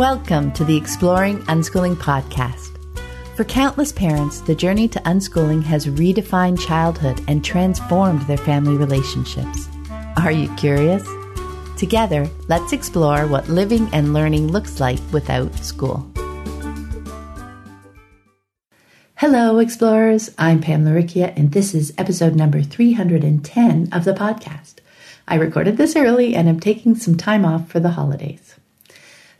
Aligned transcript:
Welcome 0.00 0.50
to 0.52 0.64
the 0.64 0.78
Exploring 0.78 1.40
Unschooling 1.40 1.94
podcast. 1.94 2.78
For 3.36 3.44
countless 3.44 3.92
parents, 3.92 4.40
the 4.40 4.54
journey 4.54 4.88
to 4.88 4.98
unschooling 5.00 5.62
has 5.64 5.88
redefined 5.88 6.58
childhood 6.58 7.22
and 7.28 7.44
transformed 7.44 8.22
their 8.22 8.38
family 8.38 8.78
relationships. 8.78 9.68
Are 10.16 10.32
you 10.32 10.48
curious? 10.56 11.06
Together, 11.76 12.26
let's 12.48 12.72
explore 12.72 13.26
what 13.26 13.50
living 13.50 13.90
and 13.92 14.14
learning 14.14 14.48
looks 14.48 14.80
like 14.80 15.00
without 15.12 15.54
school. 15.58 16.10
Hello, 19.16 19.58
explorers. 19.58 20.30
I'm 20.38 20.62
Pam 20.62 20.86
Laricchia, 20.86 21.36
and 21.36 21.52
this 21.52 21.74
is 21.74 21.92
episode 21.98 22.34
number 22.34 22.62
310 22.62 23.90
of 23.92 24.04
the 24.04 24.14
podcast. 24.14 24.76
I 25.28 25.34
recorded 25.34 25.76
this 25.76 25.94
early 25.94 26.34
and 26.34 26.48
am 26.48 26.58
taking 26.58 26.94
some 26.94 27.18
time 27.18 27.44
off 27.44 27.68
for 27.68 27.80
the 27.80 27.90
holidays. 27.90 28.54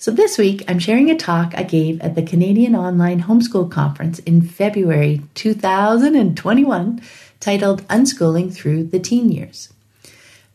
So, 0.00 0.10
this 0.10 0.38
week 0.38 0.64
I'm 0.66 0.78
sharing 0.78 1.10
a 1.10 1.14
talk 1.14 1.52
I 1.54 1.62
gave 1.62 2.00
at 2.00 2.14
the 2.14 2.22
Canadian 2.22 2.74
Online 2.74 3.20
Homeschool 3.20 3.70
Conference 3.70 4.18
in 4.20 4.40
February 4.40 5.20
2021 5.34 7.02
titled 7.38 7.86
Unschooling 7.88 8.50
Through 8.50 8.84
the 8.84 8.98
Teen 8.98 9.30
Years. 9.30 9.70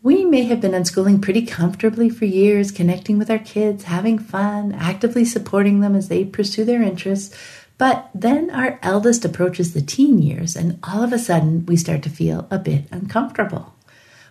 We 0.01 0.25
may 0.25 0.45
have 0.45 0.59
been 0.61 0.71
unschooling 0.71 1.21
pretty 1.21 1.45
comfortably 1.45 2.09
for 2.09 2.25
years, 2.25 2.71
connecting 2.71 3.19
with 3.19 3.29
our 3.29 3.37
kids, 3.37 3.83
having 3.83 4.17
fun, 4.17 4.71
actively 4.71 5.23
supporting 5.23 5.81
them 5.81 5.95
as 5.95 6.07
they 6.07 6.25
pursue 6.25 6.65
their 6.65 6.81
interests. 6.81 7.37
But 7.77 8.09
then 8.15 8.49
our 8.49 8.79
eldest 8.81 9.25
approaches 9.25 9.75
the 9.75 9.81
teen 9.83 10.23
years, 10.23 10.55
and 10.55 10.79
all 10.81 11.03
of 11.03 11.13
a 11.13 11.19
sudden 11.19 11.67
we 11.67 11.77
start 11.77 12.01
to 12.01 12.09
feel 12.09 12.47
a 12.49 12.57
bit 12.57 12.85
uncomfortable. 12.89 13.75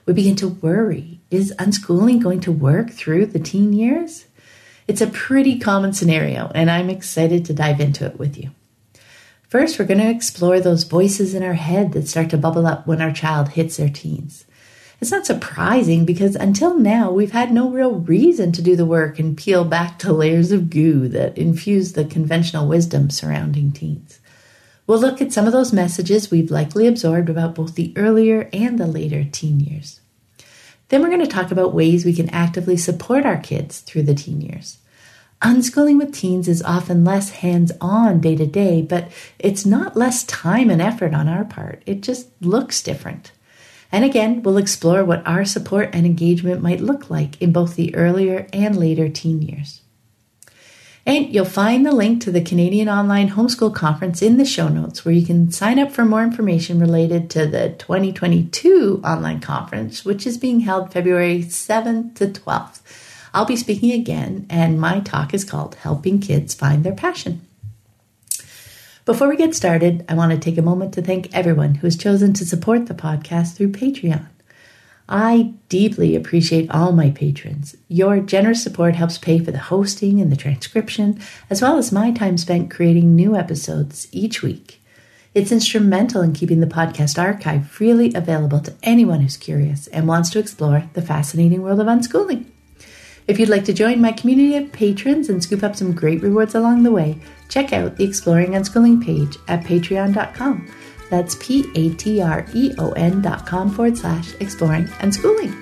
We 0.06 0.12
begin 0.12 0.34
to 0.36 0.48
worry 0.48 1.20
is 1.30 1.54
unschooling 1.56 2.20
going 2.20 2.40
to 2.40 2.50
work 2.50 2.90
through 2.90 3.26
the 3.26 3.38
teen 3.38 3.72
years? 3.72 4.26
It's 4.86 5.00
a 5.00 5.06
pretty 5.06 5.58
common 5.58 5.92
scenario, 5.94 6.50
and 6.54 6.70
I'm 6.70 6.90
excited 6.90 7.44
to 7.46 7.54
dive 7.54 7.80
into 7.80 8.04
it 8.04 8.18
with 8.18 8.36
you. 8.36 8.50
First, 9.48 9.78
we're 9.78 9.86
going 9.86 10.00
to 10.00 10.10
explore 10.10 10.60
those 10.60 10.84
voices 10.84 11.32
in 11.32 11.42
our 11.42 11.54
head 11.54 11.92
that 11.92 12.08
start 12.08 12.30
to 12.30 12.36
bubble 12.36 12.66
up 12.66 12.86
when 12.86 13.00
our 13.00 13.12
child 13.12 13.50
hits 13.50 13.76
their 13.76 13.88
teens. 13.88 14.44
It's 15.00 15.10
not 15.10 15.26
surprising 15.26 16.04
because 16.04 16.34
until 16.34 16.78
now 16.78 17.10
we've 17.10 17.32
had 17.32 17.52
no 17.52 17.70
real 17.70 17.94
reason 17.94 18.52
to 18.52 18.62
do 18.62 18.76
the 18.76 18.86
work 18.86 19.18
and 19.18 19.36
peel 19.36 19.64
back 19.64 19.98
the 19.98 20.12
layers 20.12 20.52
of 20.52 20.70
goo 20.70 21.08
that 21.08 21.38
infuse 21.38 21.92
the 21.92 22.04
conventional 22.04 22.68
wisdom 22.68 23.10
surrounding 23.10 23.72
teens. 23.72 24.18
We'll 24.86 25.00
look 25.00 25.22
at 25.22 25.32
some 25.32 25.46
of 25.46 25.52
those 25.52 25.72
messages 25.72 26.30
we've 26.30 26.50
likely 26.50 26.86
absorbed 26.86 27.30
about 27.30 27.54
both 27.54 27.74
the 27.74 27.92
earlier 27.96 28.50
and 28.52 28.78
the 28.78 28.86
later 28.86 29.24
teen 29.24 29.60
years. 29.60 30.00
Then 30.94 31.02
we're 31.02 31.08
going 31.08 31.22
to 31.22 31.26
talk 31.26 31.50
about 31.50 31.74
ways 31.74 32.04
we 32.04 32.14
can 32.14 32.30
actively 32.30 32.76
support 32.76 33.26
our 33.26 33.38
kids 33.38 33.80
through 33.80 34.04
the 34.04 34.14
teen 34.14 34.40
years. 34.40 34.78
Unschooling 35.42 35.98
with 35.98 36.14
teens 36.14 36.46
is 36.46 36.62
often 36.62 37.04
less 37.04 37.30
hands 37.30 37.72
on 37.80 38.20
day 38.20 38.36
to 38.36 38.46
day, 38.46 38.80
but 38.80 39.10
it's 39.40 39.66
not 39.66 39.96
less 39.96 40.22
time 40.22 40.70
and 40.70 40.80
effort 40.80 41.12
on 41.12 41.26
our 41.26 41.44
part. 41.44 41.82
It 41.84 42.00
just 42.00 42.28
looks 42.40 42.80
different. 42.80 43.32
And 43.90 44.04
again, 44.04 44.44
we'll 44.44 44.56
explore 44.56 45.04
what 45.04 45.26
our 45.26 45.44
support 45.44 45.90
and 45.92 46.06
engagement 46.06 46.62
might 46.62 46.80
look 46.80 47.10
like 47.10 47.42
in 47.42 47.52
both 47.52 47.74
the 47.74 47.92
earlier 47.96 48.46
and 48.52 48.78
later 48.78 49.08
teen 49.08 49.42
years. 49.42 49.80
And 51.06 51.34
you'll 51.34 51.44
find 51.44 51.84
the 51.84 51.92
link 51.92 52.22
to 52.22 52.30
the 52.30 52.40
Canadian 52.40 52.88
Online 52.88 53.28
Homeschool 53.28 53.74
Conference 53.74 54.22
in 54.22 54.38
the 54.38 54.44
show 54.46 54.68
notes, 54.68 55.04
where 55.04 55.14
you 55.14 55.26
can 55.26 55.52
sign 55.52 55.78
up 55.78 55.92
for 55.92 56.04
more 56.06 56.22
information 56.22 56.80
related 56.80 57.28
to 57.30 57.46
the 57.46 57.74
2022 57.78 59.02
online 59.04 59.40
conference, 59.40 60.04
which 60.06 60.26
is 60.26 60.38
being 60.38 60.60
held 60.60 60.92
February 60.92 61.42
7th 61.42 62.14
to 62.14 62.28
12th. 62.28 62.80
I'll 63.34 63.44
be 63.44 63.56
speaking 63.56 63.92
again, 63.92 64.46
and 64.48 64.80
my 64.80 65.00
talk 65.00 65.34
is 65.34 65.44
called 65.44 65.74
Helping 65.74 66.20
Kids 66.20 66.54
Find 66.54 66.84
Their 66.84 66.94
Passion. 66.94 67.42
Before 69.04 69.28
we 69.28 69.36
get 69.36 69.54
started, 69.54 70.06
I 70.08 70.14
want 70.14 70.32
to 70.32 70.38
take 70.38 70.56
a 70.56 70.62
moment 70.62 70.94
to 70.94 71.02
thank 71.02 71.34
everyone 71.34 71.74
who 71.74 71.86
has 71.86 71.98
chosen 71.98 72.32
to 72.34 72.46
support 72.46 72.86
the 72.86 72.94
podcast 72.94 73.56
through 73.56 73.72
Patreon. 73.72 74.28
I 75.08 75.52
deeply 75.68 76.16
appreciate 76.16 76.70
all 76.70 76.92
my 76.92 77.10
patrons. 77.10 77.76
Your 77.88 78.20
generous 78.20 78.62
support 78.62 78.94
helps 78.94 79.18
pay 79.18 79.38
for 79.38 79.50
the 79.50 79.58
hosting 79.58 80.20
and 80.20 80.32
the 80.32 80.36
transcription, 80.36 81.20
as 81.50 81.60
well 81.60 81.76
as 81.76 81.92
my 81.92 82.10
time 82.10 82.38
spent 82.38 82.70
creating 82.70 83.14
new 83.14 83.36
episodes 83.36 84.08
each 84.12 84.42
week. 84.42 84.80
It's 85.34 85.52
instrumental 85.52 86.22
in 86.22 86.32
keeping 86.32 86.60
the 86.60 86.66
podcast 86.66 87.18
archive 87.18 87.68
freely 87.68 88.14
available 88.14 88.60
to 88.60 88.74
anyone 88.82 89.20
who's 89.20 89.36
curious 89.36 89.88
and 89.88 90.08
wants 90.08 90.30
to 90.30 90.38
explore 90.38 90.88
the 90.94 91.02
fascinating 91.02 91.60
world 91.60 91.80
of 91.80 91.86
unschooling. 91.86 92.46
If 93.26 93.38
you'd 93.38 93.48
like 93.48 93.64
to 93.64 93.72
join 93.72 94.00
my 94.00 94.12
community 94.12 94.56
of 94.56 94.72
patrons 94.72 95.28
and 95.28 95.42
scoop 95.42 95.62
up 95.62 95.76
some 95.76 95.92
great 95.92 96.22
rewards 96.22 96.54
along 96.54 96.82
the 96.82 96.92
way, 96.92 97.18
check 97.48 97.72
out 97.72 97.96
the 97.96 98.04
Exploring 98.04 98.52
Unschooling 98.52 99.04
page 99.04 99.36
at 99.48 99.64
patreon.com. 99.64 100.70
That's 101.14 101.36
P 101.36 101.70
A 101.76 101.94
T 101.94 102.20
R 102.20 102.44
E 102.54 102.74
O 102.76 102.90
N 102.90 103.22
dot 103.22 103.46
com 103.46 103.70
forward 103.70 103.96
slash 103.96 104.34
exploring 104.40 104.86
unschooling. 104.98 105.54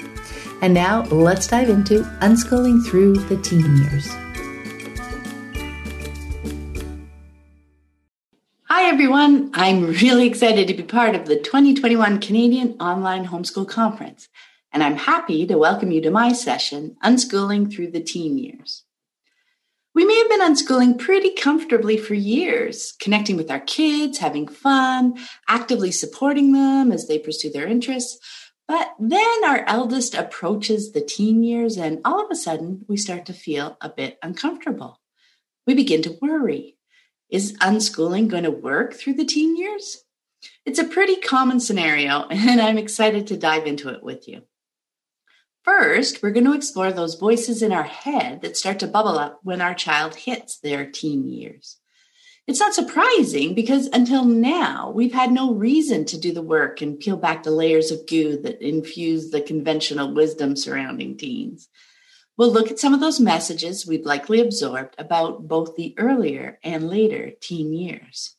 And 0.62 0.72
now 0.72 1.02
let's 1.02 1.46
dive 1.46 1.68
into 1.68 2.04
unschooling 2.22 2.86
through 2.86 3.16
the 3.16 3.36
teen 3.36 3.76
years. 3.76 4.08
Hi, 8.62 8.84
everyone. 8.88 9.50
I'm 9.52 9.88
really 9.88 10.26
excited 10.26 10.68
to 10.68 10.74
be 10.74 10.84
part 10.84 11.14
of 11.14 11.26
the 11.26 11.36
2021 11.36 12.20
Canadian 12.20 12.70
Online 12.80 13.26
Homeschool 13.26 13.68
Conference 13.68 14.30
and 14.72 14.82
I'm 14.82 14.96
happy 14.96 15.46
to 15.46 15.58
welcome 15.58 15.90
you 15.90 16.00
to 16.00 16.10
my 16.10 16.32
session, 16.32 16.96
Unschooling 17.04 17.70
Through 17.70 17.90
the 17.90 18.00
Teen 18.00 18.38
Years. 18.38 18.81
We 19.94 20.06
may 20.06 20.16
have 20.16 20.28
been 20.30 20.40
unschooling 20.40 20.98
pretty 20.98 21.34
comfortably 21.34 21.98
for 21.98 22.14
years, 22.14 22.92
connecting 22.98 23.36
with 23.36 23.50
our 23.50 23.60
kids, 23.60 24.18
having 24.18 24.48
fun, 24.48 25.18
actively 25.48 25.92
supporting 25.92 26.52
them 26.52 26.90
as 26.90 27.08
they 27.08 27.18
pursue 27.18 27.50
their 27.50 27.66
interests. 27.66 28.18
But 28.66 28.94
then 28.98 29.44
our 29.44 29.64
eldest 29.66 30.14
approaches 30.14 30.92
the 30.92 31.02
teen 31.02 31.42
years, 31.42 31.76
and 31.76 32.00
all 32.06 32.24
of 32.24 32.30
a 32.30 32.36
sudden 32.36 32.86
we 32.88 32.96
start 32.96 33.26
to 33.26 33.34
feel 33.34 33.76
a 33.82 33.90
bit 33.90 34.18
uncomfortable. 34.22 34.98
We 35.66 35.74
begin 35.74 36.00
to 36.02 36.18
worry. 36.22 36.78
Is 37.28 37.56
unschooling 37.58 38.28
going 38.28 38.44
to 38.44 38.50
work 38.50 38.94
through 38.94 39.14
the 39.14 39.26
teen 39.26 39.56
years? 39.56 40.04
It's 40.64 40.78
a 40.78 40.84
pretty 40.84 41.16
common 41.16 41.60
scenario, 41.60 42.26
and 42.30 42.60
I'm 42.62 42.78
excited 42.78 43.26
to 43.26 43.36
dive 43.36 43.66
into 43.66 43.90
it 43.90 44.02
with 44.02 44.26
you. 44.26 44.42
First, 45.64 46.22
we're 46.22 46.30
going 46.30 46.46
to 46.46 46.54
explore 46.54 46.92
those 46.92 47.14
voices 47.14 47.62
in 47.62 47.72
our 47.72 47.84
head 47.84 48.42
that 48.42 48.56
start 48.56 48.80
to 48.80 48.88
bubble 48.88 49.16
up 49.18 49.38
when 49.44 49.60
our 49.60 49.74
child 49.74 50.16
hits 50.16 50.58
their 50.58 50.84
teen 50.90 51.28
years. 51.28 51.78
It's 52.48 52.58
not 52.58 52.74
surprising 52.74 53.54
because 53.54 53.86
until 53.86 54.24
now, 54.24 54.90
we've 54.90 55.12
had 55.12 55.30
no 55.30 55.54
reason 55.54 56.04
to 56.06 56.18
do 56.18 56.32
the 56.32 56.42
work 56.42 56.82
and 56.82 56.98
peel 56.98 57.16
back 57.16 57.44
the 57.44 57.52
layers 57.52 57.92
of 57.92 58.08
goo 58.08 58.36
that 58.42 58.60
infuse 58.60 59.30
the 59.30 59.40
conventional 59.40 60.12
wisdom 60.12 60.56
surrounding 60.56 61.16
teens. 61.16 61.68
We'll 62.36 62.50
look 62.50 62.72
at 62.72 62.80
some 62.80 62.92
of 62.92 62.98
those 63.00 63.20
messages 63.20 63.86
we've 63.86 64.04
likely 64.04 64.40
absorbed 64.40 64.96
about 64.98 65.46
both 65.46 65.76
the 65.76 65.94
earlier 65.96 66.58
and 66.64 66.88
later 66.88 67.30
teen 67.40 67.72
years. 67.72 68.34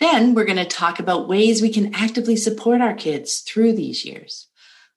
Then 0.00 0.34
we're 0.34 0.44
going 0.44 0.56
to 0.56 0.64
talk 0.64 0.98
about 0.98 1.28
ways 1.28 1.62
we 1.62 1.72
can 1.72 1.94
actively 1.94 2.34
support 2.34 2.80
our 2.80 2.94
kids 2.94 3.40
through 3.40 3.74
these 3.74 4.04
years. 4.04 4.48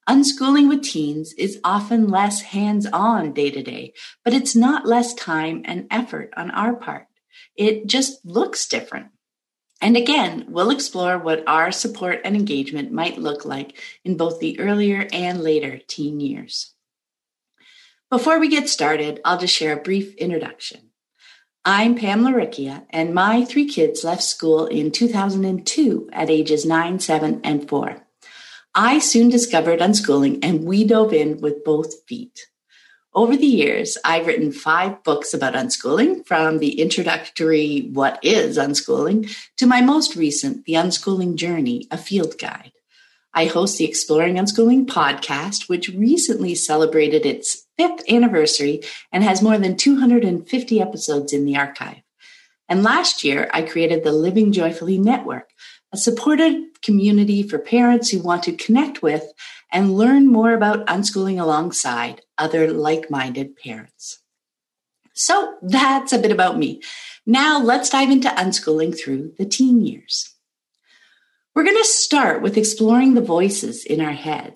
Unschooling 0.09 0.67
with 0.67 0.81
teens 0.81 1.33
is 1.33 1.59
often 1.63 2.07
less 2.07 2.41
hands 2.41 2.87
on 2.87 3.31
day 3.31 3.51
to 3.51 3.61
day, 3.61 3.93
but 4.25 4.33
it's 4.33 4.55
not 4.55 4.87
less 4.87 5.13
time 5.13 5.61
and 5.65 5.85
effort 5.91 6.33
on 6.35 6.49
our 6.49 6.75
part. 6.75 7.05
It 7.55 7.85
just 7.85 8.25
looks 8.25 8.67
different. 8.67 9.09
And 9.79 9.95
again, 9.95 10.47
we'll 10.49 10.71
explore 10.71 11.19
what 11.19 11.43
our 11.47 11.71
support 11.71 12.21
and 12.25 12.35
engagement 12.35 12.91
might 12.91 13.19
look 13.19 13.45
like 13.45 13.79
in 14.03 14.17
both 14.17 14.39
the 14.39 14.59
earlier 14.59 15.07
and 15.13 15.43
later 15.43 15.79
teen 15.87 16.19
years. 16.19 16.73
Before 18.09 18.39
we 18.39 18.47
get 18.47 18.67
started, 18.67 19.21
I'll 19.23 19.37
just 19.37 19.53
share 19.53 19.77
a 19.77 19.81
brief 19.81 20.15
introduction. 20.15 20.89
I'm 21.63 21.93
Pam 21.93 22.23
Laricchia, 22.23 22.87
and 22.89 23.13
my 23.13 23.45
three 23.45 23.67
kids 23.67 24.03
left 24.03 24.23
school 24.23 24.65
in 24.65 24.89
2002 24.89 26.09
at 26.11 26.31
ages 26.31 26.65
9, 26.65 26.97
7, 26.99 27.41
and 27.43 27.69
4. 27.69 28.07
I 28.75 28.99
soon 28.99 29.29
discovered 29.29 29.79
unschooling 29.79 30.39
and 30.43 30.63
we 30.63 30.85
dove 30.85 31.13
in 31.13 31.41
with 31.41 31.63
both 31.63 32.05
feet. 32.07 32.47
Over 33.13 33.35
the 33.35 33.47
years, 33.47 33.97
I've 34.05 34.27
written 34.27 34.51
five 34.51 35.03
books 35.03 35.33
about 35.33 35.55
unschooling, 35.55 36.25
from 36.27 36.59
the 36.59 36.79
introductory 36.79 37.89
What 37.91 38.19
is 38.21 38.57
Unschooling 38.57 39.35
to 39.57 39.65
my 39.65 39.81
most 39.81 40.15
recent, 40.15 40.65
The 40.65 40.73
Unschooling 40.73 41.35
Journey, 41.35 41.87
a 41.89 41.97
field 41.97 42.37
guide. 42.37 42.71
I 43.33 43.45
host 43.45 43.79
the 43.79 43.85
Exploring 43.85 44.35
Unschooling 44.35 44.85
podcast, 44.85 45.67
which 45.67 45.89
recently 45.89 46.53
celebrated 46.53 47.25
its 47.25 47.65
fifth 47.77 48.03
anniversary 48.07 48.81
and 49.11 49.23
has 49.23 49.41
more 49.41 49.57
than 49.57 49.75
250 49.75 50.79
episodes 50.79 51.33
in 51.33 51.45
the 51.45 51.57
archive. 51.57 52.03
And 52.67 52.83
last 52.83 53.23
year, 53.23 53.49
I 53.51 53.63
created 53.63 54.03
the 54.03 54.11
Living 54.11 54.51
Joyfully 54.51 54.99
Network, 54.99 55.49
a 55.91 55.97
supported 55.97 56.81
community 56.81 57.43
for 57.43 57.59
parents 57.59 58.09
who 58.09 58.19
want 58.19 58.43
to 58.43 58.53
connect 58.53 59.01
with 59.01 59.23
and 59.71 59.95
learn 59.95 60.27
more 60.27 60.53
about 60.53 60.85
unschooling 60.87 61.41
alongside 61.41 62.21
other 62.37 62.71
like 62.71 63.09
minded 63.09 63.55
parents. 63.55 64.21
So 65.13 65.55
that's 65.61 66.13
a 66.13 66.19
bit 66.19 66.31
about 66.31 66.57
me. 66.57 66.81
Now 67.25 67.61
let's 67.61 67.89
dive 67.89 68.09
into 68.09 68.29
unschooling 68.29 68.97
through 68.97 69.33
the 69.37 69.45
teen 69.45 69.85
years. 69.85 70.33
We're 71.53 71.65
going 71.65 71.77
to 71.77 71.83
start 71.83 72.41
with 72.41 72.57
exploring 72.57 73.15
the 73.15 73.21
voices 73.21 73.83
in 73.83 73.99
our 73.99 74.13
head. 74.13 74.55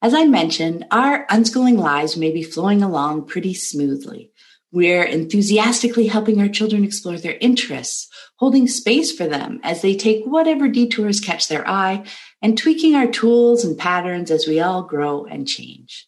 As 0.00 0.14
I 0.14 0.24
mentioned, 0.24 0.86
our 0.90 1.26
unschooling 1.26 1.78
lives 1.78 2.16
may 2.16 2.30
be 2.30 2.42
flowing 2.42 2.82
along 2.82 3.26
pretty 3.26 3.54
smoothly. 3.54 4.30
We're 4.72 5.04
enthusiastically 5.04 6.08
helping 6.08 6.40
our 6.40 6.48
children 6.48 6.84
explore 6.84 7.18
their 7.18 7.38
interests, 7.40 8.08
holding 8.36 8.66
space 8.66 9.12
for 9.12 9.26
them 9.26 9.60
as 9.62 9.80
they 9.80 9.94
take 9.94 10.24
whatever 10.24 10.68
detours 10.68 11.20
catch 11.20 11.48
their 11.48 11.66
eye, 11.68 12.04
and 12.42 12.58
tweaking 12.58 12.94
our 12.94 13.06
tools 13.06 13.64
and 13.64 13.78
patterns 13.78 14.30
as 14.30 14.46
we 14.46 14.60
all 14.60 14.82
grow 14.82 15.24
and 15.24 15.48
change. 15.48 16.06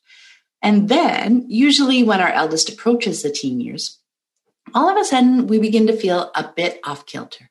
And 0.60 0.88
then, 0.88 1.44
usually 1.48 2.02
when 2.02 2.20
our 2.20 2.32
eldest 2.32 2.68
approaches 2.68 3.22
the 3.22 3.30
teen 3.30 3.60
years, 3.60 4.00
all 4.74 4.90
of 4.90 4.96
a 4.96 5.04
sudden 5.04 5.46
we 5.46 5.58
begin 5.58 5.86
to 5.86 5.96
feel 5.96 6.30
a 6.34 6.52
bit 6.54 6.80
off 6.84 7.06
kilter. 7.06 7.50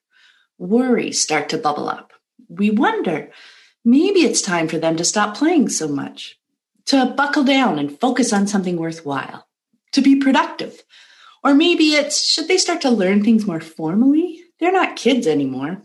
Worries 0.57 1.21
start 1.21 1.49
to 1.49 1.57
bubble 1.57 1.87
up. 1.87 2.13
We 2.49 2.69
wonder, 2.69 3.31
maybe 3.85 4.19
it's 4.19 4.41
time 4.41 4.67
for 4.67 4.77
them 4.77 4.97
to 4.97 5.05
stop 5.05 5.37
playing 5.37 5.69
so 5.69 5.87
much, 5.87 6.37
to 6.85 7.13
buckle 7.17 7.43
down 7.43 7.79
and 7.79 7.99
focus 7.99 8.33
on 8.33 8.47
something 8.47 8.77
worthwhile, 8.77 9.46
to 9.97 10.01
be 10.01 10.15
productive. 10.15 10.81
Or 11.43 11.53
maybe 11.53 11.95
it's, 11.95 12.23
should 12.23 12.47
they 12.47 12.57
start 12.57 12.81
to 12.81 12.89
learn 12.89 13.23
things 13.23 13.45
more 13.45 13.59
formally? 13.59 14.41
They're 14.59 14.71
not 14.71 14.95
kids 14.95 15.27
anymore. 15.27 15.81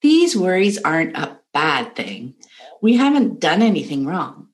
These 0.00 0.36
worries 0.36 0.82
aren't 0.82 1.16
a 1.16 1.38
bad 1.52 1.94
thing. 1.94 2.34
We 2.80 2.96
haven't 2.96 3.40
done 3.40 3.62
anything 3.62 4.06
wrong. 4.06 4.48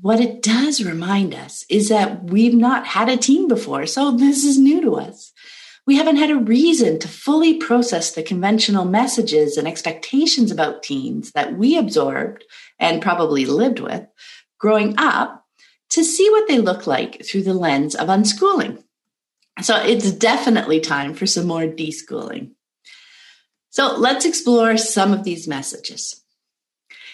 What 0.00 0.20
it 0.20 0.42
does 0.42 0.84
remind 0.84 1.34
us 1.34 1.64
is 1.68 1.88
that 1.90 2.24
we've 2.24 2.54
not 2.54 2.86
had 2.86 3.08
a 3.08 3.16
teen 3.16 3.48
before, 3.48 3.86
so 3.86 4.10
this 4.10 4.44
is 4.44 4.58
new 4.58 4.80
to 4.82 4.96
us. 4.96 5.32
We 5.86 5.96
haven't 5.96 6.16
had 6.16 6.30
a 6.30 6.36
reason 6.36 6.98
to 7.00 7.08
fully 7.08 7.54
process 7.58 8.12
the 8.12 8.22
conventional 8.22 8.84
messages 8.84 9.56
and 9.56 9.66
expectations 9.66 10.50
about 10.50 10.82
teens 10.82 11.32
that 11.32 11.56
we 11.56 11.76
absorbed 11.76 12.44
and 12.78 13.02
probably 13.02 13.46
lived 13.46 13.80
with 13.80 14.06
growing 14.58 14.94
up 14.96 15.41
to 15.92 16.04
see 16.04 16.28
what 16.30 16.48
they 16.48 16.58
look 16.58 16.86
like 16.86 17.24
through 17.24 17.42
the 17.42 17.54
lens 17.54 17.94
of 17.94 18.08
unschooling. 18.08 18.82
So 19.60 19.76
it's 19.76 20.10
definitely 20.10 20.80
time 20.80 21.14
for 21.14 21.26
some 21.26 21.46
more 21.46 21.66
deschooling. 21.66 22.52
So 23.68 23.96
let's 23.96 24.24
explore 24.24 24.76
some 24.78 25.12
of 25.12 25.24
these 25.24 25.46
messages. 25.46 26.22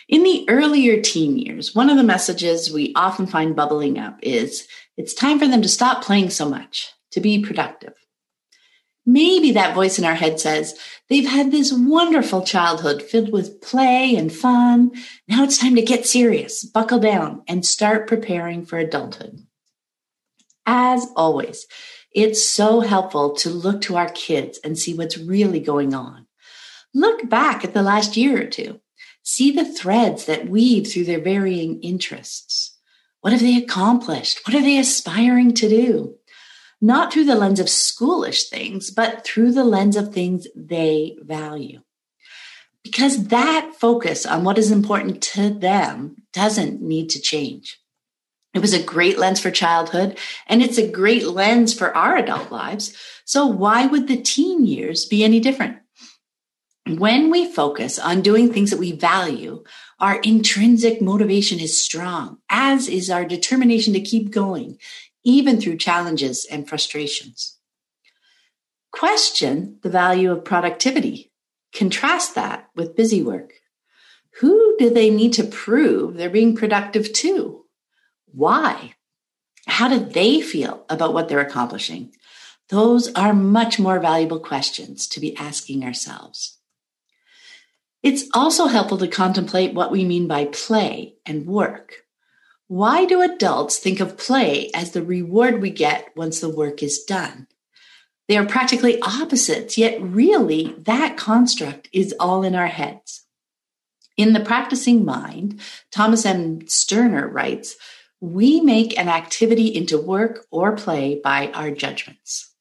In 0.09 0.23
the 0.23 0.47
earlier 0.49 1.03
teen 1.03 1.39
years, 1.39 1.75
one 1.75 1.91
of 1.91 1.97
the 1.97 2.05
messages 2.05 2.73
we 2.73 2.93
often 2.95 3.27
find 3.27 3.57
bubbling 3.57 3.99
up 3.99 4.19
is 4.23 4.67
it's 4.97 5.13
time 5.13 5.39
for 5.39 5.49
them 5.49 5.63
to 5.63 5.69
stop 5.69 6.03
playing 6.03 6.31
so 6.31 6.49
much, 6.49 6.93
to 7.11 7.21
be 7.21 7.45
productive. 7.45 7.95
Maybe 9.11 9.53
that 9.53 9.75
voice 9.75 9.99
in 9.99 10.05
our 10.05 10.17
head 10.17 10.39
says 10.39 10.79
they've 11.09 11.27
had 11.27 11.51
this 11.51 11.73
wonderful 11.73 12.45
childhood 12.45 13.03
filled 13.03 13.33
with 13.33 13.63
play 13.63 14.15
and 14.15 14.31
fun. 14.31 14.91
Now 15.27 15.45
it's 15.45 15.57
time 15.57 15.77
to 15.77 15.83
get 15.83 16.05
serious, 16.05 16.63
buckle 16.63 16.99
down, 16.99 17.43
and 17.49 17.65
start 17.65 18.07
preparing 18.07 18.67
for 18.67 18.79
adulthood. 18.79 19.47
As 20.67 21.07
always, 21.17 21.67
it's 22.15 22.45
so 22.45 22.81
helpful 22.81 23.33
to 23.37 23.49
look 23.49 23.81
to 23.83 23.97
our 23.97 24.11
kids 24.11 24.61
and 24.63 24.79
see 24.79 24.93
what's 24.93 25.17
really 25.17 25.61
going 25.61 25.95
on. 25.95 26.27
Look 26.93 27.31
back 27.31 27.65
at 27.65 27.73
the 27.73 27.83
last 27.83 28.15
year 28.15 28.43
or 28.43 28.47
two. 28.47 28.79
See 29.23 29.51
the 29.53 29.65
threads 29.65 30.27
that 30.27 30.51
weave 30.51 30.87
through 30.87 31.05
their 31.05 31.23
varying 31.23 31.81
interests. 31.81 32.77
What 33.23 33.33
have 33.33 33.41
they 33.41 33.57
accomplished? 33.57 34.47
What 34.47 34.55
are 34.55 34.63
they 34.63 34.77
aspiring 34.77 35.55
to 35.55 35.69
do? 35.71 36.18
Not 36.81 37.13
through 37.13 37.25
the 37.25 37.35
lens 37.35 37.59
of 37.59 37.67
schoolish 37.67 38.49
things, 38.49 38.91
but 38.91 39.25
through 39.25 39.53
the 39.53 39.65
lens 39.65 39.97
of 39.97 40.13
things 40.13 40.47
they 40.55 41.17
value. 41.23 41.81
Because 42.85 43.29
that 43.29 43.75
focus 43.79 44.25
on 44.25 44.45
what 44.45 44.59
is 44.59 44.71
important 44.71 45.23
to 45.23 45.51
them 45.51 46.17
doesn't 46.33 46.81
need 46.81 47.11
to 47.11 47.21
change. 47.21 47.79
It 48.55 48.61
was 48.61 48.73
a 48.73 48.83
great 48.83 49.19
lens 49.19 49.41
for 49.41 49.51
childhood, 49.51 50.19
and 50.47 50.63
it's 50.63 50.79
a 50.79 50.91
great 50.91 51.27
lens 51.27 51.75
for 51.75 51.95
our 51.97 52.17
adult 52.17 52.51
lives. 52.51 52.95
So, 53.25 53.47
why 53.47 53.87
would 53.87 54.09
the 54.09 54.21
teen 54.21 54.65
years 54.65 55.05
be 55.05 55.23
any 55.23 55.39
different? 55.39 55.79
When 56.87 57.31
we 57.31 57.53
focus 57.53 57.99
on 57.99 58.23
doing 58.23 58.51
things 58.51 58.71
that 58.71 58.79
we 58.79 58.93
value, 58.93 59.65
our 60.01 60.19
intrinsic 60.21 61.03
motivation 61.03 61.61
is 61.61 61.83
strong, 61.83 62.39
as 62.49 62.89
is 62.89 63.11
our 63.11 63.27
determination 63.27 63.93
to 63.93 64.01
keep 64.01 64.31
going, 64.31 64.79
even 65.29 65.61
through 65.61 65.77
challenges 65.77 66.47
and 66.51 66.67
frustrations. 66.67 67.59
Question 68.91 69.79
the 69.83 69.91
value 69.91 70.33
of 70.33 70.43
productivity. 70.43 71.31
Contrast 71.75 72.35
that 72.35 72.71
with 72.75 72.97
busy 72.97 73.23
work. 73.23 73.53
Who 74.41 74.77
do 74.79 74.89
they 74.89 75.11
need 75.11 75.35
to 75.35 75.45
prove 75.45 76.15
they're 76.15 76.31
being 76.31 76.57
productive 76.57 77.13
to? 77.13 77.67
Why? 78.33 78.95
How 79.67 79.89
do 79.89 79.99
they 79.99 80.41
feel 80.41 80.87
about 80.89 81.13
what 81.13 81.29
they're 81.29 81.41
accomplishing? 81.41 82.15
Those 82.71 83.13
are 83.13 83.35
much 83.35 83.79
more 83.79 84.01
valuable 84.01 84.41
questions 84.41 85.07
to 85.09 85.21
be 85.21 85.37
asking 85.37 85.85
ourselves. 85.85 86.59
It's 88.03 88.25
also 88.33 88.67
helpful 88.67 88.97
to 88.99 89.09
contemplate 89.09 89.75
what 89.75 89.91
we 89.91 90.07
mean 90.07 90.27
by 90.27 90.47
play 90.47 91.17
and 91.27 91.45
work. 91.47 92.08
Why 92.69 93.07
do 93.07 93.23
adults 93.23 93.79
think 93.79 93.99
of 93.99 94.19
play 94.19 94.71
as 94.75 94.93
the 94.93 95.03
reward 95.03 95.63
we 95.63 95.71
get 95.71 96.15
once 96.15 96.41
the 96.41 96.51
work 96.51 96.83
is 96.83 97.03
done? 97.03 97.47
They 98.29 98.37
are 98.37 98.45
practically 98.45 99.01
opposites, 99.01 99.79
yet 99.79 100.01
really 100.03 100.75
that 100.81 101.17
construct 101.17 101.89
is 101.95 102.15
all 102.21 102.43
in 102.43 102.55
our 102.55 102.67
heads. 102.67 103.25
In 104.19 104.35
The 104.35 104.41
Practicing 104.41 105.03
Mind, 105.03 105.61
Thomas 105.91 106.27
M. 106.27 106.69
Sterner 106.69 107.27
writes, 107.27 107.77
we 108.21 108.61
make 108.61 108.99
an 108.99 109.09
activity 109.09 109.69
into 109.69 109.97
work 109.97 110.45
or 110.51 110.77
play 110.77 111.21
by 111.25 111.51
our 111.53 111.71
judgments. 111.71 112.53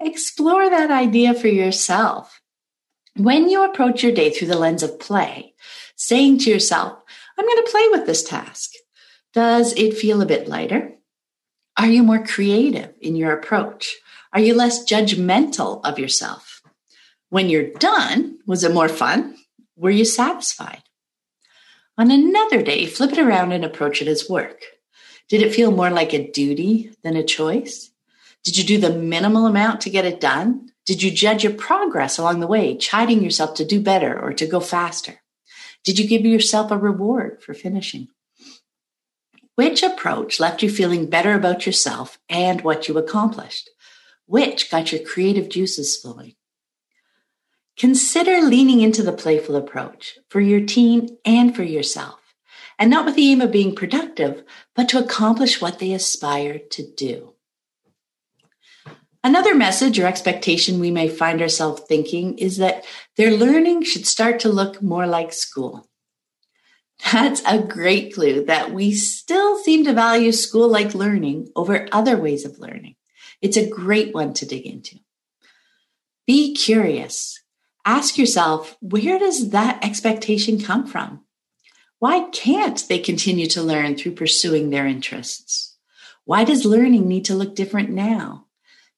Explore 0.00 0.70
that 0.70 0.90
idea 0.90 1.34
for 1.34 1.48
yourself. 1.48 2.40
When 3.14 3.48
you 3.48 3.64
approach 3.64 4.02
your 4.02 4.12
day 4.12 4.30
through 4.30 4.48
the 4.48 4.58
lens 4.58 4.82
of 4.82 4.98
play, 4.98 5.54
saying 5.94 6.38
to 6.38 6.50
yourself, 6.50 6.98
I'm 7.38 7.46
going 7.46 7.64
to 7.64 7.70
play 7.70 7.88
with 7.90 8.06
this 8.06 8.24
task, 8.24 8.72
does 9.32 9.72
it 9.74 9.96
feel 9.96 10.20
a 10.20 10.26
bit 10.26 10.48
lighter? 10.48 10.92
Are 11.76 11.86
you 11.86 12.02
more 12.02 12.24
creative 12.24 12.92
in 13.00 13.16
your 13.16 13.32
approach? 13.32 13.96
Are 14.32 14.40
you 14.40 14.54
less 14.54 14.84
judgmental 14.84 15.80
of 15.84 15.98
yourself? 15.98 16.62
When 17.28 17.48
you're 17.48 17.70
done, 17.70 18.38
was 18.46 18.64
it 18.64 18.74
more 18.74 18.88
fun? 18.88 19.36
Were 19.76 19.90
you 19.90 20.04
satisfied? 20.04 20.82
On 21.96 22.10
another 22.10 22.62
day, 22.62 22.86
flip 22.86 23.12
it 23.12 23.18
around 23.18 23.52
and 23.52 23.64
approach 23.64 24.02
it 24.02 24.08
as 24.08 24.28
work. 24.28 24.62
Did 25.28 25.42
it 25.42 25.54
feel 25.54 25.70
more 25.70 25.90
like 25.90 26.12
a 26.12 26.30
duty 26.30 26.92
than 27.02 27.14
a 27.16 27.24
choice? 27.24 27.90
Did 28.42 28.58
you 28.58 28.64
do 28.64 28.78
the 28.78 28.90
minimal 28.90 29.46
amount 29.46 29.82
to 29.82 29.90
get 29.90 30.04
it 30.04 30.20
done? 30.20 30.70
Did 30.86 31.02
you 31.02 31.10
judge 31.10 31.44
your 31.44 31.52
progress 31.52 32.18
along 32.18 32.40
the 32.40 32.46
way, 32.46 32.76
chiding 32.76 33.22
yourself 33.22 33.54
to 33.54 33.64
do 33.64 33.80
better 33.80 34.18
or 34.18 34.32
to 34.32 34.46
go 34.46 34.60
faster? 34.60 35.20
Did 35.84 35.98
you 35.98 36.08
give 36.08 36.24
yourself 36.24 36.70
a 36.70 36.76
reward 36.76 37.42
for 37.42 37.54
finishing? 37.54 38.08
Which 39.60 39.82
approach 39.82 40.40
left 40.40 40.62
you 40.62 40.70
feeling 40.70 41.10
better 41.10 41.34
about 41.34 41.66
yourself 41.66 42.18
and 42.30 42.62
what 42.62 42.88
you 42.88 42.96
accomplished? 42.96 43.68
Which 44.24 44.70
got 44.70 44.90
your 44.90 45.02
creative 45.02 45.50
juices 45.50 45.98
flowing? 45.98 46.36
Consider 47.76 48.40
leaning 48.40 48.80
into 48.80 49.02
the 49.02 49.12
playful 49.12 49.56
approach 49.56 50.18
for 50.30 50.40
your 50.40 50.64
team 50.64 51.10
and 51.26 51.54
for 51.54 51.62
yourself, 51.62 52.20
and 52.78 52.88
not 52.88 53.04
with 53.04 53.16
the 53.16 53.30
aim 53.30 53.42
of 53.42 53.52
being 53.52 53.74
productive, 53.74 54.44
but 54.74 54.88
to 54.88 54.98
accomplish 54.98 55.60
what 55.60 55.78
they 55.78 55.92
aspire 55.92 56.58
to 56.70 56.90
do. 56.96 57.34
Another 59.22 59.54
message 59.54 59.98
or 59.98 60.06
expectation 60.06 60.80
we 60.80 60.90
may 60.90 61.06
find 61.06 61.42
ourselves 61.42 61.82
thinking 61.86 62.38
is 62.38 62.56
that 62.56 62.86
their 63.18 63.36
learning 63.36 63.82
should 63.82 64.06
start 64.06 64.40
to 64.40 64.48
look 64.48 64.80
more 64.80 65.06
like 65.06 65.34
school. 65.34 65.89
That's 67.12 67.42
a 67.46 67.58
great 67.58 68.14
clue 68.14 68.44
that 68.44 68.72
we 68.72 68.92
still 68.92 69.58
seem 69.58 69.84
to 69.84 69.92
value 69.92 70.32
school 70.32 70.68
like 70.68 70.94
learning 70.94 71.48
over 71.56 71.88
other 71.90 72.16
ways 72.16 72.44
of 72.44 72.58
learning. 72.58 72.96
It's 73.42 73.56
a 73.56 73.68
great 73.68 74.14
one 74.14 74.34
to 74.34 74.46
dig 74.46 74.66
into. 74.66 74.98
Be 76.26 76.54
curious. 76.54 77.40
Ask 77.84 78.18
yourself, 78.18 78.76
where 78.80 79.18
does 79.18 79.50
that 79.50 79.84
expectation 79.84 80.60
come 80.60 80.86
from? 80.86 81.24
Why 81.98 82.28
can't 82.32 82.86
they 82.88 82.98
continue 82.98 83.46
to 83.48 83.62
learn 83.62 83.96
through 83.96 84.12
pursuing 84.12 84.70
their 84.70 84.86
interests? 84.86 85.76
Why 86.24 86.44
does 86.44 86.64
learning 86.64 87.08
need 87.08 87.24
to 87.26 87.34
look 87.34 87.56
different 87.56 87.90
now? 87.90 88.46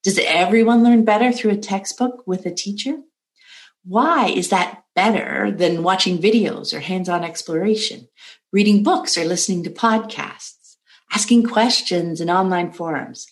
Does 0.03 0.19
everyone 0.19 0.83
learn 0.83 1.05
better 1.05 1.31
through 1.31 1.51
a 1.51 1.57
textbook 1.57 2.23
with 2.27 2.45
a 2.45 2.53
teacher? 2.53 2.97
Why 3.85 4.27
is 4.29 4.49
that 4.49 4.83
better 4.95 5.51
than 5.51 5.83
watching 5.83 6.19
videos 6.19 6.73
or 6.73 6.79
hands 6.79 7.09
on 7.09 7.23
exploration, 7.23 8.07
reading 8.51 8.81
books 8.81 9.17
or 9.17 9.25
listening 9.25 9.63
to 9.63 9.69
podcasts, 9.69 10.77
asking 11.11 11.43
questions 11.43 12.21
in 12.21 12.29
online 12.29 12.71
forums, 12.71 13.27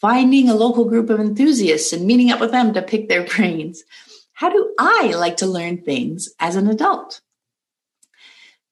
finding 0.00 0.48
a 0.48 0.54
local 0.54 0.86
group 0.86 1.08
of 1.08 1.20
enthusiasts 1.20 1.92
and 1.92 2.04
meeting 2.04 2.30
up 2.32 2.40
with 2.40 2.50
them 2.50 2.74
to 2.74 2.82
pick 2.82 3.08
their 3.08 3.24
brains. 3.36 3.84
How 4.32 4.50
do 4.50 4.74
I 4.78 5.12
like 5.14 5.36
to 5.38 5.46
learn 5.46 5.82
things 5.82 6.28
as 6.40 6.56
an 6.56 6.68
adult? 6.68 7.20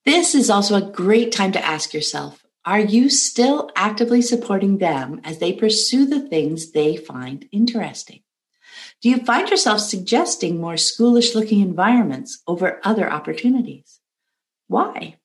This 0.04 0.34
is 0.34 0.50
also 0.50 0.74
a 0.76 0.90
great 0.90 1.30
time 1.30 1.52
to 1.52 1.64
ask 1.64 1.94
yourself 1.94 2.44
Are 2.64 2.80
you 2.80 3.08
still 3.08 3.70
actively 3.76 4.22
supporting 4.22 4.78
them 4.78 5.20
as 5.22 5.38
they 5.38 5.52
pursue 5.52 6.06
the 6.06 6.28
things 6.28 6.72
they 6.72 6.96
find 6.96 7.46
interesting? 7.52 8.22
Do 9.02 9.08
you 9.08 9.18
find 9.18 9.48
yourself 9.48 9.80
suggesting 9.80 10.60
more 10.60 10.74
schoolish 10.74 11.34
looking 11.34 11.60
environments 11.60 12.42
over 12.46 12.80
other 12.84 13.10
opportunities? 13.10 14.00
Why? 14.68 15.16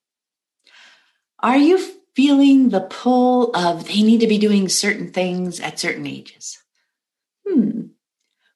Are 1.40 1.58
you 1.58 1.78
feeling 2.14 2.70
the 2.70 2.80
pull 2.80 3.54
of 3.54 3.86
they 3.86 4.02
need 4.02 4.20
to 4.20 4.26
be 4.26 4.38
doing 4.38 4.68
certain 4.68 5.12
things 5.12 5.60
at 5.60 5.78
certain 5.78 6.06
ages? 6.06 6.58
Hmm. 7.46 7.88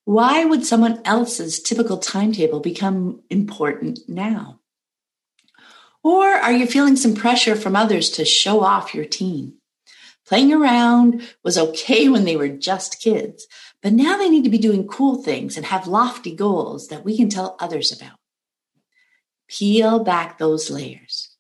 Why 0.05 0.45
would 0.45 0.65
someone 0.65 1.01
else's 1.05 1.61
typical 1.61 1.99
timetable 1.99 2.61
become 2.61 3.23
important 3.29 4.01
now? 4.09 4.61
Or 6.03 6.27
are 6.27 6.53
you 6.53 6.67
feeling 6.67 6.97
some 6.97 7.15
pressure 7.15 7.55
from 7.55 7.77
others 7.77 8.09
to 8.11 8.25
show 8.25 8.63
off 8.63 8.95
your 8.95 9.05
teen? 9.05 9.59
Playing 10.27 10.53
around 10.53 11.29
was 11.45 11.59
okay 11.59 12.09
when 12.09 12.25
they 12.25 12.37
were 12.37 12.49
just 12.49 13.01
kids, 13.01 13.47
but 13.83 13.93
now 13.93 14.17
they 14.17 14.29
need 14.29 14.45
to 14.45 14.51
be 14.51 14.59
doing 14.59 14.87
cool 14.87 15.23
things 15.23 15.57
and 15.57 15.67
have 15.67 15.87
lofty 15.87 16.35
goals 16.35 16.89
that 16.89 17.05
we 17.05 17.17
can 17.17 17.29
tell 17.29 17.57
others 17.59 17.93
about. 17.93 18.19
Peel 19.49 20.05
back 20.05 20.39
those 20.39 20.71
layers. 20.71 21.35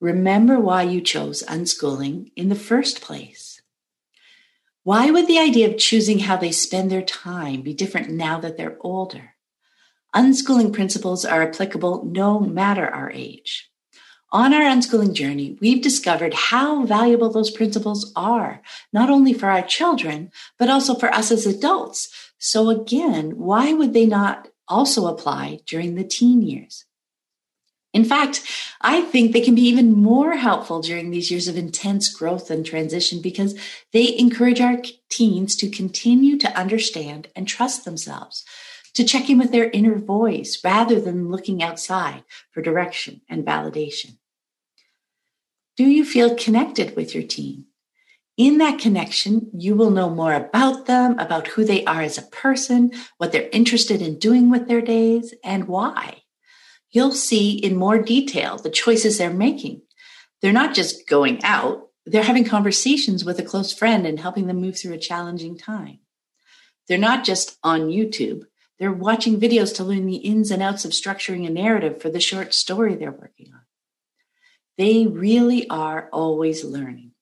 Remember 0.00 0.60
why 0.60 0.82
you 0.82 1.00
chose 1.00 1.42
unschooling 1.48 2.30
in 2.36 2.48
the 2.48 2.54
first 2.54 3.00
place. 3.00 3.60
Why 4.82 5.10
would 5.10 5.26
the 5.26 5.38
idea 5.38 5.68
of 5.70 5.78
choosing 5.78 6.20
how 6.20 6.36
they 6.36 6.52
spend 6.52 6.90
their 6.90 7.02
time 7.02 7.62
be 7.62 7.72
different 7.72 8.10
now 8.10 8.38
that 8.40 8.56
they're 8.56 8.76
older? 8.80 9.34
Unschooling 10.14 10.72
principles 10.72 11.24
are 11.24 11.42
applicable 11.42 12.04
no 12.04 12.38
matter 12.38 12.86
our 12.86 13.10
age. 13.10 13.70
On 14.34 14.52
our 14.52 14.62
unschooling 14.62 15.12
journey, 15.12 15.56
we've 15.60 15.80
discovered 15.80 16.34
how 16.34 16.84
valuable 16.84 17.30
those 17.30 17.52
principles 17.52 18.12
are, 18.16 18.62
not 18.92 19.08
only 19.08 19.32
for 19.32 19.48
our 19.48 19.62
children, 19.62 20.32
but 20.58 20.68
also 20.68 20.96
for 20.96 21.14
us 21.14 21.30
as 21.30 21.46
adults. 21.46 22.32
So 22.36 22.68
again, 22.68 23.38
why 23.38 23.72
would 23.72 23.92
they 23.92 24.06
not 24.06 24.48
also 24.66 25.06
apply 25.06 25.60
during 25.66 25.94
the 25.94 26.02
teen 26.02 26.42
years? 26.42 26.84
In 27.92 28.04
fact, 28.04 28.42
I 28.80 29.02
think 29.02 29.30
they 29.30 29.40
can 29.40 29.54
be 29.54 29.68
even 29.68 29.92
more 29.92 30.34
helpful 30.34 30.82
during 30.82 31.12
these 31.12 31.30
years 31.30 31.46
of 31.46 31.56
intense 31.56 32.12
growth 32.12 32.50
and 32.50 32.66
transition 32.66 33.22
because 33.22 33.56
they 33.92 34.18
encourage 34.18 34.60
our 34.60 34.82
teens 35.10 35.54
to 35.54 35.70
continue 35.70 36.38
to 36.38 36.58
understand 36.58 37.28
and 37.36 37.46
trust 37.46 37.84
themselves, 37.84 38.44
to 38.94 39.04
check 39.04 39.30
in 39.30 39.38
with 39.38 39.52
their 39.52 39.70
inner 39.70 39.96
voice 39.96 40.60
rather 40.64 41.00
than 41.00 41.30
looking 41.30 41.62
outside 41.62 42.24
for 42.50 42.62
direction 42.62 43.20
and 43.28 43.46
validation. 43.46 44.16
Do 45.76 45.84
you 45.84 46.04
feel 46.04 46.36
connected 46.36 46.94
with 46.96 47.14
your 47.14 47.24
team? 47.24 47.66
In 48.36 48.58
that 48.58 48.80
connection, 48.80 49.50
you 49.52 49.76
will 49.76 49.90
know 49.90 50.10
more 50.10 50.34
about 50.34 50.86
them, 50.86 51.18
about 51.18 51.48
who 51.48 51.64
they 51.64 51.84
are 51.84 52.02
as 52.02 52.18
a 52.18 52.22
person, 52.22 52.92
what 53.18 53.32
they're 53.32 53.48
interested 53.52 54.02
in 54.02 54.18
doing 54.18 54.50
with 54.50 54.66
their 54.66 54.80
days, 54.80 55.34
and 55.44 55.68
why 55.68 56.22
you'll 56.94 57.12
see 57.12 57.52
in 57.52 57.76
more 57.76 57.98
detail 57.98 58.56
the 58.56 58.70
choices 58.70 59.18
they're 59.18 59.30
making. 59.30 59.82
They're 60.40 60.52
not 60.52 60.74
just 60.74 61.08
going 61.08 61.42
out, 61.44 61.88
they're 62.06 62.22
having 62.22 62.44
conversations 62.44 63.24
with 63.24 63.38
a 63.38 63.42
close 63.42 63.72
friend 63.72 64.06
and 64.06 64.20
helping 64.20 64.46
them 64.46 64.60
move 64.60 64.78
through 64.78 64.94
a 64.94 64.98
challenging 64.98 65.58
time. 65.58 65.98
They're 66.86 66.98
not 66.98 67.24
just 67.24 67.58
on 67.64 67.88
YouTube, 67.88 68.44
they're 68.78 68.92
watching 68.92 69.40
videos 69.40 69.74
to 69.76 69.84
learn 69.84 70.06
the 70.06 70.16
ins 70.16 70.50
and 70.50 70.62
outs 70.62 70.84
of 70.84 70.92
structuring 70.92 71.46
a 71.46 71.50
narrative 71.50 72.00
for 72.00 72.10
the 72.10 72.20
short 72.20 72.54
story 72.54 72.94
they're 72.94 73.10
working 73.10 73.50
on. 73.52 73.60
They 74.76 75.06
really 75.06 75.68
are 75.68 76.08
always 76.12 76.64
learning. 76.64 77.12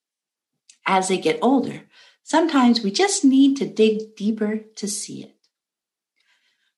As 0.87 1.09
they 1.09 1.19
get 1.19 1.39
older, 1.43 1.83
sometimes 2.23 2.83
we 2.83 2.91
just 2.91 3.25
need 3.25 3.57
to 3.59 3.67
dig 3.67 4.17
deeper 4.17 4.59
to 4.77 4.89
see 4.89 5.23
it. 5.25 5.37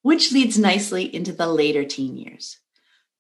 Which 0.03 0.33
leads 0.33 0.59
nicely 0.59 1.15
into 1.15 1.33
the 1.33 1.47
later 1.47 1.85
teen 1.85 2.17
years 2.17 2.59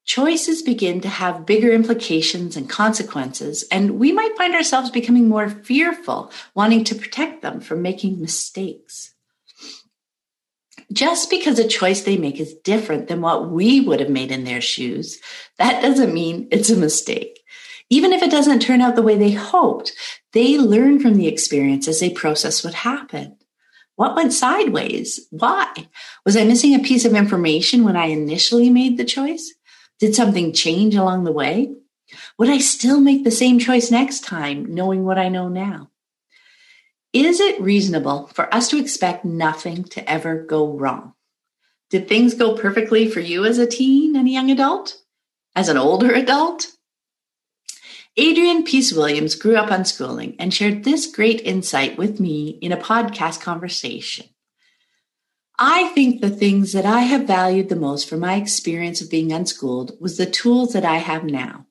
choices 0.04 0.62
begin 0.62 1.00
to 1.00 1.08
have 1.08 1.46
bigger 1.46 1.72
implications 1.72 2.56
and 2.56 2.68
consequences, 2.68 3.64
and 3.70 3.98
we 3.98 4.12
might 4.12 4.36
find 4.36 4.54
ourselves 4.54 4.90
becoming 4.90 5.28
more 5.28 5.48
fearful, 5.48 6.30
wanting 6.54 6.84
to 6.84 6.94
protect 6.94 7.42
them 7.42 7.60
from 7.60 7.82
making 7.82 8.20
mistakes. 8.20 9.14
Just 10.92 11.30
because 11.30 11.58
a 11.58 11.66
choice 11.66 12.02
they 12.02 12.18
make 12.18 12.38
is 12.38 12.54
different 12.54 13.08
than 13.08 13.22
what 13.22 13.50
we 13.50 13.80
would 13.80 14.00
have 14.00 14.10
made 14.10 14.30
in 14.30 14.44
their 14.44 14.60
shoes, 14.60 15.18
that 15.58 15.80
doesn't 15.80 16.12
mean 16.12 16.48
it's 16.50 16.70
a 16.70 16.76
mistake. 16.76 17.40
Even 17.94 18.12
if 18.12 18.22
it 18.24 18.30
doesn't 18.32 18.58
turn 18.58 18.80
out 18.80 18.96
the 18.96 19.02
way 19.02 19.16
they 19.16 19.30
hoped, 19.30 19.92
they 20.32 20.58
learn 20.58 20.98
from 20.98 21.14
the 21.14 21.28
experience 21.28 21.86
as 21.86 22.00
they 22.00 22.10
process 22.10 22.64
what 22.64 22.74
happened. 22.74 23.36
What 23.94 24.16
went 24.16 24.32
sideways? 24.32 25.28
Why? 25.30 25.72
Was 26.26 26.36
I 26.36 26.42
missing 26.42 26.74
a 26.74 26.80
piece 26.80 27.04
of 27.04 27.14
information 27.14 27.84
when 27.84 27.94
I 27.94 28.06
initially 28.06 28.68
made 28.68 28.98
the 28.98 29.04
choice? 29.04 29.54
Did 30.00 30.16
something 30.16 30.52
change 30.52 30.96
along 30.96 31.22
the 31.22 31.30
way? 31.30 31.72
Would 32.36 32.48
I 32.48 32.58
still 32.58 32.98
make 32.98 33.22
the 33.22 33.30
same 33.30 33.60
choice 33.60 33.92
next 33.92 34.24
time, 34.24 34.74
knowing 34.74 35.04
what 35.04 35.16
I 35.16 35.28
know 35.28 35.46
now? 35.46 35.90
Is 37.12 37.38
it 37.38 37.60
reasonable 37.60 38.26
for 38.26 38.52
us 38.52 38.66
to 38.70 38.80
expect 38.80 39.24
nothing 39.24 39.84
to 39.84 40.10
ever 40.10 40.42
go 40.42 40.66
wrong? 40.66 41.14
Did 41.90 42.08
things 42.08 42.34
go 42.34 42.56
perfectly 42.56 43.08
for 43.08 43.20
you 43.20 43.44
as 43.44 43.58
a 43.58 43.68
teen 43.68 44.16
and 44.16 44.26
a 44.26 44.32
young 44.32 44.50
adult? 44.50 45.00
As 45.54 45.68
an 45.68 45.76
older 45.76 46.12
adult? 46.12 46.73
Adrian 48.16 48.62
Peace 48.62 48.92
Williams 48.92 49.34
grew 49.34 49.56
up 49.56 49.70
unschooling 49.70 50.36
and 50.38 50.54
shared 50.54 50.84
this 50.84 51.04
great 51.04 51.40
insight 51.40 51.98
with 51.98 52.20
me 52.20 52.50
in 52.62 52.70
a 52.70 52.76
podcast 52.76 53.40
conversation. 53.40 54.26
I 55.58 55.88
think 55.88 56.20
the 56.20 56.30
things 56.30 56.72
that 56.74 56.86
I 56.86 57.00
have 57.00 57.26
valued 57.26 57.68
the 57.68 57.76
most 57.76 58.08
from 58.08 58.20
my 58.20 58.36
experience 58.36 59.00
of 59.00 59.10
being 59.10 59.32
unschooled 59.32 59.96
was 60.00 60.16
the 60.16 60.26
tools 60.26 60.74
that 60.74 60.84
I 60.84 60.98
have 60.98 61.24
now. 61.24 61.66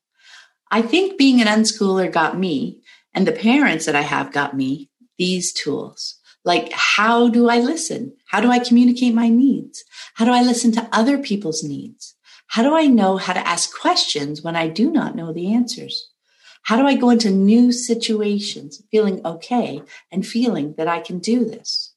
I 0.70 0.82
think 0.82 1.18
being 1.18 1.40
an 1.40 1.48
unschooler 1.48 2.12
got 2.12 2.38
me, 2.38 2.82
and 3.14 3.26
the 3.26 3.32
parents 3.32 3.86
that 3.86 3.96
I 3.96 4.02
have 4.02 4.34
got 4.34 4.54
me, 4.54 4.90
these 5.18 5.54
tools. 5.54 6.20
Like, 6.44 6.74
how 6.74 7.30
do 7.30 7.48
I 7.48 7.60
listen? 7.60 8.18
How 8.28 8.42
do 8.42 8.50
I 8.50 8.60
communicate 8.60 9.14
my 9.14 9.30
needs? 9.30 9.86
How 10.16 10.26
do 10.26 10.32
I 10.32 10.42
listen 10.42 10.74
to 10.74 10.90
other 10.92 11.18
people's 11.18 11.64
needs? 11.64 12.16
How 12.48 12.64
do 12.64 12.76
I 12.76 12.88
know 12.88 13.16
how 13.16 13.32
to 13.32 13.48
ask 13.48 13.74
questions 13.74 14.42
when 14.42 14.58
I 14.58 14.68
do 14.68 14.92
not 14.92 15.16
know 15.16 15.32
the 15.32 15.54
answers? 15.54 16.10
How 16.64 16.78
do 16.78 16.88
I 16.88 16.96
go 16.96 17.10
into 17.10 17.30
new 17.30 17.72
situations 17.72 18.82
feeling 18.90 19.26
okay 19.26 19.82
and 20.12 20.26
feeling 20.26 20.76
that 20.78 20.88
I 20.88 21.02
can 21.02 21.20
do 21.20 21.46
this? 21.46 21.94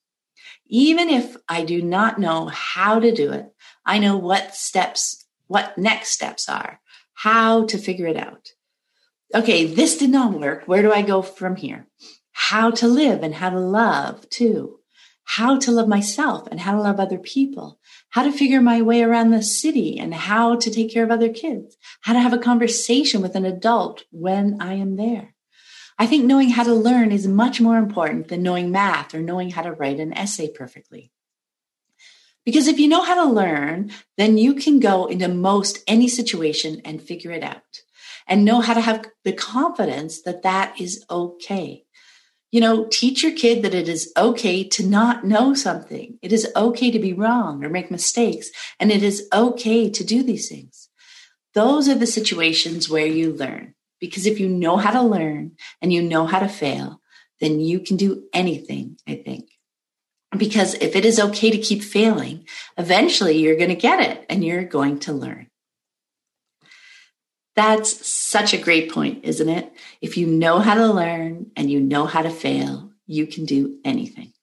Even 0.66 1.08
if 1.08 1.36
I 1.48 1.64
do 1.64 1.80
not 1.80 2.18
know 2.18 2.46
how 2.46 2.98
to 2.98 3.12
do 3.12 3.32
it, 3.32 3.52
I 3.84 3.98
know 3.98 4.16
what 4.16 4.56
steps, 4.56 5.24
what 5.46 5.78
next 5.78 6.10
steps 6.10 6.48
are, 6.48 6.80
how 7.14 7.64
to 7.66 7.78
figure 7.78 8.08
it 8.08 8.16
out. 8.16 8.48
Okay, 9.34 9.66
this 9.66 9.96
did 9.96 10.10
not 10.10 10.38
work. 10.38 10.64
Where 10.66 10.82
do 10.82 10.92
I 10.92 11.02
go 11.02 11.22
from 11.22 11.56
here? 11.56 11.86
How 12.32 12.70
to 12.72 12.88
live 12.88 13.22
and 13.22 13.34
how 13.34 13.50
to 13.50 13.60
love 13.60 14.28
too. 14.30 14.80
How 15.24 15.58
to 15.58 15.72
love 15.72 15.88
myself 15.88 16.46
and 16.50 16.60
how 16.60 16.72
to 16.72 16.82
love 16.82 17.00
other 17.00 17.18
people. 17.18 17.78
How 18.16 18.22
to 18.22 18.32
figure 18.32 18.62
my 18.62 18.80
way 18.80 19.02
around 19.02 19.28
the 19.28 19.42
city 19.42 19.98
and 19.98 20.14
how 20.14 20.56
to 20.56 20.70
take 20.70 20.90
care 20.90 21.04
of 21.04 21.10
other 21.10 21.28
kids. 21.28 21.76
How 22.00 22.14
to 22.14 22.18
have 22.18 22.32
a 22.32 22.38
conversation 22.38 23.20
with 23.20 23.34
an 23.34 23.44
adult 23.44 24.04
when 24.10 24.56
I 24.58 24.72
am 24.72 24.96
there. 24.96 25.34
I 25.98 26.06
think 26.06 26.24
knowing 26.24 26.48
how 26.48 26.62
to 26.62 26.72
learn 26.72 27.12
is 27.12 27.28
much 27.28 27.60
more 27.60 27.76
important 27.76 28.28
than 28.28 28.42
knowing 28.42 28.70
math 28.70 29.14
or 29.14 29.20
knowing 29.20 29.50
how 29.50 29.60
to 29.60 29.72
write 29.72 30.00
an 30.00 30.14
essay 30.14 30.48
perfectly. 30.48 31.12
Because 32.42 32.68
if 32.68 32.78
you 32.78 32.88
know 32.88 33.02
how 33.02 33.22
to 33.22 33.30
learn, 33.30 33.90
then 34.16 34.38
you 34.38 34.54
can 34.54 34.80
go 34.80 35.04
into 35.04 35.28
most 35.28 35.80
any 35.86 36.08
situation 36.08 36.80
and 36.86 37.02
figure 37.02 37.32
it 37.32 37.42
out 37.42 37.82
and 38.26 38.46
know 38.46 38.62
how 38.62 38.72
to 38.72 38.80
have 38.80 39.04
the 39.24 39.34
confidence 39.34 40.22
that 40.22 40.40
that 40.40 40.80
is 40.80 41.04
okay. 41.10 41.84
You 42.52 42.60
know, 42.60 42.86
teach 42.90 43.22
your 43.22 43.32
kid 43.32 43.62
that 43.62 43.74
it 43.74 43.88
is 43.88 44.12
okay 44.16 44.64
to 44.64 44.86
not 44.86 45.24
know 45.24 45.52
something. 45.52 46.18
It 46.22 46.32
is 46.32 46.50
okay 46.54 46.90
to 46.90 46.98
be 46.98 47.12
wrong 47.12 47.64
or 47.64 47.68
make 47.68 47.90
mistakes, 47.90 48.50
and 48.78 48.90
it 48.92 49.02
is 49.02 49.28
okay 49.32 49.90
to 49.90 50.04
do 50.04 50.22
these 50.22 50.48
things. 50.48 50.88
Those 51.54 51.88
are 51.88 51.94
the 51.94 52.06
situations 52.06 52.88
where 52.88 53.06
you 53.06 53.32
learn. 53.32 53.74
Because 54.00 54.26
if 54.26 54.38
you 54.38 54.48
know 54.48 54.76
how 54.76 54.90
to 54.90 55.02
learn 55.02 55.52
and 55.80 55.92
you 55.92 56.02
know 56.02 56.26
how 56.26 56.38
to 56.38 56.48
fail, 56.48 57.00
then 57.40 57.60
you 57.60 57.80
can 57.80 57.96
do 57.96 58.24
anything, 58.32 58.98
I 59.06 59.16
think. 59.16 59.48
Because 60.36 60.74
if 60.74 60.96
it 60.96 61.04
is 61.04 61.18
okay 61.18 61.50
to 61.50 61.58
keep 61.58 61.82
failing, 61.82 62.46
eventually 62.76 63.38
you're 63.38 63.56
going 63.56 63.70
to 63.70 63.74
get 63.74 64.00
it 64.00 64.26
and 64.28 64.44
you're 64.44 64.64
going 64.64 64.98
to 65.00 65.12
learn. 65.12 65.48
That's 67.56 68.06
such 68.06 68.52
a 68.52 68.58
great 68.58 68.92
point, 68.92 69.24
isn't 69.24 69.48
it? 69.48 69.72
If 70.02 70.18
you 70.18 70.26
know 70.26 70.58
how 70.58 70.74
to 70.74 70.92
learn 70.92 71.50
and 71.56 71.70
you 71.70 71.80
know 71.80 72.04
how 72.04 72.20
to 72.20 72.30
fail, 72.30 72.92
you 73.06 73.26
can 73.26 73.46
do 73.46 73.78
anything. 73.82 74.34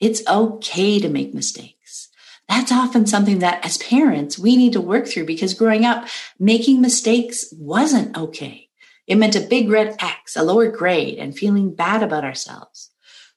It's 0.00 0.26
okay 0.26 0.98
to 1.00 1.08
make 1.08 1.34
mistakes. 1.34 2.08
That's 2.48 2.72
often 2.72 3.06
something 3.06 3.38
that 3.40 3.64
as 3.64 3.78
parents, 3.78 4.38
we 4.38 4.56
need 4.56 4.72
to 4.72 4.80
work 4.80 5.06
through 5.06 5.26
because 5.26 5.54
growing 5.54 5.84
up, 5.84 6.08
making 6.38 6.80
mistakes 6.80 7.46
wasn't 7.52 8.16
okay. 8.16 8.68
It 9.06 9.16
meant 9.16 9.36
a 9.36 9.40
big 9.40 9.68
red 9.68 9.96
X, 10.00 10.34
a 10.36 10.42
lower 10.42 10.68
grade, 10.68 11.18
and 11.18 11.36
feeling 11.36 11.74
bad 11.74 12.02
about 12.02 12.24
ourselves. 12.24 12.90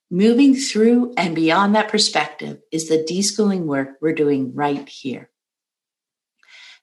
Moving 0.09 0.55
through 0.55 1.13
and 1.17 1.35
beyond 1.35 1.75
that 1.75 1.89
perspective 1.89 2.59
is 2.71 2.87
the 2.87 3.05
deschooling 3.09 3.63
work 3.63 3.97
we're 4.01 4.13
doing 4.13 4.55
right 4.55 4.87
here. 4.87 5.29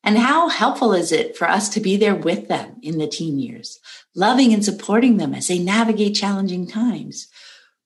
And 0.07 0.19
how 0.19 0.51
helpful 0.51 0.93
is 0.93 1.13
it 1.13 1.35
for 1.35 1.49
us 1.49 1.71
to 1.71 1.81
be 1.81 1.97
there 1.97 2.15
with 2.15 2.47
them 2.47 2.77
in 2.83 2.99
the 2.99 3.09
teen 3.09 3.39
years, 3.39 3.81
loving 4.15 4.53
and 4.53 4.63
supporting 4.63 5.17
them 5.17 5.33
as 5.33 5.49
they 5.49 5.59
navigate 5.59 6.15
challenging 6.15 6.67
times? 6.67 7.27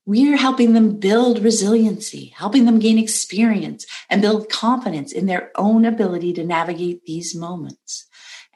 We're 0.04 0.36
helping 0.36 0.72
them 0.72 0.98
build 0.98 1.38
resiliency, 1.38 2.34
helping 2.36 2.64
them 2.64 2.80
gain 2.80 2.98
experience 2.98 3.86
and 4.10 4.20
build 4.20 4.48
confidence 4.48 5.12
in 5.12 5.26
their 5.26 5.52
own 5.54 5.84
ability 5.84 6.32
to 6.32 6.44
navigate 6.44 7.04
these 7.04 7.36
moments. 7.36 8.06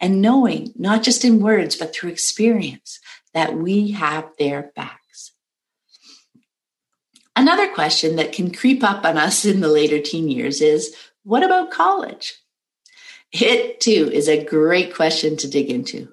And 0.01 0.21
knowing, 0.21 0.73
not 0.75 1.05
just 1.05 1.25
in 1.25 1.41
words, 1.41 1.77
but 1.77 1.95
through 1.95 2.11
experience, 2.11 2.99
that 3.33 3.55
we 3.55 3.93
have 3.93 4.29
their 4.39 4.73
backs. 4.75 5.35
Another 7.37 7.73
question 7.73 8.17
that 8.17 8.33
can 8.33 8.53
creep 8.53 8.83
up 8.83 9.05
on 9.05 9.17
us 9.17 9.45
in 9.45 9.61
the 9.61 9.69
later 9.69 10.01
teen 10.01 10.29
years 10.29 10.61
is 10.61 10.97
what 11.23 11.45
about 11.45 11.71
college? 11.71 12.42
It 13.33 13.81
too 13.81 14.11
is 14.13 14.29
a 14.29 14.45
great 14.45 14.95
question 14.95 15.37
to 15.39 15.49
dig 15.49 15.71
into. 15.71 16.13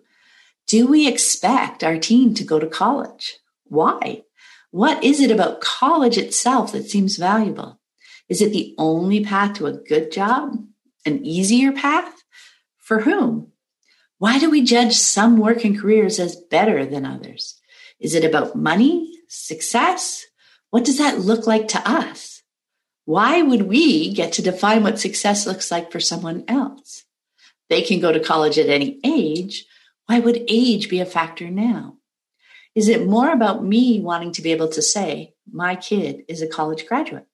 Do 0.67 0.87
we 0.87 1.07
expect 1.07 1.83
our 1.83 1.97
teen 1.97 2.33
to 2.35 2.43
go 2.43 2.59
to 2.59 2.67
college? 2.67 3.37
Why? 3.65 4.23
What 4.71 5.03
is 5.03 5.19
it 5.19 5.31
about 5.31 5.61
college 5.61 6.17
itself 6.17 6.71
that 6.71 6.89
seems 6.89 7.17
valuable? 7.17 7.79
Is 8.29 8.41
it 8.41 8.53
the 8.53 8.73
only 8.77 9.23
path 9.25 9.55
to 9.55 9.65
a 9.65 9.73
good 9.73 10.11
job? 10.11 10.63
An 11.05 11.25
easier 11.25 11.71
path? 11.71 12.23
For 12.77 13.01
whom? 13.01 13.51
Why 14.19 14.39
do 14.39 14.49
we 14.49 14.61
judge 14.61 14.93
some 14.93 15.37
work 15.37 15.65
and 15.65 15.79
careers 15.79 16.19
as 16.19 16.35
better 16.35 16.85
than 16.85 17.05
others? 17.05 17.59
Is 17.99 18.15
it 18.15 18.23
about 18.23 18.55
money, 18.55 19.11
success? 19.27 20.25
What 20.69 20.85
does 20.85 20.99
that 20.99 21.19
look 21.19 21.47
like 21.47 21.67
to 21.69 21.89
us? 21.89 22.43
Why 23.05 23.41
would 23.41 23.63
we 23.63 24.13
get 24.13 24.33
to 24.33 24.41
define 24.41 24.83
what 24.83 24.99
success 24.99 25.47
looks 25.47 25.71
like 25.71 25.91
for 25.91 25.99
someone 25.99 26.43
else? 26.47 27.05
They 27.69 27.81
can 27.81 27.99
go 27.99 28.11
to 28.11 28.19
college 28.19 28.57
at 28.57 28.69
any 28.69 28.99
age. 29.03 29.65
Why 30.07 30.19
would 30.19 30.43
age 30.47 30.89
be 30.89 30.99
a 30.99 31.05
factor 31.05 31.49
now? 31.49 31.97
Is 32.75 32.87
it 32.87 33.07
more 33.07 33.31
about 33.31 33.63
me 33.63 33.99
wanting 33.99 34.31
to 34.33 34.41
be 34.41 34.51
able 34.51 34.69
to 34.69 34.81
say, 34.81 35.33
my 35.51 35.75
kid 35.75 36.23
is 36.27 36.41
a 36.41 36.47
college 36.47 36.87
graduate? 36.87 37.25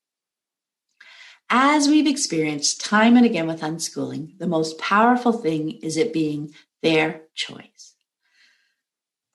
As 1.50 1.88
we've 1.88 2.08
experienced 2.08 2.84
time 2.84 3.16
and 3.16 3.26
again 3.26 3.48
with 3.48 3.62
unschooling, 3.62 4.38
the 4.40 4.48
most 4.48 4.80
powerful 4.80 5.32
thing 5.32 5.72
is 5.72 5.96
it 5.96 6.14
being 6.14 6.54
their 6.82 7.22
choice. 7.36 7.94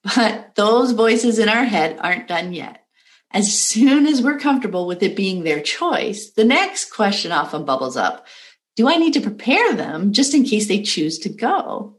But 0.03 0.55
those 0.55 0.91
voices 0.91 1.39
in 1.39 1.47
our 1.47 1.63
head 1.63 1.97
aren't 2.01 2.27
done 2.27 2.53
yet. 2.53 2.85
As 3.31 3.57
soon 3.57 4.07
as 4.07 4.21
we're 4.21 4.39
comfortable 4.39 4.87
with 4.87 5.01
it 5.03 5.15
being 5.15 5.43
their 5.43 5.61
choice, 5.61 6.31
the 6.31 6.43
next 6.43 6.91
question 6.91 7.31
often 7.31 7.63
bubbles 7.63 7.95
up 7.95 8.27
do 8.75 8.87
I 8.87 8.97
need 8.97 9.13
to 9.13 9.21
prepare 9.21 9.73
them 9.73 10.13
just 10.13 10.33
in 10.33 10.43
case 10.43 10.67
they 10.67 10.81
choose 10.81 11.19
to 11.19 11.29
go? 11.29 11.97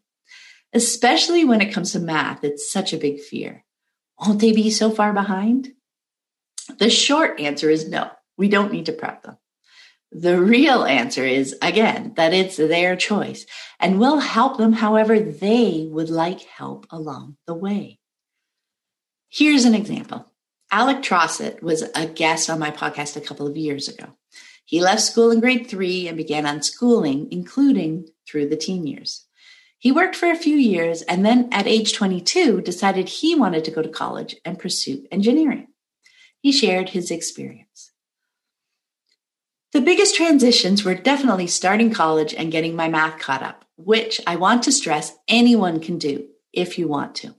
Especially 0.72 1.44
when 1.44 1.60
it 1.60 1.72
comes 1.72 1.92
to 1.92 2.00
math, 2.00 2.44
it's 2.44 2.70
such 2.70 2.92
a 2.92 2.98
big 2.98 3.20
fear. 3.20 3.64
Won't 4.18 4.40
they 4.40 4.52
be 4.52 4.70
so 4.70 4.90
far 4.90 5.12
behind? 5.12 5.72
The 6.78 6.88
short 6.88 7.40
answer 7.40 7.68
is 7.68 7.88
no, 7.88 8.10
we 8.36 8.48
don't 8.48 8.72
need 8.72 8.86
to 8.86 8.92
prep 8.92 9.22
them. 9.22 9.36
The 10.12 10.40
real 10.40 10.84
answer 10.84 11.24
is, 11.24 11.56
again, 11.62 12.12
that 12.16 12.34
it's 12.34 12.56
their 12.56 12.96
choice 12.96 13.46
and 13.80 13.98
we'll 13.98 14.18
help 14.18 14.58
them 14.58 14.74
however 14.74 15.18
they 15.18 15.88
would 15.90 16.10
like 16.10 16.40
help 16.42 16.86
along 16.90 17.36
the 17.46 17.54
way. 17.54 17.98
Here's 19.30 19.64
an 19.64 19.74
example. 19.74 20.30
Alec 20.70 20.98
Trossett 20.98 21.62
was 21.62 21.82
a 21.94 22.06
guest 22.06 22.50
on 22.50 22.58
my 22.58 22.70
podcast 22.70 23.16
a 23.16 23.20
couple 23.22 23.46
of 23.46 23.56
years 23.56 23.88
ago. 23.88 24.14
He 24.72 24.80
left 24.80 25.02
school 25.02 25.30
in 25.30 25.40
grade 25.40 25.66
three 25.66 26.08
and 26.08 26.16
began 26.16 26.46
unschooling, 26.46 27.28
including 27.30 28.08
through 28.26 28.48
the 28.48 28.56
teen 28.56 28.86
years. 28.86 29.26
He 29.78 29.92
worked 29.92 30.16
for 30.16 30.30
a 30.30 30.34
few 30.34 30.56
years 30.56 31.02
and 31.02 31.26
then 31.26 31.50
at 31.52 31.66
age 31.66 31.92
22 31.92 32.62
decided 32.62 33.06
he 33.06 33.34
wanted 33.34 33.66
to 33.66 33.70
go 33.70 33.82
to 33.82 33.88
college 33.90 34.34
and 34.46 34.58
pursue 34.58 35.06
engineering. 35.12 35.66
He 36.40 36.52
shared 36.52 36.88
his 36.88 37.10
experience. 37.10 37.92
The 39.74 39.82
biggest 39.82 40.16
transitions 40.16 40.86
were 40.86 40.94
definitely 40.94 41.48
starting 41.48 41.92
college 41.92 42.32
and 42.32 42.50
getting 42.50 42.74
my 42.74 42.88
math 42.88 43.18
caught 43.18 43.42
up, 43.42 43.66
which 43.76 44.22
I 44.26 44.36
want 44.36 44.62
to 44.62 44.72
stress 44.72 45.14
anyone 45.28 45.80
can 45.80 45.98
do 45.98 46.28
if 46.50 46.78
you 46.78 46.88
want 46.88 47.14
to. 47.16 47.34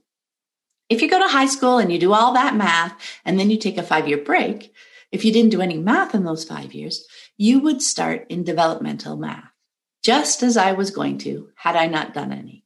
If 0.88 1.02
you 1.02 1.10
go 1.10 1.18
to 1.18 1.32
high 1.32 1.46
school 1.46 1.78
and 1.78 1.90
you 1.90 1.98
do 1.98 2.12
all 2.12 2.32
that 2.34 2.54
math 2.54 2.96
and 3.24 3.40
then 3.40 3.50
you 3.50 3.58
take 3.58 3.76
a 3.76 3.82
five 3.82 4.06
year 4.06 4.18
break, 4.18 4.72
if 5.14 5.24
you 5.24 5.32
didn't 5.32 5.52
do 5.52 5.60
any 5.60 5.78
math 5.78 6.12
in 6.12 6.24
those 6.24 6.44
five 6.44 6.74
years, 6.74 7.06
you 7.36 7.60
would 7.60 7.82
start 7.82 8.26
in 8.28 8.44
developmental 8.44 9.16
math, 9.16 9.50
just 10.02 10.42
as 10.42 10.56
I 10.56 10.72
was 10.72 10.90
going 10.90 11.18
to 11.18 11.50
had 11.56 11.76
I 11.76 11.86
not 11.86 12.14
done 12.14 12.32
any. 12.32 12.64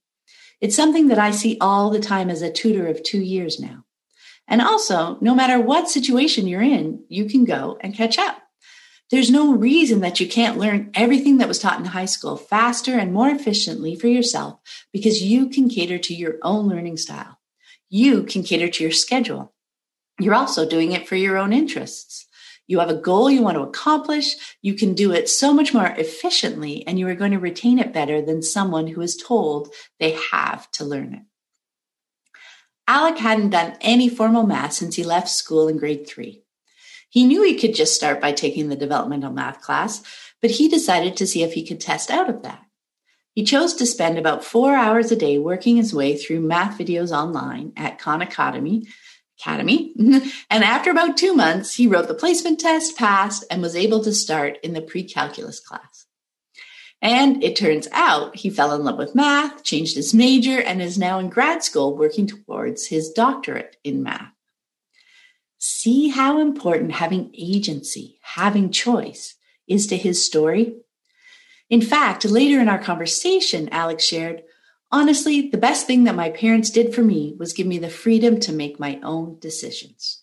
It's 0.61 0.77
something 0.77 1.09
that 1.09 1.19
I 1.19 1.31
see 1.31 1.57
all 1.61 1.91
the 1.91 2.01
time 2.01 2.31
as 2.31 2.43
a 2.43 2.53
tutor 2.53 2.87
of 2.87 3.03
two 3.03 3.21
years 3.21 3.61
now. 3.61 3.85
And 4.49 4.61
also, 4.61 5.19
no 5.21 5.35
matter 5.35 5.61
what 5.61 5.91
situation 5.91 6.49
you're 6.49 6.63
in, 6.63 7.05
you 7.09 7.27
can 7.27 7.45
go 7.45 7.79
and 7.81 7.95
catch 7.95 8.19
up. 8.19 8.43
There's 9.11 9.31
no 9.31 9.55
reason 9.55 10.01
that 10.01 10.21
you 10.21 10.29
can't 10.29 10.59
learn 10.59 10.91
everything 10.95 11.39
that 11.39 11.49
was 11.49 11.59
taught 11.59 11.79
in 11.79 11.87
high 11.87 12.07
school 12.07 12.37
faster 12.37 12.99
and 12.99 13.13
more 13.13 13.29
efficiently 13.31 13.95
for 13.95 14.07
yourself 14.07 14.59
because 14.93 15.23
you 15.23 15.49
can 15.49 15.69
cater 15.69 15.99
to 15.99 16.15
your 16.15 16.37
own 16.43 16.69
learning 16.69 16.99
style. 16.99 17.39
You 17.89 18.25
can 18.25 18.43
cater 18.43 18.69
to 18.69 18.83
your 18.83 18.93
schedule. 18.93 19.55
You're 20.21 20.35
also 20.35 20.69
doing 20.69 20.93
it 20.93 21.09
for 21.09 21.17
your 21.17 21.39
own 21.39 21.55
interests. 21.55 22.27
You 22.69 22.79
have 22.79 22.91
a 22.91 22.95
goal 22.95 23.31
you 23.31 23.43
want 23.43 23.57
to 23.57 23.63
accomplish. 23.63 24.37
You 24.63 24.75
can 24.75 24.95
do 24.95 25.11
it 25.11 25.29
so 25.29 25.53
much 25.53 25.75
more 25.75 25.87
efficiently, 25.87 26.87
and 26.87 26.99
you 26.99 27.09
are 27.09 27.15
going 27.15 27.33
to 27.33 27.39
retain 27.39 27.79
it 27.79 27.95
better 27.95 28.23
than 28.23 28.43
someone 28.43 28.87
who 28.87 29.01
is 29.01 29.17
told 29.17 29.75
they 29.99 30.17
have 30.31 30.71
to 30.73 30.85
learn 30.85 31.15
it. 31.15 31.23
Alec 32.87 33.19
hadn't 33.19 33.51
done 33.51 33.77
any 33.81 34.09
formal 34.09 34.47
math 34.47 34.75
since 34.75 34.97
he 34.97 35.03
left 35.03 35.29
school 35.29 35.67
in 35.67 35.79
grade 35.79 36.07
three. 36.07 36.45
He 37.11 37.25
knew 37.25 37.43
he 37.43 37.59
could 37.59 37.75
just 37.75 37.95
start 37.95 38.21
by 38.21 38.33
taking 38.33 38.69
the 38.69 38.77
developmental 38.77 39.33
math 39.33 39.63
class, 39.63 40.03
but 40.43 40.53
he 40.53 40.69
decided 40.69 41.17
to 41.17 41.27
see 41.27 41.43
if 41.43 41.55
he 41.55 41.67
could 41.67 41.81
test 41.81 42.11
out 42.11 42.29
of 42.29 42.43
that. 42.43 42.63
He 43.33 43.45
chose 43.45 43.75
to 43.75 43.87
spend 43.87 44.19
about 44.19 44.45
four 44.45 44.75
hours 44.75 45.11
a 45.11 45.17
day 45.17 45.39
working 45.39 45.77
his 45.77 45.95
way 45.95 46.17
through 46.17 46.41
math 46.41 46.79
videos 46.79 47.13
online 47.13 47.73
at 47.77 47.99
Khan 47.99 48.21
Academy 48.21 48.87
Academy. 49.41 49.93
and 49.99 50.65
after 50.65 50.91
about 50.91 51.17
two 51.17 51.35
months, 51.35 51.75
he 51.75 51.87
wrote 51.87 52.09
the 52.09 52.15
placement 52.15 52.61
test, 52.61 52.97
passed, 52.97 53.45
and 53.51 53.63
was 53.63 53.77
able 53.77 54.03
to 54.05 54.13
start 54.13 54.59
in 54.63 54.73
the 54.73 54.83
pre 54.83 55.05
calculus 55.05 55.61
class. 55.61 56.07
And 57.01 57.45
it 57.45 57.55
turns 57.55 57.87
out 57.93 58.37
he 58.37 58.51
fell 58.51 58.75
in 58.75 58.83
love 58.83 58.99
with 58.99 59.15
math, 59.15 59.63
changed 59.63 59.95
his 59.95 60.13
major, 60.13 60.61
and 60.61 60.83
is 60.83 60.99
now 60.99 61.21
in 61.21 61.29
grad 61.29 61.63
school 61.63 61.97
working 61.97 62.27
towards 62.27 62.87
his 62.87 63.11
doctorate 63.11 63.77
in 63.85 64.03
math. 64.03 64.33
See 65.59 66.09
how 66.09 66.41
important 66.41 66.93
having 66.93 67.33
agency, 67.37 68.19
having 68.23 68.71
choice 68.71 69.37
is 69.69 69.87
to 69.89 69.97
his 69.97 70.25
story? 70.25 70.77
In 71.71 71.83
fact, 71.83 72.25
later 72.25 72.61
in 72.61 72.69
our 72.69 72.79
conversation, 72.79 73.69
Alec 73.71 74.01
shared, 74.01 74.43
Honestly, 74.91 75.49
the 75.49 75.59
best 75.59 75.87
thing 75.87 76.05
that 76.05 76.15
my 76.15 76.31
parents 76.31 76.71
did 76.71 76.95
for 76.95 77.03
me 77.03 77.35
was 77.39 77.53
give 77.53 77.67
me 77.67 77.79
the 77.79 77.91
freedom 77.91 78.41
to 78.41 78.53
make 78.53 78.81
my 78.81 78.99
own 79.03 79.39
decisions. 79.39 80.23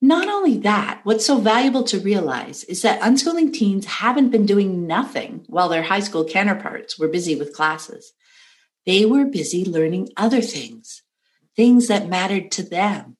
Not 0.00 0.28
only 0.28 0.58
that, 0.58 1.00
what's 1.04 1.26
so 1.26 1.38
valuable 1.38 1.84
to 1.84 2.00
realize 2.00 2.64
is 2.64 2.82
that 2.82 3.00
unschooling 3.02 3.52
teens 3.52 3.84
haven't 3.84 4.30
been 4.30 4.46
doing 4.46 4.86
nothing 4.86 5.44
while 5.46 5.68
their 5.68 5.84
high 5.84 6.00
school 6.00 6.24
counterparts 6.24 6.98
were 6.98 7.06
busy 7.06 7.36
with 7.36 7.54
classes. 7.54 8.12
They 8.84 9.04
were 9.04 9.24
busy 9.26 9.64
learning 9.64 10.08
other 10.16 10.40
things, 10.40 11.02
things 11.54 11.86
that 11.86 12.08
mattered 12.08 12.50
to 12.52 12.64
them. 12.64 13.16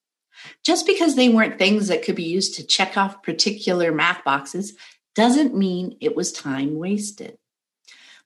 Just 0.64 0.86
because 0.86 1.14
they 1.14 1.28
weren't 1.28 1.58
things 1.58 1.86
that 1.86 2.02
could 2.02 2.16
be 2.16 2.24
used 2.24 2.56
to 2.56 2.66
check 2.66 2.96
off 2.96 3.22
particular 3.22 3.92
math 3.92 4.24
boxes 4.24 4.72
doesn't 5.14 5.54
mean 5.54 5.96
it 6.00 6.16
was 6.16 6.32
time 6.32 6.78
wasted. 6.78 7.38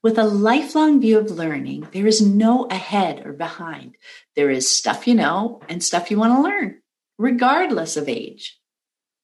With 0.06 0.18
a 0.18 0.24
lifelong 0.24 1.00
view 1.00 1.18
of 1.18 1.32
learning, 1.32 1.88
there 1.90 2.06
is 2.06 2.22
no 2.22 2.66
ahead 2.66 3.26
or 3.26 3.32
behind. 3.32 3.96
There 4.36 4.50
is 4.50 4.70
stuff 4.70 5.08
you 5.08 5.16
know 5.16 5.60
and 5.68 5.82
stuff 5.82 6.12
you 6.12 6.16
want 6.16 6.32
to 6.32 6.42
learn, 6.42 6.80
regardless 7.18 7.96
of 7.96 8.08
age. 8.08 8.56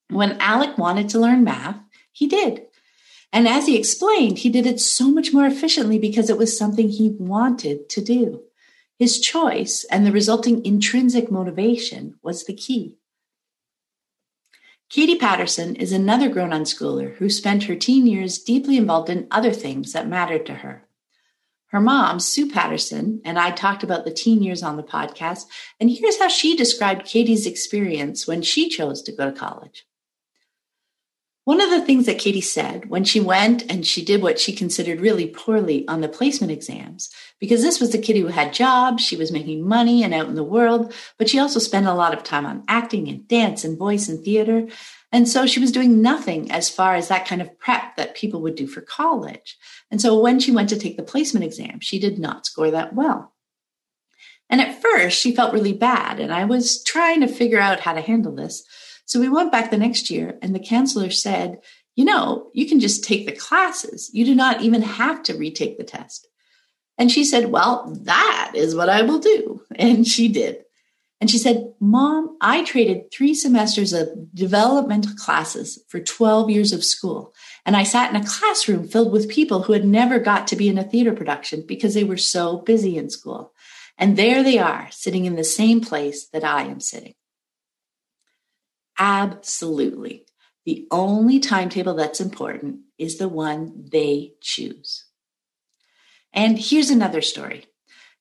When 0.09 0.41
Alec 0.41 0.77
wanted 0.77 1.09
to 1.11 1.21
learn 1.21 1.45
math, 1.45 1.79
he 2.11 2.27
did. 2.27 2.63
And 3.33 3.47
as 3.47 3.69
he 3.69 3.79
explained, 3.79 4.39
he 4.39 4.51
did 4.51 4.67
it 4.67 4.81
so 4.81 5.09
much 5.09 5.33
more 5.33 5.47
efficiently 5.47 6.01
because 6.01 6.29
it 6.29 6.37
was 6.37 6.59
something 6.59 6.89
he 6.89 7.15
wanted 7.17 7.89
to 7.91 8.01
do. 8.01 8.43
His 8.99 9.21
choice 9.21 9.87
and 9.89 10.05
the 10.05 10.11
resulting 10.11 10.67
intrinsic 10.67 11.31
motivation 11.31 12.17
was 12.25 12.43
the 12.45 12.55
key. 12.55 12.99
Katie 14.93 15.17
Patterson 15.17 15.75
is 15.77 15.91
another 15.91 16.29
grown 16.29 16.51
unschooler 16.51 17.15
who 17.15 17.31
spent 17.31 17.63
her 17.63 17.75
teen 17.75 18.07
years 18.07 18.37
deeply 18.37 18.77
involved 18.77 19.09
in 19.09 19.27
other 19.31 19.51
things 19.51 19.95
that 19.95 20.07
mattered 20.07 20.45
to 20.45 20.57
her. 20.57 20.87
Her 21.69 21.81
mom, 21.81 22.21
Sue 22.21 22.51
Patterson, 22.51 23.23
and 23.25 23.39
I 23.39 23.53
talked 23.53 23.83
about 23.83 24.05
the 24.05 24.13
teen 24.13 24.43
years 24.43 24.63
on 24.63 24.77
the 24.77 24.83
podcast, 24.83 25.45
and 25.81 25.89
here's 25.89 26.19
how 26.19 26.29
she 26.29 26.55
described 26.55 27.07
Katie's 27.07 27.47
experience 27.47 28.29
when 28.29 28.43
she 28.43 28.69
chose 28.69 29.01
to 29.05 29.13
go 29.13 29.31
to 29.31 29.33
college. 29.33 29.87
One 31.45 31.61
of 31.61 31.71
the 31.71 31.81
things 31.85 32.07
that 32.07 32.21
Katie 32.21 32.41
said 32.41 32.89
when 32.89 33.03
she 33.03 33.19
went 33.19 33.69
and 33.69 33.85
she 33.85 34.05
did 34.05 34.23
what 34.23 34.39
she 34.39 34.53
considered 34.53 35.01
really 35.01 35.27
poorly 35.27 35.87
on 35.89 36.01
the 36.01 36.09
placement 36.09 36.53
exams, 36.53 37.11
because 37.41 37.63
this 37.63 37.81
was 37.81 37.91
the 37.91 37.99
kid 37.99 38.17
who 38.17 38.29
had 38.29 38.53
jobs, 38.53 39.03
she 39.03 39.17
was 39.17 39.33
making 39.33 39.67
money 39.67 40.05
and 40.05 40.15
out 40.15 40.29
in 40.29 40.37
the 40.37 40.45
world, 40.45 40.95
but 41.19 41.29
she 41.29 41.41
also 41.41 41.59
spent 41.59 41.87
a 41.87 41.95
lot 41.95 42.15
of 42.15 42.23
time 42.23 42.47
on 42.47 42.63
acting 42.69 43.09
and 43.09 43.27
dance 43.27 43.65
and 43.65 43.77
voice 43.77 44.09
and 44.09 44.25
theater. 44.25 44.69
And 45.11 45.29
so 45.29 45.45
she 45.45 45.59
was 45.59 45.73
doing 45.73 46.01
nothing 46.01 46.53
as 46.53 46.71
far 46.71 46.95
as 46.95 47.09
that 47.09 47.27
kind 47.27 47.43
of 47.43 47.59
prep 47.59 47.97
that 47.97 48.15
people 48.15 48.41
would 48.43 48.55
do 48.55 48.69
for 48.69 48.81
college. 48.81 49.59
And 49.91 50.01
so 50.01 50.17
when 50.21 50.39
she 50.39 50.53
went 50.53 50.69
to 50.69 50.79
take 50.79 50.97
the 50.97 51.03
placement 51.03 51.45
exam, 51.45 51.81
she 51.81 51.99
did 51.99 52.21
not 52.21 52.47
score 52.47 52.71
that 52.71 52.95
well. 52.95 53.33
And 54.49 54.61
at 54.61 54.81
first, 54.81 55.19
she 55.19 55.35
felt 55.35 55.55
really 55.55 55.73
bad, 55.73 56.21
and 56.21 56.33
I 56.33 56.45
was 56.45 56.85
trying 56.85 57.21
to 57.23 57.27
figure 57.27 57.59
out 57.59 57.81
how 57.81 57.95
to 57.95 58.01
handle 58.01 58.35
this. 58.35 58.63
So 59.05 59.21
we 59.21 59.29
went 59.29 59.53
back 59.53 59.71
the 59.71 59.79
next 59.79 60.11
year, 60.11 60.39
and 60.43 60.55
the 60.55 60.61
counselor 60.61 61.11
said, 61.11 61.59
You 61.97 62.05
know, 62.05 62.51
you 62.55 62.67
can 62.67 62.81
just 62.81 63.05
take 63.05 63.27
the 63.27 63.33
classes. 63.33 64.11
You 64.13 64.25
do 64.25 64.35
not 64.35 64.63
even 64.63 64.83
have 64.83 65.23
to 65.25 65.37
retake 65.37 65.79
the 65.79 65.85
test. 65.85 66.29
And 66.99 67.11
she 67.11 67.25
said, 67.25 67.51
Well, 67.51 67.97
that 68.03 68.53
is 68.55 68.75
what 68.75 68.89
I 68.89 69.03
will 69.03 69.19
do. 69.19 69.63
And 69.77 70.07
she 70.07 70.29
did. 70.29 70.65
And 71.23 71.31
she 71.31 71.39
said, 71.39 71.73
Mom, 71.79 72.37
I 72.41 72.65
traded 72.65 73.13
three 73.13 73.33
semesters 73.33 73.93
of 73.93 74.09
developmental 74.35 75.15
classes 75.15 75.79
for 75.89 76.01
12 76.01 76.51
years 76.51 76.73
of 76.73 76.83
school. 76.83 77.33
And 77.65 77.77
I 77.77 77.85
sat 77.85 78.11
in 78.11 78.21
a 78.21 78.27
classroom 78.27 78.89
filled 78.89 79.13
with 79.13 79.31
people 79.31 79.63
who 79.63 79.73
had 79.73 79.85
never 79.85 80.19
got 80.19 80.49
to 80.49 80.57
be 80.57 80.69
in 80.69 80.79
a 80.79 80.83
theater 80.83 81.13
production 81.13 81.65
because 81.65 81.95
they 81.95 82.03
were 82.03 82.17
so 82.17 82.59
busy 82.59 82.97
in 82.97 83.09
school. 83.09 83.53
And 83.97 84.17
there 84.17 84.43
they 84.43 84.59
are, 84.59 84.89
sitting 84.91 85.25
in 85.25 85.37
the 85.37 85.45
same 85.45 85.81
place 85.81 86.27
that 86.33 86.43
I 86.43 86.63
am 86.65 86.81
sitting. 86.81 87.15
Absolutely. 88.99 90.27
The 90.65 90.87
only 90.91 91.41
timetable 91.41 91.95
that's 91.95 92.21
important 92.21 92.81
is 92.99 93.19
the 93.19 93.29
one 93.29 93.89
they 93.91 94.35
choose. 94.41 95.07
And 96.33 96.59
here's 96.59 96.91
another 96.91 97.21
story. 97.21 97.67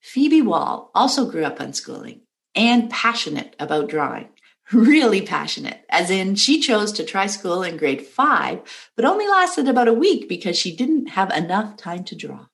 Phoebe 0.02 0.42
Wahl 0.42 0.90
also 0.96 1.30
grew 1.30 1.44
up 1.44 1.60
unschooling 1.60 2.22
and 2.56 2.90
passionate 2.90 3.56
about 3.60 3.90
drawing. 3.90 4.30
Really 4.74 5.22
passionate, 5.22 5.84
as 5.90 6.10
in 6.10 6.36
she 6.36 6.62
chose 6.62 6.94
to 6.94 7.04
try 7.04 7.28
school 7.28 7.62
in 7.62 7.76
grade 7.76 8.06
five, 8.06 8.62
but 8.96 9.04
only 9.04 9.28
lasted 9.28 9.68
about 9.68 9.90
a 9.90 9.94
week 9.94 10.30
because 10.30 10.58
she 10.58 10.74
didn't 10.74 11.08
have 11.08 11.30
enough 11.32 11.76
time 11.76 12.06
to 12.06 12.16
draw. 12.16 12.46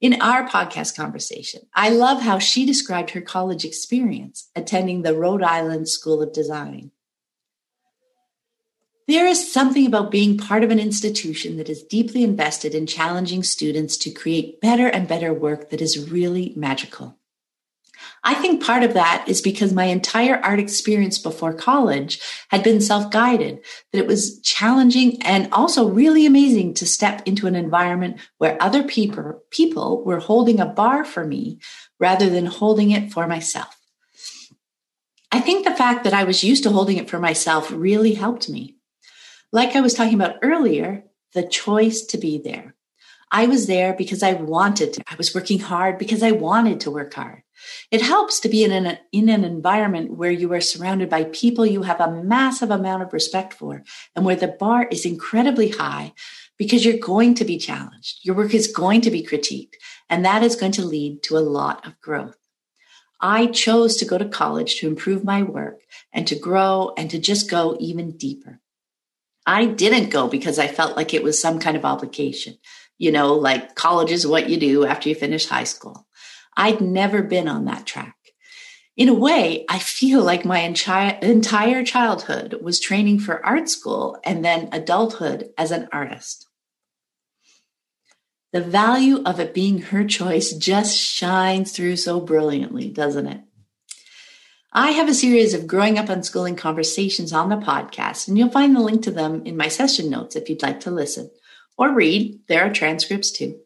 In 0.00 0.22
our 0.22 0.48
podcast 0.48 0.96
conversation, 0.96 1.62
I 1.74 1.90
love 1.90 2.22
how 2.22 2.38
she 2.38 2.64
described 2.64 3.10
her 3.10 3.20
college 3.20 3.64
experience 3.64 4.50
attending 4.54 5.02
the 5.02 5.16
Rhode 5.16 5.42
Island 5.42 5.88
School 5.88 6.22
of 6.22 6.32
Design. 6.32 6.92
There 9.10 9.26
is 9.26 9.52
something 9.52 9.86
about 9.86 10.12
being 10.12 10.38
part 10.38 10.62
of 10.62 10.70
an 10.70 10.78
institution 10.78 11.56
that 11.56 11.68
is 11.68 11.82
deeply 11.82 12.22
invested 12.22 12.76
in 12.76 12.86
challenging 12.86 13.42
students 13.42 13.96
to 13.96 14.10
create 14.12 14.60
better 14.60 14.86
and 14.86 15.08
better 15.08 15.34
work 15.34 15.70
that 15.70 15.80
is 15.80 16.08
really 16.08 16.52
magical. 16.54 17.18
I 18.22 18.34
think 18.34 18.62
part 18.62 18.84
of 18.84 18.94
that 18.94 19.24
is 19.26 19.42
because 19.42 19.72
my 19.72 19.86
entire 19.86 20.36
art 20.36 20.60
experience 20.60 21.18
before 21.18 21.52
college 21.52 22.20
had 22.50 22.62
been 22.62 22.80
self 22.80 23.10
guided, 23.10 23.64
that 23.90 23.98
it 23.98 24.06
was 24.06 24.38
challenging 24.42 25.20
and 25.22 25.52
also 25.52 25.88
really 25.88 26.24
amazing 26.24 26.74
to 26.74 26.86
step 26.86 27.20
into 27.26 27.48
an 27.48 27.56
environment 27.56 28.20
where 28.38 28.62
other 28.62 28.84
people, 28.84 29.42
people 29.50 30.04
were 30.04 30.20
holding 30.20 30.60
a 30.60 30.66
bar 30.66 31.04
for 31.04 31.26
me 31.26 31.58
rather 31.98 32.30
than 32.30 32.46
holding 32.46 32.92
it 32.92 33.12
for 33.12 33.26
myself. 33.26 33.76
I 35.32 35.40
think 35.40 35.64
the 35.64 35.74
fact 35.74 36.04
that 36.04 36.14
I 36.14 36.22
was 36.22 36.44
used 36.44 36.62
to 36.62 36.70
holding 36.70 36.96
it 36.96 37.10
for 37.10 37.18
myself 37.18 37.72
really 37.72 38.14
helped 38.14 38.48
me. 38.48 38.76
Like 39.52 39.74
I 39.74 39.80
was 39.80 39.94
talking 39.94 40.14
about 40.14 40.36
earlier, 40.42 41.04
the 41.34 41.46
choice 41.46 42.02
to 42.06 42.18
be 42.18 42.38
there. 42.38 42.74
I 43.32 43.46
was 43.46 43.66
there 43.66 43.94
because 43.94 44.22
I 44.22 44.32
wanted 44.34 44.92
to. 44.94 45.02
I 45.08 45.14
was 45.16 45.34
working 45.34 45.60
hard 45.60 45.98
because 45.98 46.22
I 46.22 46.32
wanted 46.32 46.80
to 46.80 46.90
work 46.90 47.14
hard. 47.14 47.42
It 47.90 48.02
helps 48.02 48.40
to 48.40 48.48
be 48.48 48.64
in 48.64 48.72
an, 48.72 48.98
in 49.12 49.28
an 49.28 49.44
environment 49.44 50.12
where 50.12 50.30
you 50.30 50.52
are 50.52 50.60
surrounded 50.60 51.10
by 51.10 51.24
people 51.24 51.66
you 51.66 51.82
have 51.82 52.00
a 52.00 52.10
massive 52.10 52.70
amount 52.70 53.02
of 53.02 53.12
respect 53.12 53.52
for 53.54 53.84
and 54.16 54.24
where 54.24 54.36
the 54.36 54.48
bar 54.48 54.88
is 54.90 55.04
incredibly 55.04 55.68
high 55.68 56.12
because 56.56 56.84
you're 56.84 56.98
going 56.98 57.34
to 57.34 57.44
be 57.44 57.58
challenged. 57.58 58.20
Your 58.22 58.34
work 58.34 58.54
is 58.54 58.66
going 58.66 59.00
to 59.02 59.10
be 59.10 59.24
critiqued, 59.24 59.74
and 60.08 60.24
that 60.24 60.42
is 60.42 60.56
going 60.56 60.72
to 60.72 60.84
lead 60.84 61.22
to 61.24 61.36
a 61.36 61.40
lot 61.40 61.86
of 61.86 62.00
growth. 62.00 62.36
I 63.20 63.46
chose 63.46 63.96
to 63.96 64.04
go 64.06 64.16
to 64.16 64.28
college 64.28 64.76
to 64.76 64.88
improve 64.88 65.24
my 65.24 65.42
work 65.42 65.80
and 66.12 66.26
to 66.26 66.38
grow 66.38 66.94
and 66.96 67.10
to 67.10 67.18
just 67.18 67.50
go 67.50 67.76
even 67.78 68.16
deeper. 68.16 68.60
I 69.50 69.64
didn't 69.64 70.10
go 70.10 70.28
because 70.28 70.60
I 70.60 70.68
felt 70.68 70.96
like 70.96 71.12
it 71.12 71.24
was 71.24 71.36
some 71.36 71.58
kind 71.58 71.76
of 71.76 71.84
obligation. 71.84 72.56
You 72.98 73.10
know, 73.10 73.34
like 73.34 73.74
college 73.74 74.12
is 74.12 74.24
what 74.24 74.48
you 74.48 74.56
do 74.56 74.84
after 74.86 75.08
you 75.08 75.16
finish 75.16 75.46
high 75.46 75.64
school. 75.64 76.06
I'd 76.56 76.80
never 76.80 77.20
been 77.20 77.48
on 77.48 77.64
that 77.64 77.84
track. 77.84 78.14
In 78.96 79.08
a 79.08 79.14
way, 79.14 79.64
I 79.68 79.80
feel 79.80 80.22
like 80.22 80.44
my 80.44 80.60
entire 80.60 81.82
childhood 81.82 82.60
was 82.62 82.78
training 82.78 83.18
for 83.18 83.44
art 83.44 83.68
school 83.68 84.16
and 84.22 84.44
then 84.44 84.68
adulthood 84.70 85.50
as 85.58 85.72
an 85.72 85.88
artist. 85.92 86.46
The 88.52 88.60
value 88.60 89.20
of 89.24 89.40
it 89.40 89.52
being 89.52 89.82
her 89.82 90.04
choice 90.04 90.52
just 90.52 90.96
shines 90.96 91.72
through 91.72 91.96
so 91.96 92.20
brilliantly, 92.20 92.88
doesn't 92.90 93.26
it? 93.26 93.40
I 94.72 94.92
have 94.92 95.08
a 95.08 95.14
series 95.14 95.52
of 95.52 95.66
growing 95.66 95.98
up 95.98 96.06
unschooling 96.06 96.56
conversations 96.56 97.32
on 97.32 97.48
the 97.48 97.56
podcast, 97.56 98.28
and 98.28 98.38
you'll 98.38 98.50
find 98.50 98.76
the 98.76 98.80
link 98.80 99.02
to 99.02 99.10
them 99.10 99.44
in 99.44 99.56
my 99.56 99.66
session 99.66 100.08
notes 100.08 100.36
if 100.36 100.48
you'd 100.48 100.62
like 100.62 100.78
to 100.80 100.92
listen 100.92 101.28
or 101.76 101.92
read. 101.92 102.38
There 102.46 102.62
are 102.62 102.72
transcripts 102.72 103.32
too. 103.32 103.58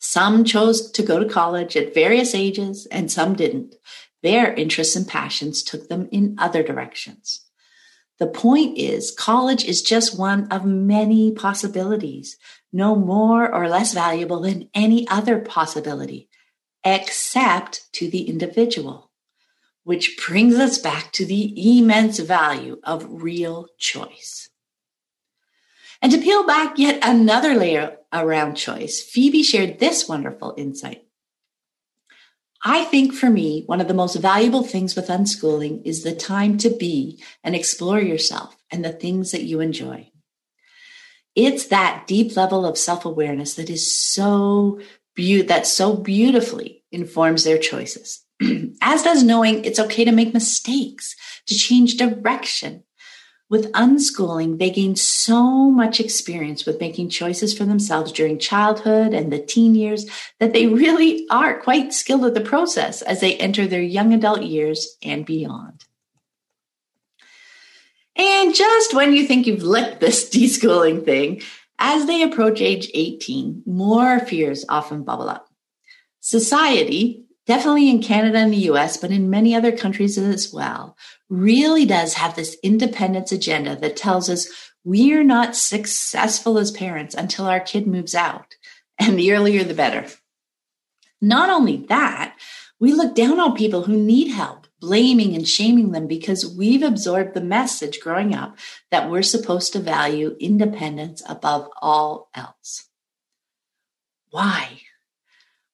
Some 0.00 0.42
chose 0.42 0.90
to 0.90 1.04
go 1.04 1.20
to 1.20 1.28
college 1.28 1.76
at 1.76 1.94
various 1.94 2.34
ages, 2.34 2.88
and 2.90 3.08
some 3.08 3.34
didn't. 3.34 3.76
Their 4.20 4.52
interests 4.52 4.96
and 4.96 5.06
passions 5.06 5.62
took 5.62 5.88
them 5.88 6.08
in 6.10 6.34
other 6.38 6.64
directions. 6.64 7.44
The 8.18 8.26
point 8.26 8.78
is, 8.78 9.12
college 9.12 9.64
is 9.64 9.80
just 9.80 10.18
one 10.18 10.48
of 10.48 10.64
many 10.64 11.30
possibilities, 11.30 12.36
no 12.72 12.96
more 12.96 13.48
or 13.48 13.68
less 13.68 13.94
valuable 13.94 14.40
than 14.40 14.70
any 14.74 15.06
other 15.06 15.38
possibility, 15.38 16.28
except 16.84 17.92
to 17.92 18.10
the 18.10 18.28
individual 18.28 19.09
which 19.84 20.18
brings 20.26 20.56
us 20.56 20.78
back 20.78 21.12
to 21.12 21.24
the 21.24 21.78
immense 21.78 22.18
value 22.18 22.78
of 22.84 23.06
real 23.08 23.66
choice. 23.78 24.48
And 26.02 26.12
to 26.12 26.18
peel 26.18 26.46
back 26.46 26.78
yet 26.78 26.98
another 27.02 27.54
layer 27.54 27.98
around 28.12 28.54
choice, 28.56 29.02
Phoebe 29.02 29.42
shared 29.42 29.78
this 29.78 30.08
wonderful 30.08 30.54
insight. 30.56 31.04
I 32.62 32.84
think 32.84 33.14
for 33.14 33.30
me, 33.30 33.62
one 33.66 33.80
of 33.80 33.88
the 33.88 33.94
most 33.94 34.16
valuable 34.16 34.62
things 34.62 34.94
with 34.94 35.08
unschooling 35.08 35.82
is 35.84 36.02
the 36.02 36.14
time 36.14 36.58
to 36.58 36.70
be 36.70 37.22
and 37.42 37.54
explore 37.54 38.00
yourself 38.00 38.56
and 38.70 38.84
the 38.84 38.92
things 38.92 39.32
that 39.32 39.44
you 39.44 39.60
enjoy. 39.60 40.10
It's 41.34 41.66
that 41.68 42.06
deep 42.06 42.36
level 42.36 42.66
of 42.66 42.76
self 42.76 43.04
awareness 43.04 43.54
that 43.54 43.70
is 43.70 43.94
so 43.98 44.80
be- 45.14 45.42
that 45.42 45.66
so 45.66 45.96
beautifully 45.96 46.84
informs 46.92 47.44
their 47.44 47.58
choices. 47.58 48.24
as 48.80 49.02
does 49.02 49.22
knowing 49.22 49.64
it's 49.64 49.78
okay 49.78 50.04
to 50.04 50.12
make 50.12 50.34
mistakes, 50.34 51.14
to 51.46 51.54
change 51.54 51.96
direction. 51.96 52.84
With 53.48 53.72
unschooling, 53.72 54.60
they 54.60 54.70
gain 54.70 54.94
so 54.94 55.70
much 55.70 55.98
experience 55.98 56.64
with 56.64 56.78
making 56.78 57.08
choices 57.08 57.56
for 57.56 57.64
themselves 57.64 58.12
during 58.12 58.38
childhood 58.38 59.12
and 59.12 59.32
the 59.32 59.40
teen 59.40 59.74
years 59.74 60.06
that 60.38 60.52
they 60.52 60.68
really 60.68 61.26
are 61.30 61.60
quite 61.60 61.92
skilled 61.92 62.24
at 62.24 62.34
the 62.34 62.40
process 62.40 63.02
as 63.02 63.20
they 63.20 63.36
enter 63.36 63.66
their 63.66 63.82
young 63.82 64.14
adult 64.14 64.42
years 64.42 64.96
and 65.02 65.26
beyond. 65.26 65.84
And 68.14 68.54
just 68.54 68.94
when 68.94 69.14
you 69.14 69.26
think 69.26 69.46
you've 69.46 69.64
licked 69.64 69.98
this 69.98 70.30
deschooling 70.34 71.04
thing, 71.04 71.42
as 71.80 72.06
they 72.06 72.22
approach 72.22 72.60
age 72.60 72.88
18, 72.94 73.64
more 73.66 74.20
fears 74.20 74.64
often 74.68 75.02
bubble 75.02 75.28
up. 75.28 75.48
Society, 76.20 77.24
definitely 77.50 77.90
in 77.90 78.00
Canada 78.00 78.38
and 78.38 78.52
the 78.52 78.68
US, 78.70 78.96
but 78.96 79.10
in 79.10 79.28
many 79.28 79.56
other 79.56 79.76
countries 79.76 80.16
as 80.16 80.52
well, 80.52 80.96
really 81.28 81.84
does 81.84 82.14
have 82.14 82.36
this 82.36 82.56
independence 82.62 83.32
agenda 83.32 83.74
that 83.74 83.96
tells 83.96 84.30
us 84.30 84.46
we're 84.84 85.24
not 85.24 85.56
successful 85.56 86.58
as 86.58 86.70
parents 86.70 87.12
until 87.12 87.46
our 87.46 87.58
kid 87.58 87.88
moves 87.88 88.14
out. 88.14 88.54
And 89.00 89.18
the 89.18 89.32
earlier, 89.32 89.64
the 89.64 89.74
better. 89.74 90.06
Not 91.20 91.50
only 91.50 91.78
that, 91.88 92.36
we 92.78 92.92
look 92.92 93.16
down 93.16 93.40
on 93.40 93.56
people 93.56 93.82
who 93.82 93.96
need 93.96 94.30
help 94.30 94.68
blaming 94.78 95.34
and 95.34 95.48
shaming 95.48 95.90
them 95.90 96.06
because 96.06 96.56
we've 96.56 96.84
absorbed 96.84 97.34
the 97.34 97.40
message 97.40 97.98
growing 98.00 98.32
up 98.32 98.56
that 98.92 99.10
we're 99.10 99.22
supposed 99.22 99.72
to 99.72 99.80
value 99.80 100.36
independence 100.38 101.20
above 101.28 101.68
all 101.82 102.30
else. 102.32 102.88
Why? 104.30 104.82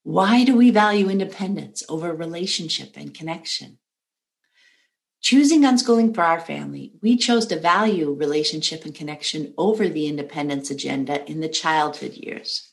Why 0.07 0.45
do 0.45 0.55
we 0.55 0.71
value 0.71 1.11
independence 1.11 1.83
over 1.88 2.14
relationship 2.14 2.92
and 2.95 3.12
connection? 3.12 3.79
Choosing 5.21 5.62
unschooling 5.62 6.14
for 6.14 6.23
our 6.23 6.38
family, 6.38 6.92
we 7.03 7.16
chose 7.16 7.45
to 7.47 7.59
value 7.59 8.12
relationship 8.12 8.85
and 8.85 8.95
connection 8.95 9.53
over 9.59 9.88
the 9.88 10.07
independence 10.07 10.71
agenda 10.71 11.29
in 11.29 11.40
the 11.40 11.49
childhood 11.49 12.12
years. 12.12 12.73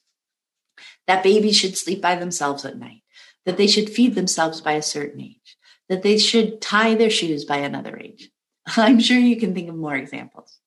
That 1.07 1.23
babies 1.23 1.57
should 1.57 1.75
sleep 1.75 2.03
by 2.03 2.17
themselves 2.17 2.65
at 2.65 2.77
night, 2.77 3.01
that 3.47 3.57
they 3.57 3.65
should 3.65 3.89
feed 3.89 4.13
themselves 4.13 4.61
by 4.61 4.73
a 4.73 4.83
certain 4.83 5.19
age, 5.19 5.57
that 5.89 6.03
they 6.03 6.19
should 6.19 6.61
tie 6.61 6.93
their 6.93 7.09
shoes 7.09 7.45
by 7.45 7.57
another 7.57 7.97
age. 7.97 8.29
I'm 8.77 8.99
sure 8.99 9.17
you 9.17 9.37
can 9.37 9.55
think 9.55 9.69
of 9.69 9.75
more 9.75 9.95
examples. 9.95 10.59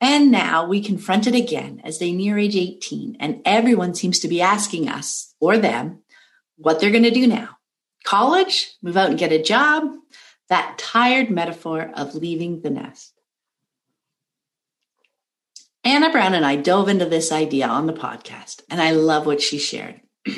And 0.00 0.30
now 0.30 0.66
we 0.66 0.80
confront 0.80 1.26
it 1.26 1.34
again 1.34 1.80
as 1.84 1.98
they 1.98 2.12
near 2.12 2.38
age 2.38 2.54
18, 2.54 3.16
and 3.18 3.42
everyone 3.44 3.94
seems 3.94 4.20
to 4.20 4.28
be 4.28 4.40
asking 4.40 4.88
us 4.88 5.34
or 5.40 5.58
them 5.58 6.02
what 6.56 6.80
they're 6.80 6.90
going 6.90 7.02
to 7.02 7.10
do 7.10 7.26
now. 7.26 7.58
College, 8.04 8.72
move 8.80 8.96
out 8.96 9.10
and 9.10 9.18
get 9.18 9.32
a 9.32 9.42
job, 9.42 9.84
that 10.48 10.78
tired 10.78 11.30
metaphor 11.30 11.90
of 11.94 12.14
leaving 12.14 12.62
the 12.62 12.70
nest. 12.70 13.12
Anna 15.84 16.10
Brown 16.10 16.34
and 16.34 16.44
I 16.44 16.56
dove 16.56 16.88
into 16.88 17.06
this 17.06 17.32
idea 17.32 17.66
on 17.66 17.86
the 17.86 17.92
podcast, 17.92 18.62
and 18.70 18.80
I 18.80 18.90
love 18.92 19.26
what 19.26 19.40
she 19.40 19.58
shared. 19.58 20.00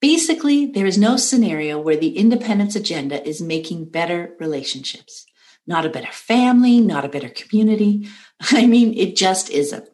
Basically, 0.00 0.66
there 0.66 0.86
is 0.86 0.98
no 0.98 1.16
scenario 1.16 1.78
where 1.78 1.96
the 1.96 2.16
independence 2.16 2.76
agenda 2.76 3.26
is 3.26 3.40
making 3.40 3.86
better 3.86 4.34
relationships, 4.38 5.26
not 5.66 5.86
a 5.86 5.90
better 5.90 6.12
family, 6.12 6.80
not 6.80 7.04
a 7.04 7.08
better 7.08 7.28
community. 7.28 8.08
I 8.52 8.66
mean, 8.66 8.94
it 8.94 9.16
just 9.16 9.50
isn't. 9.50 9.88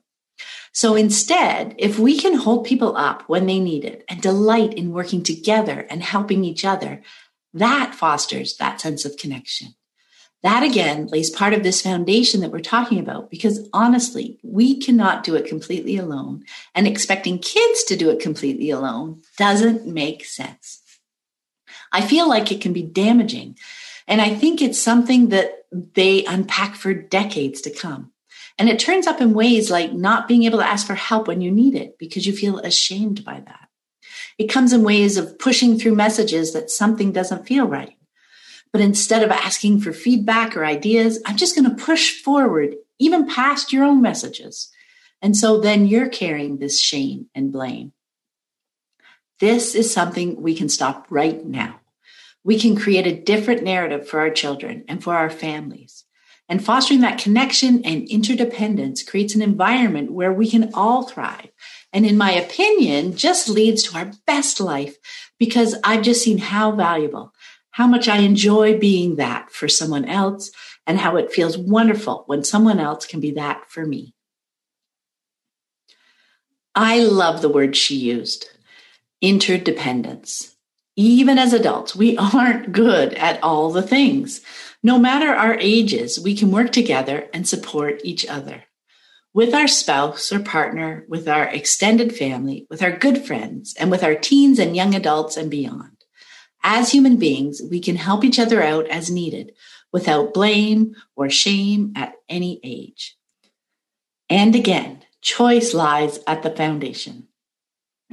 So 0.72 0.94
instead, 0.94 1.74
if 1.78 1.98
we 1.98 2.18
can 2.18 2.34
hold 2.34 2.64
people 2.64 2.96
up 2.96 3.28
when 3.28 3.46
they 3.46 3.58
need 3.58 3.84
it 3.84 4.04
and 4.08 4.22
delight 4.22 4.72
in 4.74 4.92
working 4.92 5.22
together 5.22 5.86
and 5.90 6.02
helping 6.02 6.44
each 6.44 6.64
other, 6.64 7.02
that 7.52 7.94
fosters 7.94 8.56
that 8.56 8.80
sense 8.80 9.04
of 9.04 9.18
connection. 9.18 9.74
That 10.42 10.64
again 10.64 11.06
lays 11.06 11.30
part 11.30 11.52
of 11.52 11.62
this 11.62 11.82
foundation 11.82 12.40
that 12.40 12.50
we're 12.50 12.60
talking 12.60 12.98
about 12.98 13.30
because 13.30 13.68
honestly, 13.72 14.40
we 14.42 14.80
cannot 14.80 15.22
do 15.22 15.36
it 15.36 15.46
completely 15.46 15.96
alone 15.98 16.44
and 16.74 16.86
expecting 16.86 17.38
kids 17.38 17.84
to 17.84 17.96
do 17.96 18.10
it 18.10 18.18
completely 18.18 18.70
alone 18.70 19.22
doesn't 19.36 19.86
make 19.86 20.24
sense. 20.24 20.82
I 21.92 22.00
feel 22.00 22.28
like 22.28 22.50
it 22.50 22.60
can 22.60 22.72
be 22.72 22.82
damaging. 22.82 23.56
And 24.08 24.20
I 24.20 24.34
think 24.34 24.60
it's 24.60 24.80
something 24.80 25.28
that 25.28 25.61
they 25.72 26.24
unpack 26.24 26.74
for 26.74 26.92
decades 26.94 27.60
to 27.62 27.70
come. 27.70 28.12
And 28.58 28.68
it 28.68 28.78
turns 28.78 29.06
up 29.06 29.20
in 29.20 29.32
ways 29.32 29.70
like 29.70 29.92
not 29.92 30.28
being 30.28 30.44
able 30.44 30.58
to 30.58 30.66
ask 30.66 30.86
for 30.86 30.94
help 30.94 31.26
when 31.26 31.40
you 31.40 31.50
need 31.50 31.74
it 31.74 31.98
because 31.98 32.26
you 32.26 32.32
feel 32.32 32.58
ashamed 32.58 33.24
by 33.24 33.40
that. 33.40 33.68
It 34.38 34.48
comes 34.48 34.72
in 34.72 34.82
ways 34.82 35.16
of 35.16 35.38
pushing 35.38 35.78
through 35.78 35.94
messages 35.94 36.52
that 36.52 36.70
something 36.70 37.12
doesn't 37.12 37.46
feel 37.46 37.66
right. 37.66 37.96
But 38.72 38.80
instead 38.80 39.22
of 39.22 39.30
asking 39.30 39.80
for 39.80 39.92
feedback 39.92 40.56
or 40.56 40.64
ideas, 40.64 41.20
I'm 41.26 41.36
just 41.36 41.54
going 41.54 41.68
to 41.68 41.84
push 41.84 42.22
forward, 42.22 42.76
even 42.98 43.28
past 43.28 43.72
your 43.72 43.84
own 43.84 44.00
messages. 44.00 44.70
And 45.20 45.36
so 45.36 45.60
then 45.60 45.86
you're 45.86 46.08
carrying 46.08 46.58
this 46.58 46.80
shame 46.80 47.26
and 47.34 47.52
blame. 47.52 47.92
This 49.40 49.74
is 49.74 49.92
something 49.92 50.40
we 50.40 50.54
can 50.54 50.68
stop 50.68 51.06
right 51.10 51.44
now. 51.44 51.80
We 52.44 52.58
can 52.58 52.76
create 52.76 53.06
a 53.06 53.20
different 53.20 53.62
narrative 53.62 54.08
for 54.08 54.20
our 54.20 54.30
children 54.30 54.84
and 54.88 55.02
for 55.02 55.14
our 55.14 55.30
families. 55.30 56.04
And 56.48 56.62
fostering 56.62 57.00
that 57.00 57.20
connection 57.20 57.84
and 57.84 58.08
interdependence 58.08 59.02
creates 59.02 59.34
an 59.34 59.42
environment 59.42 60.12
where 60.12 60.32
we 60.32 60.50
can 60.50 60.70
all 60.74 61.04
thrive 61.04 61.50
and 61.92 62.06
in 62.06 62.16
my 62.16 62.32
opinion, 62.32 63.16
just 63.16 63.48
leads 63.48 63.82
to 63.84 63.98
our 63.98 64.12
best 64.26 64.60
life 64.60 64.96
because 65.38 65.76
I've 65.84 66.02
just 66.02 66.22
seen 66.24 66.38
how 66.38 66.72
valuable, 66.72 67.32
how 67.70 67.86
much 67.86 68.08
I 68.08 68.18
enjoy 68.18 68.78
being 68.78 69.16
that 69.16 69.50
for 69.52 69.68
someone 69.68 70.06
else, 70.06 70.50
and 70.86 70.98
how 70.98 71.16
it 71.16 71.32
feels 71.32 71.58
wonderful 71.58 72.24
when 72.26 72.44
someone 72.44 72.80
else 72.80 73.06
can 73.06 73.20
be 73.20 73.32
that 73.32 73.70
for 73.70 73.84
me. 73.84 74.14
I 76.74 77.00
love 77.00 77.42
the 77.42 77.50
word 77.50 77.76
she 77.76 77.96
used 77.96 78.48
interdependence. 79.20 80.51
Even 80.96 81.38
as 81.38 81.52
adults, 81.52 81.96
we 81.96 82.16
aren't 82.34 82.72
good 82.72 83.14
at 83.14 83.42
all 83.42 83.70
the 83.70 83.82
things. 83.82 84.40
No 84.82 84.98
matter 84.98 85.28
our 85.28 85.56
ages, 85.58 86.18
we 86.18 86.36
can 86.36 86.50
work 86.50 86.72
together 86.72 87.28
and 87.32 87.48
support 87.48 88.00
each 88.04 88.26
other 88.26 88.64
with 89.34 89.54
our 89.54 89.68
spouse 89.68 90.30
or 90.30 90.40
partner, 90.40 91.04
with 91.08 91.26
our 91.26 91.44
extended 91.44 92.14
family, 92.14 92.66
with 92.68 92.82
our 92.82 92.92
good 92.92 93.24
friends, 93.24 93.74
and 93.78 93.90
with 93.90 94.02
our 94.02 94.14
teens 94.14 94.58
and 94.58 94.76
young 94.76 94.94
adults 94.94 95.36
and 95.36 95.50
beyond. 95.50 95.96
As 96.62 96.92
human 96.92 97.16
beings, 97.16 97.60
we 97.70 97.80
can 97.80 97.96
help 97.96 98.24
each 98.24 98.38
other 98.38 98.62
out 98.62 98.86
as 98.88 99.10
needed 99.10 99.52
without 99.92 100.34
blame 100.34 100.94
or 101.16 101.28
shame 101.30 101.92
at 101.96 102.14
any 102.28 102.60
age. 102.62 103.16
And 104.28 104.54
again, 104.54 105.02
choice 105.20 105.74
lies 105.74 106.20
at 106.26 106.42
the 106.42 106.50
foundation. 106.50 107.28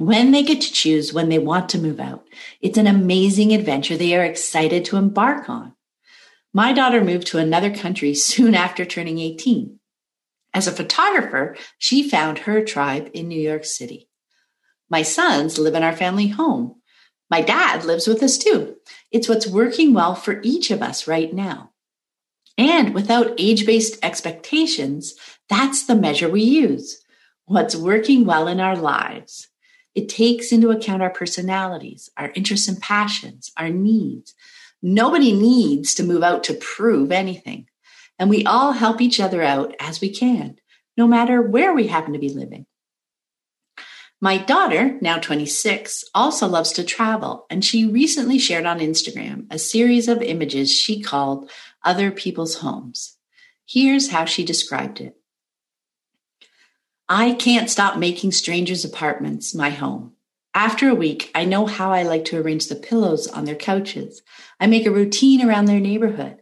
When 0.00 0.30
they 0.30 0.42
get 0.42 0.62
to 0.62 0.72
choose 0.72 1.12
when 1.12 1.28
they 1.28 1.38
want 1.38 1.68
to 1.68 1.78
move 1.78 2.00
out, 2.00 2.26
it's 2.62 2.78
an 2.78 2.86
amazing 2.86 3.52
adventure 3.52 3.98
they 3.98 4.16
are 4.16 4.24
excited 4.24 4.86
to 4.86 4.96
embark 4.96 5.50
on. 5.50 5.74
My 6.54 6.72
daughter 6.72 7.04
moved 7.04 7.26
to 7.26 7.38
another 7.38 7.70
country 7.70 8.14
soon 8.30 8.54
after 8.54 8.86
turning 8.86 9.18
18. 9.18 9.78
As 10.54 10.66
a 10.66 10.72
photographer, 10.72 11.54
she 11.76 12.08
found 12.08 12.38
her 12.38 12.64
tribe 12.64 13.10
in 13.12 13.28
New 13.28 13.38
York 13.38 13.66
City. 13.66 14.08
My 14.88 15.02
sons 15.02 15.58
live 15.58 15.74
in 15.74 15.82
our 15.82 15.94
family 15.94 16.28
home. 16.28 16.76
My 17.30 17.42
dad 17.42 17.84
lives 17.84 18.06
with 18.06 18.22
us 18.22 18.38
too. 18.38 18.76
It's 19.12 19.28
what's 19.28 19.46
working 19.46 19.92
well 19.92 20.14
for 20.14 20.40
each 20.42 20.70
of 20.70 20.80
us 20.80 21.06
right 21.06 21.30
now. 21.30 21.72
And 22.56 22.94
without 22.94 23.34
age 23.36 23.66
based 23.66 24.02
expectations, 24.02 25.14
that's 25.50 25.84
the 25.84 25.94
measure 25.94 26.30
we 26.30 26.42
use. 26.42 27.04
What's 27.44 27.76
working 27.76 28.24
well 28.24 28.48
in 28.48 28.60
our 28.60 28.76
lives. 28.76 29.49
It 30.00 30.08
takes 30.08 30.52
into 30.52 30.70
account 30.70 31.02
our 31.02 31.10
personalities, 31.10 32.10
our 32.16 32.32
interests 32.34 32.68
and 32.68 32.80
passions, 32.80 33.52
our 33.56 33.68
needs. 33.68 34.34
Nobody 34.82 35.32
needs 35.32 35.94
to 35.94 36.02
move 36.02 36.22
out 36.22 36.44
to 36.44 36.54
prove 36.54 37.12
anything 37.12 37.66
and 38.20 38.28
we 38.28 38.44
all 38.44 38.72
help 38.72 39.00
each 39.00 39.18
other 39.18 39.42
out 39.42 39.74
as 39.80 40.02
we 40.02 40.10
can, 40.10 40.56
no 40.96 41.06
matter 41.06 41.40
where 41.40 41.74
we 41.74 41.86
happen 41.86 42.12
to 42.12 42.18
be 42.18 42.28
living. 42.28 42.66
My 44.20 44.36
daughter, 44.36 44.98
now 45.00 45.18
26, 45.18 46.04
also 46.14 46.46
loves 46.46 46.72
to 46.72 46.84
travel, 46.84 47.46
and 47.48 47.64
she 47.64 47.86
recently 47.86 48.38
shared 48.38 48.66
on 48.66 48.78
Instagram 48.78 49.46
a 49.50 49.58
series 49.58 50.06
of 50.06 50.20
images 50.20 50.70
she 50.70 51.00
called 51.00 51.50
Other 51.82 52.10
People's 52.10 52.56
Homes. 52.56 53.16
Here's 53.66 54.10
how 54.10 54.26
she 54.26 54.44
described 54.44 55.00
it 55.00 55.16
I 57.12 57.32
can't 57.32 57.68
stop 57.68 57.98
making 57.98 58.30
strangers' 58.30 58.84
apartments 58.84 59.52
my 59.52 59.70
home. 59.70 60.12
After 60.54 60.88
a 60.88 60.94
week, 60.94 61.28
I 61.34 61.44
know 61.44 61.66
how 61.66 61.90
I 61.90 62.04
like 62.04 62.24
to 62.26 62.38
arrange 62.40 62.68
the 62.68 62.76
pillows 62.76 63.26
on 63.26 63.44
their 63.44 63.56
couches. 63.56 64.22
I 64.60 64.68
make 64.68 64.86
a 64.86 64.92
routine 64.92 65.44
around 65.44 65.64
their 65.64 65.80
neighborhood. 65.80 66.40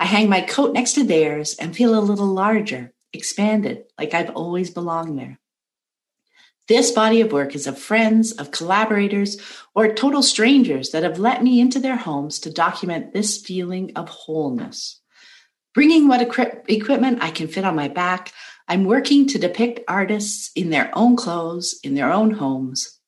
I 0.00 0.06
hang 0.06 0.28
my 0.28 0.40
coat 0.40 0.72
next 0.72 0.94
to 0.94 1.04
theirs 1.04 1.54
and 1.60 1.76
feel 1.76 1.96
a 1.96 2.00
little 2.00 2.26
larger, 2.26 2.92
expanded, 3.12 3.84
like 3.96 4.12
I've 4.12 4.30
always 4.30 4.70
belonged 4.70 5.16
there. 5.16 5.38
This 6.66 6.90
body 6.90 7.20
of 7.20 7.30
work 7.30 7.54
is 7.54 7.68
of 7.68 7.78
friends, 7.78 8.32
of 8.32 8.50
collaborators, 8.50 9.40
or 9.76 9.92
total 9.92 10.24
strangers 10.24 10.90
that 10.90 11.04
have 11.04 11.20
let 11.20 11.44
me 11.44 11.60
into 11.60 11.78
their 11.78 11.96
homes 11.96 12.40
to 12.40 12.52
document 12.52 13.12
this 13.12 13.40
feeling 13.40 13.92
of 13.94 14.08
wholeness. 14.08 15.00
Bringing 15.72 16.08
what 16.08 16.20
equipment 16.20 17.22
I 17.22 17.30
can 17.30 17.46
fit 17.46 17.64
on 17.64 17.76
my 17.76 17.86
back, 17.86 18.32
I'm 18.70 18.84
working 18.84 19.26
to 19.26 19.38
depict 19.40 19.80
artists 19.88 20.52
in 20.54 20.70
their 20.70 20.96
own 20.96 21.16
clothes, 21.16 21.80
in 21.82 21.96
their 21.96 22.12
own 22.12 22.30
homes, 22.30 23.00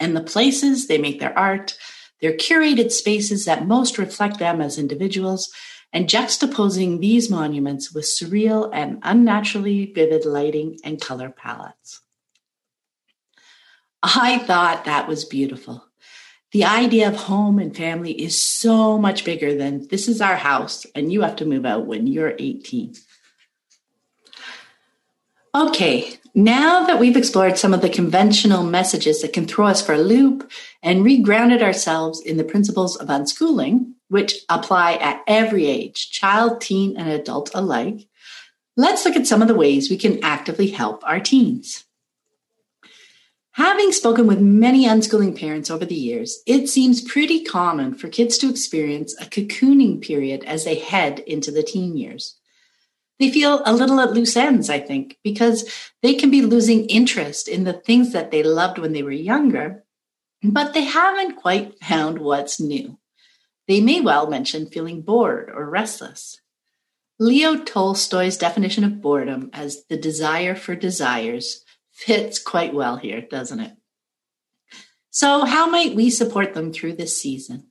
and 0.00 0.16
the 0.16 0.22
places 0.22 0.86
they 0.86 0.96
make 0.96 1.20
their 1.20 1.38
art, 1.38 1.76
their 2.22 2.32
curated 2.32 2.90
spaces 2.90 3.44
that 3.44 3.66
most 3.66 3.98
reflect 3.98 4.38
them 4.38 4.62
as 4.62 4.78
individuals, 4.78 5.52
and 5.92 6.08
juxtaposing 6.08 6.98
these 6.98 7.28
monuments 7.28 7.92
with 7.92 8.06
surreal 8.06 8.70
and 8.72 8.98
unnaturally 9.02 9.92
vivid 9.94 10.24
lighting 10.24 10.78
and 10.82 10.98
color 10.98 11.28
palettes. 11.28 12.00
I 14.02 14.38
thought 14.38 14.86
that 14.86 15.08
was 15.08 15.26
beautiful. 15.26 15.84
The 16.52 16.64
idea 16.64 17.08
of 17.08 17.16
home 17.16 17.58
and 17.58 17.76
family 17.76 18.12
is 18.12 18.42
so 18.42 18.96
much 18.96 19.26
bigger 19.26 19.54
than 19.54 19.88
this 19.88 20.08
is 20.08 20.22
our 20.22 20.36
house 20.36 20.86
and 20.94 21.12
you 21.12 21.20
have 21.20 21.36
to 21.36 21.44
move 21.44 21.66
out 21.66 21.84
when 21.84 22.06
you're 22.06 22.34
18. 22.38 22.94
Okay, 25.56 26.18
now 26.34 26.84
that 26.84 27.00
we've 27.00 27.16
explored 27.16 27.56
some 27.56 27.72
of 27.72 27.80
the 27.80 27.88
conventional 27.88 28.62
messages 28.62 29.22
that 29.22 29.32
can 29.32 29.46
throw 29.46 29.64
us 29.64 29.80
for 29.80 29.94
a 29.94 29.98
loop 29.98 30.50
and 30.82 31.02
regrounded 31.02 31.62
ourselves 31.62 32.20
in 32.20 32.36
the 32.36 32.44
principles 32.44 32.94
of 32.94 33.08
unschooling, 33.08 33.92
which 34.08 34.34
apply 34.50 34.96
at 34.96 35.22
every 35.26 35.64
age, 35.64 36.10
child, 36.10 36.60
teen, 36.60 36.94
and 36.98 37.08
adult 37.08 37.50
alike, 37.54 38.06
let's 38.76 39.06
look 39.06 39.16
at 39.16 39.26
some 39.26 39.40
of 39.40 39.48
the 39.48 39.54
ways 39.54 39.88
we 39.88 39.96
can 39.96 40.22
actively 40.22 40.66
help 40.66 41.02
our 41.08 41.20
teens. 41.20 41.86
Having 43.52 43.92
spoken 43.92 44.26
with 44.26 44.38
many 44.38 44.84
unschooling 44.84 45.40
parents 45.40 45.70
over 45.70 45.86
the 45.86 45.94
years, 45.94 46.42
it 46.46 46.68
seems 46.68 47.00
pretty 47.00 47.42
common 47.42 47.94
for 47.94 48.08
kids 48.08 48.36
to 48.38 48.50
experience 48.50 49.18
a 49.18 49.24
cocooning 49.24 50.02
period 50.02 50.44
as 50.44 50.66
they 50.66 50.74
head 50.74 51.20
into 51.20 51.50
the 51.50 51.62
teen 51.62 51.96
years 51.96 52.36
they 53.18 53.30
feel 53.30 53.62
a 53.64 53.72
little 53.72 54.00
at 54.00 54.12
loose 54.12 54.36
ends, 54.36 54.68
I 54.68 54.78
think, 54.78 55.18
because 55.24 55.90
they 56.02 56.14
can 56.14 56.30
be 56.30 56.42
losing 56.42 56.86
interest 56.86 57.48
in 57.48 57.64
the 57.64 57.72
things 57.72 58.12
that 58.12 58.30
they 58.30 58.42
loved 58.42 58.78
when 58.78 58.92
they 58.92 59.02
were 59.02 59.10
younger, 59.10 59.84
but 60.42 60.74
they 60.74 60.84
haven't 60.84 61.36
quite 61.36 61.78
found 61.82 62.18
what's 62.18 62.60
new. 62.60 62.98
They 63.68 63.80
may 63.80 64.00
well 64.00 64.28
mention 64.28 64.66
feeling 64.66 65.02
bored 65.02 65.50
or 65.52 65.68
restless. 65.68 66.40
Leo 67.18 67.56
Tolstoy's 67.56 68.36
definition 68.36 68.84
of 68.84 69.00
boredom 69.00 69.48
as 69.52 69.84
the 69.88 69.96
desire 69.96 70.54
for 70.54 70.76
desires 70.76 71.64
fits 71.90 72.38
quite 72.38 72.74
well 72.74 72.98
here, 72.98 73.22
doesn't 73.22 73.60
it? 73.60 73.72
So, 75.10 75.46
how 75.46 75.66
might 75.70 75.94
we 75.94 76.10
support 76.10 76.52
them 76.52 76.72
through 76.72 76.96
this 76.96 77.18
season? 77.18 77.68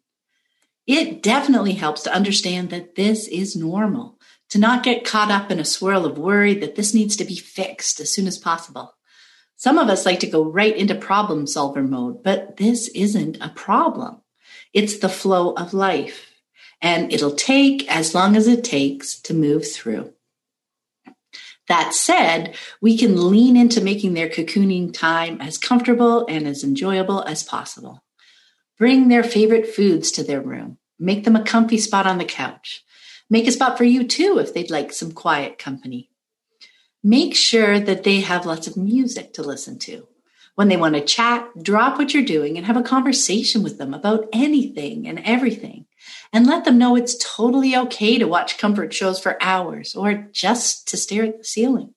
It 0.88 1.22
definitely 1.22 1.74
helps 1.74 2.02
to 2.04 2.14
understand 2.14 2.72
that 2.72 2.96
this 2.96 3.28
is 3.28 3.56
normal 3.56 4.15
to 4.56 4.62
not 4.62 4.84
get 4.84 5.04
caught 5.04 5.30
up 5.30 5.52
in 5.52 5.60
a 5.60 5.66
swirl 5.66 6.06
of 6.06 6.18
worry 6.18 6.54
that 6.54 6.76
this 6.76 6.94
needs 6.94 7.18
to 7.18 7.26
be 7.26 7.36
fixed 7.36 8.00
as 8.00 8.10
soon 8.10 8.26
as 8.26 8.38
possible. 8.38 8.94
Some 9.58 9.78
of 9.78 9.90
us 9.90 10.06
like 10.06 10.22
to 10.22 10.28
go 10.28 10.46
right 10.46 10.74
into 10.74 10.96
problem 10.96 11.46
solver 11.46 11.84
mode, 11.84 12.24
but 12.24 12.56
this 12.56 12.88
isn't 12.96 13.38
a 13.42 13.50
problem. 13.50 14.22
It's 14.72 14.98
the 15.00 15.10
flow 15.10 15.52
of 15.56 15.74
life, 15.74 16.32
and 16.82 17.12
it'll 17.12 17.36
take 17.36 17.86
as 17.94 18.16
long 18.16 18.38
as 18.38 18.48
it 18.48 18.64
takes 18.64 19.20
to 19.24 19.34
move 19.34 19.70
through. 19.70 20.14
That 21.68 21.94
said, 21.94 22.56
we 22.80 22.98
can 22.98 23.30
lean 23.30 23.58
into 23.58 23.82
making 23.82 24.14
their 24.14 24.30
cocooning 24.30 24.94
time 24.94 25.42
as 25.42 25.58
comfortable 25.58 26.26
and 26.30 26.48
as 26.48 26.64
enjoyable 26.64 27.24
as 27.24 27.44
possible. 27.44 28.06
Bring 28.78 29.10
their 29.10 29.24
favorite 29.26 29.68
foods 29.68 30.12
to 30.14 30.24
their 30.24 30.40
room. 30.40 30.78
Make 30.98 31.26
them 31.26 31.36
a 31.36 31.44
comfy 31.44 31.78
spot 31.78 32.08
on 32.08 32.20
the 32.20 32.24
couch. 32.24 32.85
Make 33.30 33.48
a 33.48 33.52
spot 33.52 33.78
for 33.78 33.84
you 33.84 34.04
too 34.04 34.38
if 34.40 34.54
they'd 34.54 34.70
like 34.70 34.94
some 34.94 35.12
quiet 35.12 35.58
company. 35.58 36.10
Make 37.04 37.36
sure 37.36 37.80
that 37.80 38.04
they 38.04 38.22
have 38.22 38.46
lots 38.46 38.68
of 38.68 38.78
music 38.78 39.34
to 39.34 39.44
listen 39.44 39.80
to. 39.80 40.08
When 40.56 40.70
they 40.70 40.78
want 40.78 40.96
to 40.96 41.02
chat, 41.02 41.50
drop 41.62 41.98
what 41.98 42.14
you're 42.14 42.24
doing 42.24 42.58
and 42.58 42.66
have 42.66 42.78
a 42.78 42.84
conversation 42.84 43.62
with 43.62 43.78
them 43.78 43.94
about 43.94 44.30
anything 44.32 45.08
and 45.08 45.20
everything. 45.20 45.86
And 46.32 46.48
let 46.48 46.66
them 46.66 46.78
know 46.78 46.96
it's 46.96 47.18
totally 47.18 47.76
okay 47.76 48.18
to 48.18 48.28
watch 48.28 48.58
comfort 48.58 48.94
shows 48.94 49.20
for 49.20 49.42
hours 49.42 49.96
or 49.96 50.30
just 50.32 50.88
to 50.90 50.98
stare 50.98 51.26
at 51.26 51.38
the 51.40 51.44
ceiling. 51.44 51.94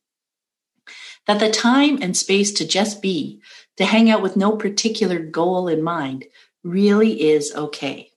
That 1.26 1.40
the 1.40 1.50
time 1.50 1.98
and 2.02 2.16
space 2.16 2.52
to 2.52 2.66
just 2.66 3.02
be, 3.02 3.40
to 3.76 3.84
hang 3.84 4.10
out 4.10 4.22
with 4.22 4.36
no 4.36 4.56
particular 4.56 5.18
goal 5.18 5.68
in 5.68 5.82
mind, 5.82 6.24
really 6.64 7.30
is 7.30 7.54
okay. 7.54 8.07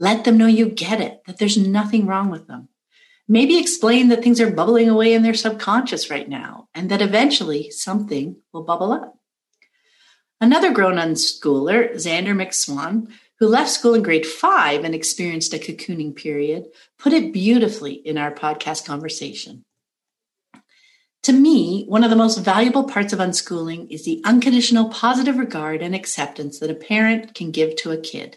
Let 0.00 0.24
them 0.24 0.36
know 0.36 0.46
you 0.46 0.68
get 0.68 1.00
it, 1.00 1.22
that 1.26 1.38
there's 1.38 1.56
nothing 1.56 2.06
wrong 2.06 2.30
with 2.30 2.46
them. 2.46 2.68
Maybe 3.26 3.58
explain 3.58 4.08
that 4.08 4.22
things 4.22 4.40
are 4.40 4.50
bubbling 4.50 4.88
away 4.88 5.14
in 5.14 5.22
their 5.22 5.34
subconscious 5.34 6.10
right 6.10 6.28
now 6.28 6.68
and 6.74 6.90
that 6.90 7.00
eventually 7.00 7.70
something 7.70 8.36
will 8.52 8.64
bubble 8.64 8.92
up. 8.92 9.18
Another 10.40 10.72
grown 10.72 10.96
unschooler, 10.96 11.94
Xander 11.94 12.34
McSwan, 12.34 13.10
who 13.38 13.46
left 13.46 13.70
school 13.70 13.94
in 13.94 14.02
grade 14.02 14.26
five 14.26 14.84
and 14.84 14.94
experienced 14.94 15.54
a 15.54 15.58
cocooning 15.58 16.14
period, 16.14 16.66
put 16.98 17.12
it 17.12 17.32
beautifully 17.32 17.94
in 17.94 18.18
our 18.18 18.32
podcast 18.32 18.84
conversation. 18.84 19.64
To 21.22 21.32
me, 21.32 21.86
one 21.88 22.04
of 22.04 22.10
the 22.10 22.16
most 22.16 22.38
valuable 22.38 22.84
parts 22.84 23.14
of 23.14 23.18
unschooling 23.18 23.90
is 23.90 24.04
the 24.04 24.20
unconditional 24.26 24.90
positive 24.90 25.38
regard 25.38 25.80
and 25.80 25.94
acceptance 25.94 26.58
that 26.58 26.70
a 26.70 26.74
parent 26.74 27.34
can 27.34 27.50
give 27.50 27.76
to 27.76 27.92
a 27.92 27.96
kid 27.96 28.36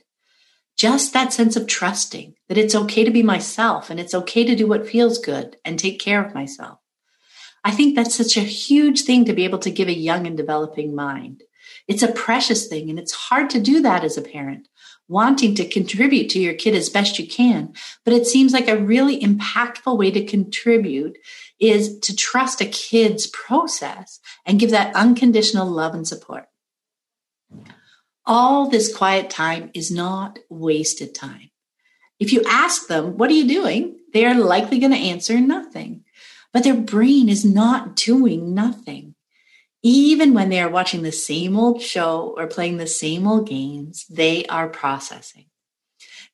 just 0.77 1.11
that 1.11 1.33
sense 1.33 1.55
of 1.55 1.67
trusting 1.67 2.35
that 2.47 2.57
it's 2.57 2.75
okay 2.75 3.03
to 3.03 3.11
be 3.11 3.23
myself 3.23 3.89
and 3.89 3.99
it's 3.99 4.13
okay 4.13 4.45
to 4.45 4.55
do 4.55 4.67
what 4.67 4.87
feels 4.87 5.17
good 5.17 5.57
and 5.65 5.77
take 5.77 5.99
care 5.99 6.23
of 6.23 6.35
myself. 6.35 6.79
I 7.63 7.71
think 7.71 7.95
that's 7.95 8.15
such 8.15 8.37
a 8.37 8.41
huge 8.41 9.01
thing 9.01 9.25
to 9.25 9.33
be 9.33 9.43
able 9.43 9.59
to 9.59 9.71
give 9.71 9.87
a 9.87 9.93
young 9.93 10.27
and 10.27 10.37
developing 10.37 10.95
mind. 10.95 11.43
It's 11.87 12.03
a 12.03 12.11
precious 12.11 12.67
thing 12.67 12.89
and 12.89 12.99
it's 12.99 13.11
hard 13.11 13.49
to 13.51 13.59
do 13.59 13.81
that 13.81 14.03
as 14.03 14.17
a 14.17 14.21
parent, 14.21 14.67
wanting 15.07 15.55
to 15.55 15.67
contribute 15.67 16.29
to 16.29 16.39
your 16.39 16.53
kid 16.53 16.75
as 16.75 16.89
best 16.89 17.17
you 17.17 17.27
can. 17.27 17.73
But 18.05 18.13
it 18.13 18.27
seems 18.27 18.53
like 18.53 18.67
a 18.67 18.77
really 18.77 19.19
impactful 19.19 19.97
way 19.97 20.11
to 20.11 20.25
contribute 20.25 21.17
is 21.59 21.97
to 21.99 22.15
trust 22.15 22.61
a 22.61 22.65
kid's 22.65 23.25
process 23.27 24.19
and 24.45 24.59
give 24.59 24.71
that 24.71 24.95
unconditional 24.95 25.67
love 25.67 25.95
and 25.95 26.07
support 26.07 26.46
all 28.27 28.69
this 28.69 28.95
quiet 28.95 29.29
time 29.29 29.71
is 29.73 29.89
not 29.89 30.37
wasted 30.49 31.15
time. 31.15 31.49
If 32.19 32.33
you 32.33 32.43
ask 32.47 32.87
them, 32.87 33.17
what 33.17 33.29
are 33.29 33.33
you 33.33 33.47
doing? 33.47 33.99
They 34.13 34.25
are 34.25 34.35
likely 34.35 34.79
going 34.79 34.91
to 34.91 34.97
answer 34.97 35.39
nothing. 35.39 36.03
But 36.51 36.63
their 36.63 36.75
brain 36.75 37.29
is 37.29 37.45
not 37.45 37.95
doing 37.95 38.53
nothing. 38.53 39.15
Even 39.83 40.33
when 40.33 40.49
they 40.49 40.59
are 40.59 40.69
watching 40.69 41.03
the 41.03 41.11
same 41.11 41.57
old 41.57 41.81
show 41.81 42.33
or 42.37 42.47
playing 42.47 42.77
the 42.77 42.87
same 42.87 43.27
old 43.27 43.47
games, 43.47 44.05
they 44.09 44.45
are 44.47 44.67
processing. 44.67 45.45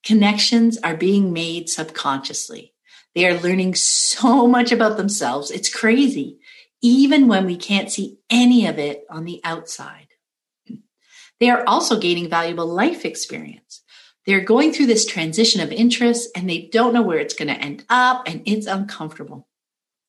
Connections 0.03 0.77
are 0.83 0.95
being 0.95 1.31
made 1.33 1.69
subconsciously. 1.69 2.73
They 3.13 3.27
are 3.27 3.39
learning 3.39 3.75
so 3.75 4.47
much 4.47 4.71
about 4.71 4.97
themselves. 4.97 5.51
It's 5.51 5.73
crazy, 5.73 6.39
even 6.81 7.27
when 7.27 7.45
we 7.45 7.57
can't 7.57 7.91
see 7.91 8.17
any 8.29 8.65
of 8.65 8.79
it 8.79 9.03
on 9.09 9.25
the 9.25 9.39
outside. 9.43 10.07
They 11.39 11.49
are 11.49 11.63
also 11.67 11.99
gaining 11.99 12.29
valuable 12.29 12.67
life 12.67 13.05
experience. 13.05 13.81
They're 14.25 14.41
going 14.41 14.71
through 14.71 14.85
this 14.85 15.05
transition 15.05 15.61
of 15.61 15.71
interest 15.71 16.29
and 16.35 16.49
they 16.49 16.69
don't 16.71 16.93
know 16.93 17.01
where 17.01 17.19
it's 17.19 17.33
going 17.33 17.49
to 17.49 17.59
end 17.59 17.83
up 17.89 18.27
and 18.27 18.41
it's 18.45 18.67
uncomfortable. 18.67 19.47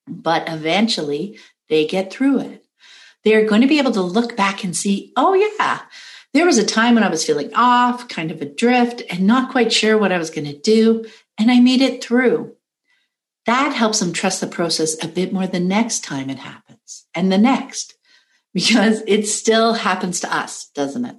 But 0.07 0.49
eventually 0.49 1.39
they 1.69 1.87
get 1.87 2.13
through 2.13 2.41
it. 2.41 2.65
They're 3.25 3.47
going 3.47 3.63
to 3.63 3.67
be 3.67 3.79
able 3.79 3.93
to 3.93 4.03
look 4.03 4.37
back 4.37 4.65
and 4.65 4.77
see, 4.77 5.13
oh, 5.17 5.33
yeah, 5.35 5.81
there 6.35 6.45
was 6.45 6.59
a 6.59 6.67
time 6.67 6.95
when 6.95 7.05
I 7.05 7.09
was 7.09 7.25
feeling 7.25 7.51
off, 7.55 8.09
kind 8.09 8.31
of 8.31 8.43
adrift, 8.43 9.03
and 9.09 9.27
not 9.27 9.51
quite 9.51 9.73
sure 9.73 9.97
what 9.97 10.13
I 10.13 10.19
was 10.19 10.31
going 10.31 10.47
to 10.47 10.59
do. 10.59 11.07
And 11.39 11.51
I 11.51 11.61
made 11.61 11.81
it 11.81 12.03
through. 12.03 12.55
That 13.47 13.73
helps 13.73 14.01
them 14.01 14.13
trust 14.13 14.41
the 14.41 14.47
process 14.47 15.03
a 15.03 15.09
bit 15.09 15.33
more 15.33 15.47
the 15.47 15.61
next 15.61 16.05
time 16.05 16.31
it 16.31 16.39
happens 16.39 17.07
and 17.15 17.31
the 17.31 17.39
next, 17.39 17.94
because 18.55 19.03
it 19.07 19.27
still 19.27 19.75
happens 19.75 20.21
to 20.21 20.35
us, 20.35 20.69
doesn't 20.69 21.05
it? 21.05 21.17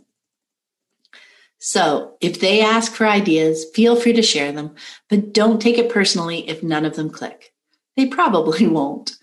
So 1.60 2.16
if 2.22 2.40
they 2.40 2.62
ask 2.62 2.94
for 2.94 3.06
ideas, 3.06 3.66
feel 3.74 3.96
free 3.96 4.14
to 4.14 4.22
share 4.22 4.52
them, 4.52 4.76
but 5.10 5.34
don't 5.34 5.62
take 5.62 5.78
it 5.78 5.92
personally 5.92 6.48
if 6.50 6.64
none 6.64 6.86
of 6.86 6.96
them 6.96 7.10
click. 7.10 7.54
They 7.98 8.08
probably 8.08 8.68
won't. 8.80 9.18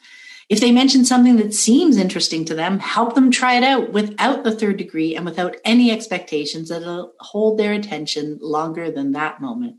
If 0.49 0.61
they 0.61 0.73
mention 0.73 1.05
something 1.05 1.37
that 1.37 1.55
seems 1.55 1.97
interesting 1.97 2.45
to 2.47 2.55
them, 2.55 2.79
help 2.79 3.15
them 3.15 3.31
try 3.31 3.55
it 3.55 3.63
out 3.63 3.93
without 3.93 4.45
the 4.45 4.55
third 4.55 4.77
degree 4.77 5.17
and 5.17 5.25
without 5.25 5.57
any 5.65 5.91
expectations 5.91 6.69
that 6.69 6.83
it'll 6.83 7.15
hold 7.21 7.59
their 7.59 7.73
attention 7.73 8.39
longer 8.43 8.91
than 8.91 9.13
that 9.13 9.41
moment. 9.41 9.77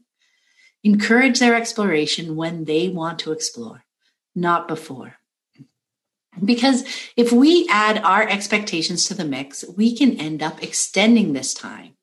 Encourage 0.84 1.40
their 1.40 1.56
exploration 1.56 2.36
when 2.36 2.64
they 2.64 2.90
want 2.90 3.20
to 3.20 3.32
explore, 3.32 3.84
not 4.34 4.68
before. 4.68 5.18
Because 6.44 6.84
if 7.16 7.32
we 7.32 7.68
add 7.70 8.00
our 8.00 8.28
expectations 8.28 9.06
to 9.06 9.14
the 9.14 9.26
mix, 9.26 9.64
we 9.78 9.96
can 9.96 10.20
end 10.20 10.42
up 10.42 10.64
extending 10.64 11.34
this 11.34 11.54
time 11.54 11.94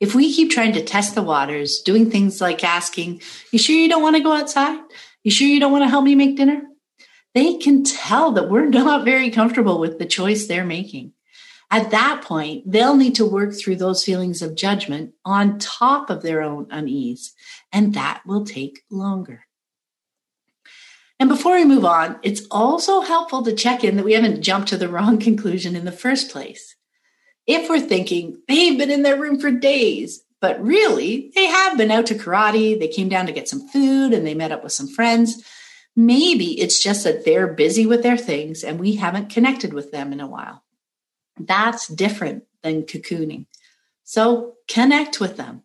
if 0.00 0.14
we 0.14 0.32
keep 0.32 0.50
trying 0.50 0.72
to 0.74 0.84
test 0.84 1.14
the 1.14 1.22
waters, 1.22 1.80
doing 1.80 2.10
things 2.10 2.40
like 2.40 2.62
asking, 2.62 3.20
You 3.52 3.58
sure 3.58 3.76
you 3.76 3.88
don't 3.88 4.02
want 4.02 4.16
to 4.16 4.22
go 4.22 4.32
outside? 4.32 4.80
You 5.24 5.30
sure 5.30 5.48
you 5.48 5.60
don't 5.60 5.72
want 5.72 5.82
to 5.82 5.88
help 5.88 6.04
me 6.04 6.14
make 6.14 6.36
dinner? 6.36 6.62
They 7.34 7.56
can 7.56 7.84
tell 7.84 8.32
that 8.32 8.48
we're 8.48 8.66
not 8.68 9.04
very 9.04 9.30
comfortable 9.30 9.80
with 9.80 9.98
the 9.98 10.06
choice 10.06 10.46
they're 10.46 10.64
making. 10.64 11.12
At 11.70 11.90
that 11.90 12.22
point, 12.22 12.70
they'll 12.70 12.96
need 12.96 13.16
to 13.16 13.26
work 13.26 13.52
through 13.52 13.76
those 13.76 14.04
feelings 14.04 14.40
of 14.40 14.54
judgment 14.54 15.12
on 15.24 15.58
top 15.58 16.08
of 16.08 16.22
their 16.22 16.42
own 16.42 16.66
unease, 16.70 17.34
and 17.72 17.92
that 17.94 18.22
will 18.24 18.46
take 18.46 18.84
longer. 18.90 19.47
And 21.20 21.28
before 21.28 21.54
we 21.56 21.64
move 21.64 21.84
on, 21.84 22.18
it's 22.22 22.46
also 22.50 23.00
helpful 23.00 23.42
to 23.42 23.52
check 23.52 23.82
in 23.82 23.96
that 23.96 24.04
we 24.04 24.12
haven't 24.12 24.42
jumped 24.42 24.68
to 24.68 24.76
the 24.76 24.88
wrong 24.88 25.18
conclusion 25.28 25.76
in 25.76 25.84
the 25.84 25.92
first 25.92 26.30
place 26.30 26.74
if 27.46 27.70
we're 27.70 27.80
thinking 27.80 28.42
they've 28.46 28.76
been 28.76 28.90
in 28.90 29.02
their 29.02 29.18
room 29.18 29.40
for 29.40 29.50
days, 29.50 30.22
but 30.38 30.62
really 30.62 31.32
they 31.34 31.46
have 31.46 31.78
been 31.78 31.90
out 31.90 32.04
to 32.06 32.14
karate, 32.14 32.78
they 32.78 32.88
came 32.88 33.08
down 33.08 33.24
to 33.24 33.32
get 33.32 33.48
some 33.48 33.66
food 33.68 34.12
and 34.12 34.26
they 34.26 34.34
met 34.34 34.52
up 34.52 34.62
with 34.62 34.72
some 34.72 34.86
friends, 34.86 35.42
Maybe 35.98 36.60
it's 36.60 36.80
just 36.80 37.02
that 37.02 37.24
they're 37.24 37.48
busy 37.48 37.84
with 37.84 38.04
their 38.04 38.16
things 38.16 38.62
and 38.62 38.78
we 38.78 38.94
haven't 38.94 39.30
connected 39.30 39.72
with 39.72 39.90
them 39.90 40.12
in 40.12 40.20
a 40.20 40.28
while. 40.28 40.62
That's 41.40 41.88
different 41.88 42.44
than 42.62 42.84
cocooning. 42.84 43.46
So 44.04 44.54
connect 44.68 45.18
with 45.18 45.36
them. 45.36 45.64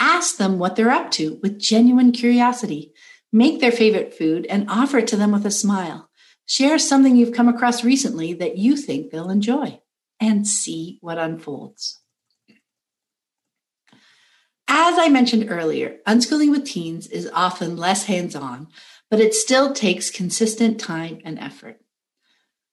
Ask 0.00 0.38
them 0.38 0.58
what 0.58 0.76
they're 0.76 0.90
up 0.90 1.10
to 1.12 1.38
with 1.42 1.60
genuine 1.60 2.12
curiosity. 2.12 2.94
Make 3.36 3.60
their 3.60 3.70
favorite 3.70 4.14
food 4.14 4.46
and 4.46 4.64
offer 4.70 4.96
it 4.96 5.08
to 5.08 5.16
them 5.18 5.30
with 5.30 5.44
a 5.44 5.50
smile. 5.50 6.08
Share 6.46 6.78
something 6.78 7.16
you've 7.16 7.34
come 7.34 7.48
across 7.48 7.84
recently 7.84 8.32
that 8.32 8.56
you 8.56 8.78
think 8.78 9.10
they'll 9.10 9.28
enjoy 9.28 9.82
and 10.18 10.46
see 10.48 10.96
what 11.02 11.18
unfolds. 11.18 12.00
As 14.66 14.98
I 14.98 15.10
mentioned 15.10 15.50
earlier, 15.50 15.98
unschooling 16.06 16.50
with 16.50 16.64
teens 16.64 17.08
is 17.08 17.28
often 17.34 17.76
less 17.76 18.04
hands 18.04 18.34
on, 18.34 18.68
but 19.10 19.20
it 19.20 19.34
still 19.34 19.74
takes 19.74 20.08
consistent 20.08 20.80
time 20.80 21.20
and 21.22 21.38
effort. 21.38 21.82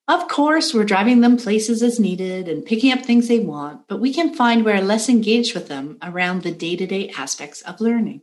Of 0.08 0.30
course, 0.30 0.74
we're 0.74 0.86
driving 0.86 1.20
them 1.20 1.36
places 1.36 1.84
as 1.84 2.00
needed 2.00 2.48
and 2.48 2.66
picking 2.66 2.94
up 2.94 3.02
things 3.02 3.28
they 3.28 3.40
want, 3.40 3.90
but 3.90 4.00
we 4.00 4.14
can 4.14 4.34
find 4.34 4.64
we're 4.64 4.80
less 4.80 5.10
engaged 5.10 5.56
with 5.56 5.68
them 5.68 5.98
around 6.02 6.44
the 6.44 6.52
day 6.52 6.78
to 6.78 6.88
day 6.88 7.10
aspects 7.18 7.62
of 7.64 7.82
learning. 7.82 8.22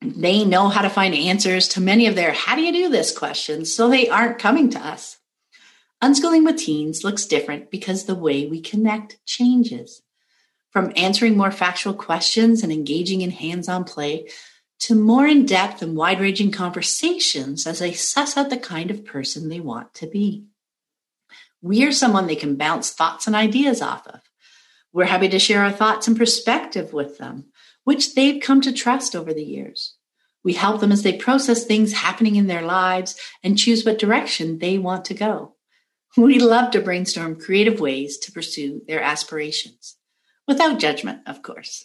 They 0.00 0.44
know 0.44 0.68
how 0.68 0.82
to 0.82 0.90
find 0.90 1.14
answers 1.14 1.68
to 1.68 1.80
many 1.80 2.06
of 2.06 2.14
their 2.14 2.32
how 2.32 2.54
do 2.54 2.62
you 2.62 2.72
do 2.72 2.88
this 2.88 3.16
questions, 3.16 3.72
so 3.72 3.88
they 3.88 4.08
aren't 4.08 4.38
coming 4.38 4.70
to 4.70 4.78
us. 4.78 5.18
Unschooling 6.02 6.44
with 6.44 6.58
teens 6.58 7.04
looks 7.04 7.24
different 7.24 7.70
because 7.70 8.04
the 8.04 8.14
way 8.14 8.46
we 8.46 8.60
connect 8.60 9.24
changes. 9.24 10.02
From 10.70 10.92
answering 10.94 11.36
more 11.36 11.50
factual 11.50 11.94
questions 11.94 12.62
and 12.62 12.70
engaging 12.70 13.22
in 13.22 13.30
hands 13.30 13.68
on 13.68 13.84
play 13.84 14.28
to 14.80 14.94
more 14.94 15.26
in 15.26 15.46
depth 15.46 15.80
and 15.80 15.96
wide 15.96 16.20
ranging 16.20 16.50
conversations 16.50 17.66
as 17.66 17.78
they 17.78 17.92
suss 17.92 18.36
out 18.36 18.50
the 18.50 18.58
kind 18.58 18.90
of 18.90 19.06
person 19.06 19.48
they 19.48 19.60
want 19.60 19.94
to 19.94 20.06
be. 20.06 20.44
We 21.62 21.84
are 21.86 21.92
someone 21.92 22.26
they 22.26 22.36
can 22.36 22.56
bounce 22.56 22.90
thoughts 22.92 23.26
and 23.26 23.34
ideas 23.34 23.80
off 23.80 24.06
of. 24.06 24.20
We're 24.92 25.06
happy 25.06 25.28
to 25.30 25.38
share 25.38 25.62
our 25.62 25.72
thoughts 25.72 26.06
and 26.06 26.16
perspective 26.16 26.92
with 26.92 27.18
them, 27.18 27.46
which 27.86 28.16
they've 28.16 28.42
come 28.42 28.60
to 28.60 28.72
trust 28.72 29.14
over 29.14 29.32
the 29.32 29.44
years. 29.44 29.94
We 30.42 30.54
help 30.54 30.80
them 30.80 30.90
as 30.90 31.04
they 31.04 31.16
process 31.16 31.64
things 31.64 31.92
happening 31.92 32.34
in 32.34 32.48
their 32.48 32.62
lives 32.62 33.14
and 33.44 33.56
choose 33.56 33.84
what 33.84 34.00
direction 34.00 34.58
they 34.58 34.76
want 34.76 35.04
to 35.04 35.14
go. 35.14 35.54
We 36.16 36.40
love 36.40 36.72
to 36.72 36.80
brainstorm 36.80 37.38
creative 37.38 37.78
ways 37.78 38.18
to 38.18 38.32
pursue 38.32 38.82
their 38.88 39.00
aspirations, 39.00 39.98
without 40.48 40.80
judgment, 40.80 41.20
of 41.26 41.42
course. 41.42 41.84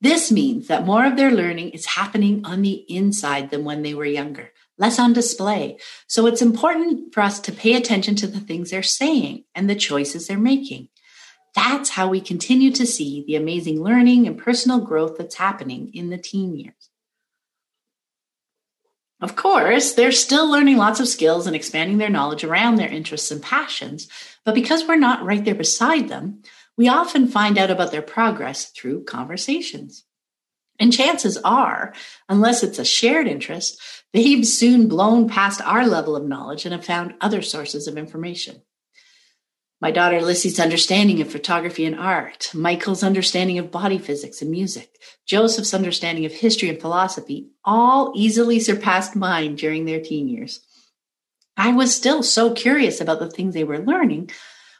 This 0.00 0.32
means 0.32 0.68
that 0.68 0.86
more 0.86 1.04
of 1.04 1.18
their 1.18 1.30
learning 1.30 1.70
is 1.70 1.84
happening 1.84 2.40
on 2.46 2.62
the 2.62 2.86
inside 2.88 3.50
than 3.50 3.64
when 3.64 3.82
they 3.82 3.92
were 3.92 4.06
younger, 4.06 4.52
less 4.78 4.98
on 4.98 5.12
display. 5.12 5.76
So 6.06 6.26
it's 6.26 6.40
important 6.40 7.12
for 7.12 7.20
us 7.20 7.40
to 7.40 7.52
pay 7.52 7.74
attention 7.74 8.14
to 8.16 8.26
the 8.26 8.40
things 8.40 8.70
they're 8.70 8.82
saying 8.82 9.44
and 9.54 9.68
the 9.68 9.74
choices 9.74 10.28
they're 10.28 10.38
making. 10.38 10.88
That's 11.54 11.90
how 11.90 12.08
we 12.08 12.20
continue 12.20 12.70
to 12.72 12.86
see 12.86 13.24
the 13.26 13.36
amazing 13.36 13.82
learning 13.82 14.26
and 14.26 14.38
personal 14.38 14.80
growth 14.80 15.18
that's 15.18 15.34
happening 15.34 15.90
in 15.92 16.10
the 16.10 16.18
teen 16.18 16.56
years. 16.56 16.88
Of 19.20 19.36
course, 19.36 19.92
they're 19.92 20.10
still 20.10 20.50
learning 20.50 20.78
lots 20.78 20.98
of 20.98 21.06
skills 21.06 21.46
and 21.46 21.54
expanding 21.54 21.98
their 21.98 22.10
knowledge 22.10 22.42
around 22.42 22.76
their 22.76 22.88
interests 22.88 23.30
and 23.30 23.40
passions, 23.40 24.08
but 24.44 24.54
because 24.54 24.84
we're 24.86 24.96
not 24.96 25.24
right 25.24 25.44
there 25.44 25.54
beside 25.54 26.08
them, 26.08 26.42
we 26.76 26.88
often 26.88 27.28
find 27.28 27.56
out 27.56 27.70
about 27.70 27.92
their 27.92 28.02
progress 28.02 28.70
through 28.70 29.04
conversations. 29.04 30.04
And 30.80 30.92
chances 30.92 31.36
are, 31.38 31.92
unless 32.28 32.64
it's 32.64 32.80
a 32.80 32.84
shared 32.84 33.28
interest, 33.28 33.80
they've 34.12 34.44
soon 34.44 34.88
blown 34.88 35.28
past 35.28 35.60
our 35.60 35.86
level 35.86 36.16
of 36.16 36.24
knowledge 36.24 36.64
and 36.64 36.72
have 36.74 36.84
found 36.84 37.14
other 37.20 37.42
sources 37.42 37.86
of 37.86 37.96
information. 37.96 38.62
My 39.82 39.90
daughter 39.90 40.22
Lissy's 40.22 40.60
understanding 40.60 41.20
of 41.20 41.32
photography 41.32 41.84
and 41.84 41.98
art, 41.98 42.52
Michael's 42.54 43.02
understanding 43.02 43.58
of 43.58 43.72
body 43.72 43.98
physics 43.98 44.40
and 44.40 44.48
music, 44.48 44.96
Joseph's 45.26 45.74
understanding 45.74 46.24
of 46.24 46.30
history 46.30 46.68
and 46.68 46.80
philosophy 46.80 47.48
all 47.64 48.12
easily 48.14 48.60
surpassed 48.60 49.16
mine 49.16 49.56
during 49.56 49.84
their 49.84 50.00
teen 50.00 50.28
years. 50.28 50.60
I 51.56 51.72
was 51.72 51.92
still 51.92 52.22
so 52.22 52.52
curious 52.52 53.00
about 53.00 53.18
the 53.18 53.28
things 53.28 53.54
they 53.54 53.64
were 53.64 53.80
learning, 53.80 54.30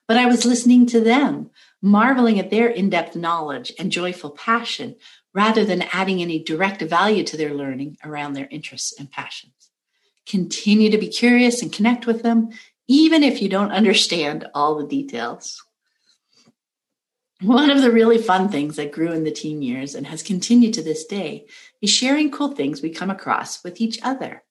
but 0.07 0.18
I 0.18 0.26
was 0.26 0.44
listening 0.44 0.86
to 0.86 1.00
them, 1.00 1.50
marveling 1.82 2.38
at 2.38 2.50
their 2.50 2.68
in 2.68 2.88
depth 2.88 3.16
knowledge 3.16 3.72
and 3.80 3.90
joyful 3.90 4.30
passion 4.30 4.94
rather 5.34 5.64
than 5.64 5.88
adding 5.92 6.22
any 6.22 6.40
direct 6.40 6.80
value 6.80 7.24
to 7.24 7.36
their 7.36 7.55
learning 7.55 7.96
around 8.05 8.34
their 8.34 8.46
interests 8.53 8.94
and 8.96 9.11
passions. 9.11 9.70
Continue 10.28 10.92
to 10.92 10.98
be 10.98 11.09
curious 11.09 11.61
and 11.61 11.72
connect 11.72 12.07
with 12.07 12.22
them, 12.22 12.50
even 12.93 13.22
if 13.22 13.40
you 13.40 13.49
don't 13.49 13.72
understand 13.72 14.47
all 14.55 14.74
the 14.74 14.86
details. 14.86 15.64
One 17.40 17.70
of 17.70 17.80
the 17.80 17.90
really 17.90 18.18
fun 18.18 18.51
things 18.51 18.76
that 18.76 18.93
grew 18.93 19.12
in 19.12 19.24
the 19.24 19.30
teen 19.30 19.62
years 19.62 19.95
and 19.95 20.07
has 20.07 20.22
continued 20.22 20.74
to 20.74 20.82
this 20.82 21.07
day 21.07 21.47
is 21.80 21.88
sharing 21.88 22.30
cool 22.30 22.53
things 22.53 22.82
we 22.82 22.90
come 22.90 23.09
across 23.09 23.64
with 23.64 23.80
each 23.80 23.99
other. 24.03 24.45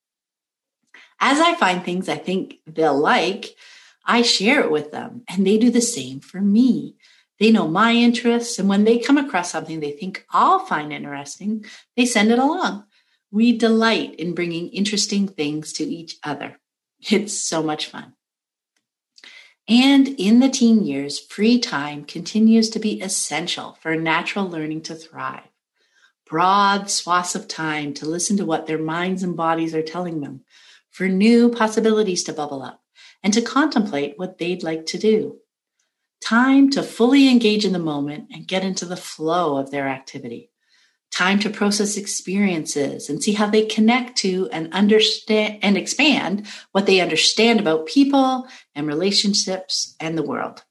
As 1.19 1.39
I 1.39 1.53
find 1.53 1.85
things 1.85 2.09
I 2.09 2.17
think 2.17 2.55
they'll 2.65 2.97
like, 2.97 3.55
I 4.03 4.23
share 4.23 4.61
it 4.61 4.71
with 4.71 4.91
them, 4.91 5.21
and 5.29 5.45
they 5.45 5.59
do 5.59 5.69
the 5.69 5.79
same 5.79 6.19
for 6.19 6.41
me. 6.41 6.95
They 7.39 7.51
know 7.51 7.67
my 7.67 7.93
interests, 7.93 8.57
and 8.57 8.67
when 8.67 8.85
they 8.85 8.97
come 8.97 9.19
across 9.19 9.51
something 9.51 9.79
they 9.79 9.91
think 9.91 10.25
I'll 10.31 10.65
find 10.65 10.91
interesting, 10.91 11.63
they 11.95 12.07
send 12.07 12.31
it 12.31 12.39
along. 12.39 12.85
We 13.29 13.55
delight 13.55 14.15
in 14.15 14.33
bringing 14.33 14.69
interesting 14.69 15.27
things 15.27 15.73
to 15.73 15.83
each 15.83 16.17
other. 16.23 16.59
It's 16.99 17.37
so 17.37 17.61
much 17.61 17.85
fun. 17.85 18.13
And 19.71 20.09
in 20.19 20.41
the 20.41 20.49
teen 20.49 20.83
years, 20.83 21.17
free 21.17 21.57
time 21.57 22.03
continues 22.03 22.69
to 22.71 22.79
be 22.79 23.01
essential 23.01 23.77
for 23.79 23.95
natural 23.95 24.45
learning 24.45 24.81
to 24.81 24.95
thrive. 24.95 25.47
Broad 26.25 26.89
swaths 26.89 27.35
of 27.35 27.47
time 27.47 27.93
to 27.93 28.05
listen 28.05 28.35
to 28.35 28.45
what 28.45 28.67
their 28.67 28.77
minds 28.77 29.23
and 29.23 29.37
bodies 29.37 29.73
are 29.73 29.81
telling 29.81 30.19
them, 30.19 30.41
for 30.89 31.07
new 31.07 31.49
possibilities 31.49 32.21
to 32.25 32.33
bubble 32.33 32.61
up, 32.61 32.81
and 33.23 33.33
to 33.33 33.41
contemplate 33.41 34.19
what 34.19 34.39
they'd 34.39 34.61
like 34.61 34.85
to 34.87 34.97
do 34.97 35.37
time 36.21 36.69
to 36.69 36.83
fully 36.83 37.29
engage 37.29 37.65
in 37.65 37.71
the 37.71 37.79
moment 37.79 38.27
and 38.31 38.47
get 38.47 38.63
into 38.63 38.85
the 38.85 38.97
flow 38.97 39.55
of 39.55 39.71
their 39.71 39.87
activity, 39.87 40.50
time 41.11 41.39
to 41.39 41.49
process 41.49 41.97
experiences 41.97 43.09
and 43.09 43.21
see 43.21 43.33
how 43.33 43.47
they 43.47 43.65
connect 43.65 44.17
to 44.17 44.49
and 44.51 44.73
understand 44.73 45.59
and 45.61 45.77
expand 45.77 46.47
what 46.71 46.85
they 46.85 47.01
understand 47.01 47.59
about 47.59 47.85
people 47.85 48.47
and 48.73 48.87
relationships 48.87 49.95
and 49.99 50.17
the 50.17 50.23
world. 50.23 50.63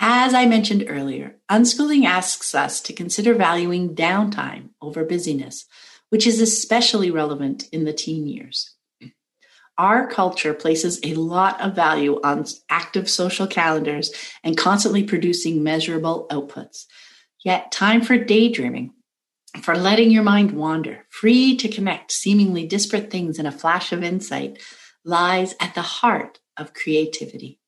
As 0.00 0.34
I 0.34 0.46
mentioned 0.46 0.84
earlier, 0.88 1.36
unschooling 1.50 2.04
asks 2.04 2.54
us 2.54 2.80
to 2.82 2.92
consider 2.92 3.34
valuing 3.34 3.94
downtime 3.94 4.70
over 4.80 5.04
busyness, 5.04 5.66
which 6.10 6.26
is 6.26 6.40
especially 6.40 7.10
relevant 7.10 7.68
in 7.72 7.84
the 7.84 7.92
teen 7.92 8.26
years. 8.26 8.74
Our 9.76 10.06
culture 10.06 10.54
places 10.54 11.00
a 11.02 11.14
lot 11.14 11.60
of 11.60 11.74
value 11.74 12.20
on 12.22 12.44
active 12.68 13.10
social 13.10 13.46
calendars 13.46 14.12
and 14.44 14.56
constantly 14.56 15.02
producing 15.02 15.64
measurable 15.64 16.28
outputs. 16.30 16.86
Yet, 17.44 17.70
time 17.70 18.00
for 18.00 18.16
daydreaming, 18.16 18.94
for 19.60 19.76
letting 19.76 20.10
your 20.10 20.22
mind 20.22 20.52
wander, 20.52 21.04
free 21.10 21.56
to 21.58 21.68
connect 21.68 22.10
seemingly 22.10 22.66
disparate 22.66 23.10
things 23.10 23.38
in 23.38 23.44
a 23.44 23.52
flash 23.52 23.92
of 23.92 24.02
insight, 24.02 24.62
lies 25.04 25.54
at 25.60 25.74
the 25.74 25.82
heart 25.82 26.40
of 26.56 26.72
creativity. 26.72 27.60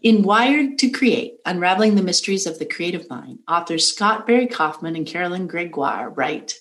In 0.00 0.22
Wired 0.22 0.78
to 0.78 0.90
Create 0.90 1.38
Unraveling 1.44 1.96
the 1.96 2.02
Mysteries 2.02 2.46
of 2.46 2.60
the 2.60 2.66
Creative 2.66 3.10
Mind, 3.10 3.40
authors 3.48 3.90
Scott 3.90 4.26
Barry 4.26 4.46
Kaufman 4.46 4.94
and 4.94 5.06
Carolyn 5.06 5.48
Gregoire 5.48 6.10
write 6.10 6.54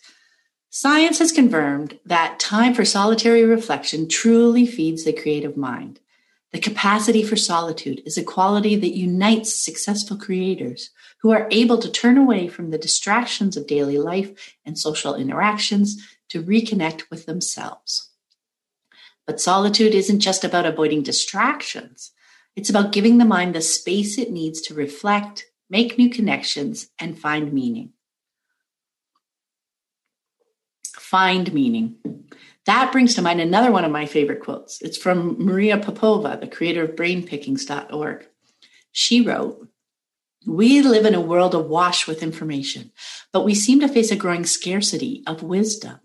Science 0.71 1.19
has 1.19 1.31
confirmed 1.31 1.99
that 2.05 2.39
time 2.39 2.73
for 2.73 2.83
solitary 2.83 3.43
reflection 3.43 4.09
truly 4.09 4.65
feeds 4.65 5.03
the 5.03 5.13
creative 5.13 5.55
mind. 5.55 5.99
The 6.51 6.59
capacity 6.59 7.21
for 7.21 7.35
solitude 7.35 8.01
is 8.05 8.17
a 8.17 8.23
quality 8.23 8.75
that 8.75 8.97
unites 8.97 9.53
successful 9.53 10.17
creators 10.17 10.89
who 11.25 11.31
are 11.31 11.47
able 11.49 11.79
to 11.79 11.89
turn 11.89 12.19
away 12.19 12.47
from 12.47 12.69
the 12.69 12.77
distractions 12.77 13.57
of 13.57 13.65
daily 13.65 13.97
life 13.97 14.55
and 14.63 14.77
social 14.77 15.15
interactions 15.15 15.97
to 16.29 16.43
reconnect 16.43 17.09
with 17.09 17.25
themselves. 17.25 18.11
But 19.25 19.41
solitude 19.41 19.95
isn't 19.95 20.19
just 20.19 20.43
about 20.43 20.67
avoiding 20.67 21.01
distractions. 21.01 22.11
It's 22.55 22.69
about 22.69 22.91
giving 22.91 23.17
the 23.17 23.25
mind 23.25 23.55
the 23.55 23.61
space 23.61 24.19
it 24.19 24.29
needs 24.29 24.61
to 24.61 24.75
reflect, 24.75 25.47
make 25.67 25.97
new 25.97 26.11
connections, 26.11 26.89
and 26.99 27.17
find 27.17 27.51
meaning 27.51 27.93
find 30.83 31.53
meaning. 31.53 31.95
That 32.65 32.91
brings 32.91 33.15
to 33.15 33.21
mind 33.21 33.39
another 33.39 33.71
one 33.71 33.85
of 33.85 33.91
my 33.91 34.05
favorite 34.05 34.41
quotes. 34.41 34.81
It's 34.81 34.97
from 34.97 35.43
Maria 35.43 35.77
Popova, 35.77 36.37
the 36.39 36.47
creator 36.47 36.83
of 36.83 36.95
brainpickings.org. 36.95 38.27
She 38.91 39.21
wrote, 39.21 39.67
We 40.47 40.81
live 40.81 41.05
in 41.05 41.15
a 41.15 41.21
world 41.21 41.55
awash 41.55 42.07
with 42.07 42.21
information, 42.21 42.91
but 43.31 43.43
we 43.43 43.55
seem 43.55 43.79
to 43.79 43.87
face 43.87 44.11
a 44.11 44.15
growing 44.15 44.45
scarcity 44.45 45.23
of 45.25 45.41
wisdom. 45.41 45.99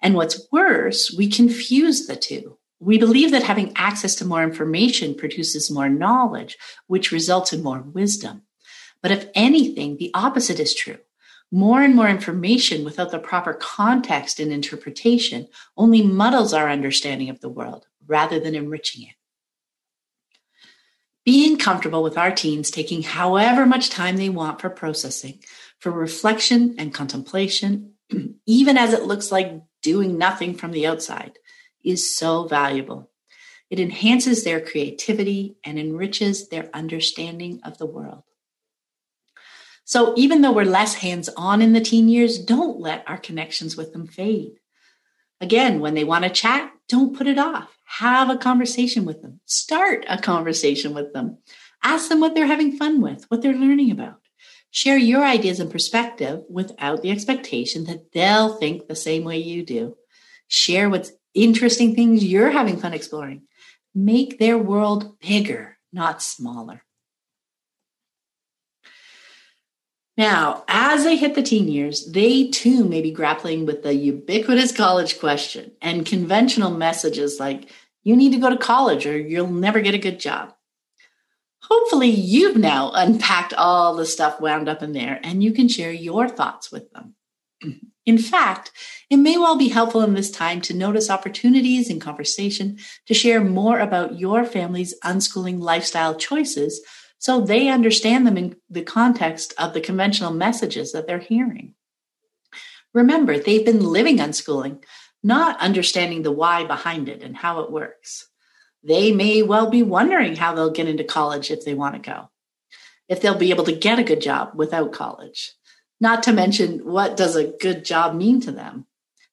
And 0.00 0.14
what's 0.14 0.46
worse, 0.50 1.14
we 1.14 1.28
confuse 1.28 2.06
the 2.06 2.16
two. 2.16 2.56
We 2.80 2.96
believe 2.96 3.32
that 3.32 3.42
having 3.42 3.72
access 3.76 4.14
to 4.16 4.24
more 4.24 4.42
information 4.42 5.14
produces 5.14 5.70
more 5.70 5.90
knowledge, 5.90 6.56
which 6.86 7.12
results 7.12 7.52
in 7.52 7.62
more 7.62 7.80
wisdom. 7.80 8.42
But 9.02 9.10
if 9.10 9.28
anything, 9.34 9.98
the 9.98 10.10
opposite 10.14 10.58
is 10.58 10.74
true. 10.74 10.98
More 11.50 11.82
and 11.82 11.94
more 11.94 12.08
information 12.08 12.84
without 12.84 13.10
the 13.10 13.18
proper 13.18 13.54
context 13.54 14.40
and 14.40 14.52
interpretation 14.52 15.48
only 15.76 16.02
muddles 16.02 16.52
our 16.52 16.68
understanding 16.68 17.30
of 17.30 17.40
the 17.40 17.48
world 17.48 17.86
rather 18.06 18.40
than 18.40 18.54
enriching 18.54 19.02
it. 19.02 19.14
Being 21.26 21.58
comfortable 21.58 22.04
with 22.04 22.16
our 22.16 22.30
teens 22.30 22.70
taking 22.70 23.02
however 23.02 23.66
much 23.66 23.90
time 23.90 24.16
they 24.16 24.28
want 24.28 24.60
for 24.60 24.70
processing, 24.70 25.40
for 25.80 25.90
reflection 25.90 26.76
and 26.78 26.94
contemplation, 26.94 27.94
even 28.46 28.78
as 28.78 28.92
it 28.92 29.02
looks 29.02 29.32
like 29.32 29.60
doing 29.82 30.16
nothing 30.16 30.54
from 30.54 30.70
the 30.70 30.86
outside, 30.86 31.38
is 31.84 32.16
so 32.16 32.44
valuable. 32.44 33.10
It 33.70 33.80
enhances 33.80 34.44
their 34.44 34.60
creativity 34.60 35.56
and 35.64 35.80
enriches 35.80 36.48
their 36.48 36.70
understanding 36.72 37.60
of 37.64 37.78
the 37.78 37.86
world. 37.86 38.22
So 39.84 40.14
even 40.16 40.42
though 40.42 40.52
we're 40.52 40.64
less 40.64 40.94
hands 40.94 41.28
on 41.36 41.60
in 41.60 41.72
the 41.72 41.80
teen 41.80 42.08
years, 42.08 42.38
don't 42.38 42.78
let 42.78 43.02
our 43.08 43.18
connections 43.18 43.76
with 43.76 43.92
them 43.92 44.06
fade. 44.06 44.60
Again, 45.40 45.80
when 45.80 45.94
they 45.94 46.04
want 46.04 46.24
to 46.24 46.30
chat, 46.30 46.72
don't 46.88 47.16
put 47.16 47.26
it 47.26 47.38
off. 47.38 47.76
Have 47.84 48.30
a 48.30 48.36
conversation 48.36 49.04
with 49.04 49.22
them. 49.22 49.40
Start 49.46 50.04
a 50.08 50.18
conversation 50.18 50.94
with 50.94 51.12
them. 51.12 51.38
Ask 51.82 52.08
them 52.08 52.20
what 52.20 52.34
they're 52.34 52.46
having 52.46 52.76
fun 52.76 53.00
with, 53.00 53.24
what 53.28 53.42
they're 53.42 53.52
learning 53.54 53.90
about. 53.90 54.20
Share 54.70 54.98
your 54.98 55.24
ideas 55.24 55.60
and 55.60 55.70
perspective 55.70 56.42
without 56.50 57.02
the 57.02 57.10
expectation 57.10 57.84
that 57.84 58.12
they'll 58.12 58.56
think 58.56 58.88
the 58.88 58.96
same 58.96 59.24
way 59.24 59.38
you 59.38 59.64
do. 59.64 59.96
Share 60.48 60.90
what's 60.90 61.12
interesting 61.34 61.94
things 61.94 62.24
you're 62.24 62.50
having 62.50 62.76
fun 62.76 62.92
exploring. 62.92 63.42
Make 63.94 64.38
their 64.38 64.58
world 64.58 65.18
bigger, 65.20 65.78
not 65.92 66.22
smaller. 66.22 66.82
Now, 70.16 70.64
as 70.66 71.04
they 71.04 71.16
hit 71.16 71.34
the 71.34 71.42
teen 71.42 71.68
years, 71.68 72.06
they 72.06 72.48
too 72.48 72.84
may 72.84 73.02
be 73.02 73.10
grappling 73.10 73.66
with 73.66 73.82
the 73.82 73.94
ubiquitous 73.94 74.72
college 74.72 75.20
question 75.20 75.72
and 75.82 76.06
conventional 76.06 76.70
messages 76.70 77.38
like, 77.38 77.70
you 78.02 78.16
need 78.16 78.32
to 78.32 78.38
go 78.38 78.48
to 78.48 78.56
college 78.56 79.04
or 79.04 79.18
you'll 79.18 79.48
never 79.48 79.80
get 79.80 79.94
a 79.94 79.98
good 79.98 80.20
job. 80.20 80.54
Hopefully, 81.62 82.08
you've 82.08 82.56
now 82.56 82.92
unpacked 82.94 83.52
all 83.52 83.96
the 83.96 84.06
stuff 84.06 84.40
wound 84.40 84.68
up 84.68 84.82
in 84.82 84.92
there 84.92 85.18
and 85.22 85.42
you 85.42 85.52
can 85.52 85.68
share 85.68 85.90
your 85.90 86.28
thoughts 86.28 86.70
with 86.70 86.88
them. 86.92 87.16
In 88.06 88.18
fact, 88.18 88.70
it 89.10 89.16
may 89.16 89.36
well 89.36 89.56
be 89.56 89.68
helpful 89.68 90.02
in 90.02 90.14
this 90.14 90.30
time 90.30 90.60
to 90.60 90.74
notice 90.74 91.10
opportunities 91.10 91.90
in 91.90 91.98
conversation 91.98 92.78
to 93.06 93.14
share 93.14 93.42
more 93.42 93.80
about 93.80 94.16
your 94.16 94.44
family's 94.44 94.94
unschooling 95.00 95.58
lifestyle 95.58 96.14
choices 96.14 96.80
so 97.18 97.40
they 97.40 97.68
understand 97.68 98.26
them 98.26 98.36
in 98.36 98.56
the 98.68 98.82
context 98.82 99.54
of 99.58 99.72
the 99.72 99.80
conventional 99.80 100.32
messages 100.32 100.92
that 100.92 101.06
they're 101.06 101.18
hearing. 101.18 101.74
Remember, 102.92 103.38
they've 103.38 103.64
been 103.64 103.84
living 103.84 104.18
unschooling, 104.18 104.82
not 105.22 105.60
understanding 105.60 106.22
the 106.22 106.32
why 106.32 106.64
behind 106.64 107.08
it 107.08 107.22
and 107.22 107.36
how 107.36 107.60
it 107.60 107.70
works. 107.70 108.28
They 108.82 109.12
may 109.12 109.42
well 109.42 109.68
be 109.68 109.82
wondering 109.82 110.36
how 110.36 110.54
they'll 110.54 110.70
get 110.70 110.88
into 110.88 111.04
college 111.04 111.50
if 111.50 111.64
they 111.64 111.74
want 111.74 111.94
to 111.94 112.10
go, 112.10 112.30
if 113.08 113.20
they'll 113.20 113.36
be 113.36 113.50
able 113.50 113.64
to 113.64 113.72
get 113.72 113.98
a 113.98 114.04
good 114.04 114.20
job 114.20 114.52
without 114.54 114.92
college. 114.92 115.52
Not 116.00 116.22
to 116.24 116.32
mention, 116.32 116.80
what 116.80 117.16
does 117.16 117.36
a 117.36 117.52
good 117.60 117.84
job 117.84 118.14
mean 118.14 118.40
to 118.42 118.52
them? 118.52 118.86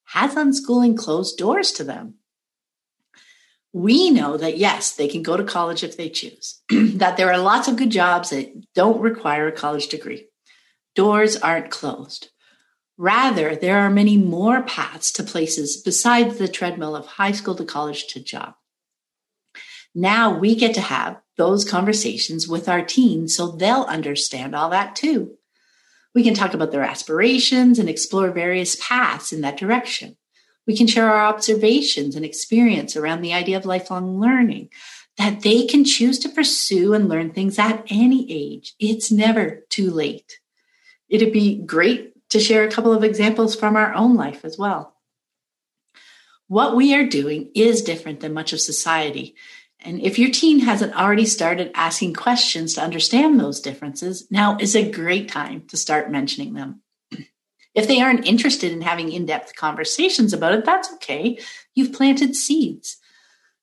Has 0.05 0.35
unschooling 0.35 0.97
closed 0.97 1.37
doors 1.37 1.71
to 1.73 1.83
them? 1.83 2.15
We 3.73 4.11
know 4.11 4.37
that 4.37 4.57
yes, 4.57 4.95
they 4.95 5.07
can 5.07 5.23
go 5.23 5.35
to 5.35 5.43
college 5.43 5.83
if 5.83 5.97
they 5.97 6.07
choose, 6.07 6.61
that 6.69 7.17
there 7.17 7.31
are 7.31 7.39
lots 7.39 7.67
of 7.67 7.75
good 7.75 7.89
jobs 7.89 8.29
that 8.29 8.53
don't 8.75 9.01
require 9.01 9.47
a 9.47 9.51
college 9.51 9.87
degree. 9.87 10.27
Doors 10.95 11.35
aren't 11.35 11.71
closed. 11.71 12.29
Rather, 12.97 13.55
there 13.55 13.79
are 13.79 13.89
many 13.89 14.15
more 14.15 14.61
paths 14.61 15.11
to 15.13 15.23
places 15.23 15.81
besides 15.81 16.37
the 16.37 16.47
treadmill 16.47 16.95
of 16.95 17.07
high 17.07 17.31
school 17.31 17.55
to 17.55 17.65
college 17.65 18.05
to 18.07 18.19
job. 18.19 18.53
Now 19.95 20.37
we 20.37 20.55
get 20.55 20.75
to 20.75 20.81
have 20.81 21.19
those 21.37 21.69
conversations 21.69 22.47
with 22.47 22.69
our 22.69 22.83
teens 22.83 23.35
so 23.35 23.51
they'll 23.51 23.83
understand 23.83 24.55
all 24.55 24.69
that 24.69 24.95
too. 24.95 25.37
We 26.13 26.23
can 26.23 26.35
talk 26.35 26.53
about 26.53 26.71
their 26.71 26.83
aspirations 26.83 27.79
and 27.79 27.89
explore 27.89 28.29
various 28.29 28.75
paths 28.75 29.33
in 29.33 29.41
that 29.41 29.57
direction. 29.57 30.17
We 30.65 30.77
can 30.77 30.87
share 30.87 31.09
our 31.09 31.25
observations 31.25 32.15
and 32.15 32.23
experience 32.23 32.95
around 32.95 33.21
the 33.21 33.33
idea 33.33 33.57
of 33.57 33.65
lifelong 33.65 34.19
learning 34.19 34.69
that 35.17 35.41
they 35.41 35.65
can 35.65 35.85
choose 35.85 36.19
to 36.19 36.29
pursue 36.29 36.93
and 36.93 37.09
learn 37.09 37.31
things 37.31 37.59
at 37.59 37.85
any 37.89 38.31
age. 38.31 38.73
It's 38.79 39.11
never 39.11 39.63
too 39.69 39.91
late. 39.91 40.39
It'd 41.09 41.33
be 41.33 41.57
great 41.57 42.13
to 42.29 42.39
share 42.39 42.63
a 42.63 42.71
couple 42.71 42.93
of 42.93 43.03
examples 43.03 43.55
from 43.55 43.75
our 43.75 43.93
own 43.93 44.15
life 44.15 44.43
as 44.43 44.57
well. 44.57 44.95
What 46.47 46.75
we 46.75 46.93
are 46.93 47.07
doing 47.07 47.51
is 47.55 47.81
different 47.81 48.19
than 48.19 48.33
much 48.33 48.53
of 48.53 48.61
society. 48.61 49.35
And 49.79 49.99
if 50.01 50.17
your 50.17 50.29
teen 50.29 50.59
hasn't 50.59 50.95
already 50.95 51.25
started 51.25 51.71
asking 51.75 52.13
questions 52.13 52.75
to 52.75 52.81
understand 52.81 53.39
those 53.39 53.59
differences, 53.59 54.27
now 54.31 54.57
is 54.59 54.75
a 54.75 54.91
great 54.91 55.29
time 55.29 55.63
to 55.69 55.77
start 55.77 56.11
mentioning 56.11 56.53
them. 56.53 56.82
If 57.73 57.87
they 57.87 58.01
aren't 58.01 58.27
interested 58.27 58.71
in 58.71 58.81
having 58.81 59.11
in 59.11 59.25
depth 59.25 59.55
conversations 59.55 60.33
about 60.33 60.53
it, 60.53 60.65
that's 60.65 60.93
okay. 60.93 61.39
You've 61.73 61.93
planted 61.93 62.35
seeds. 62.35 62.97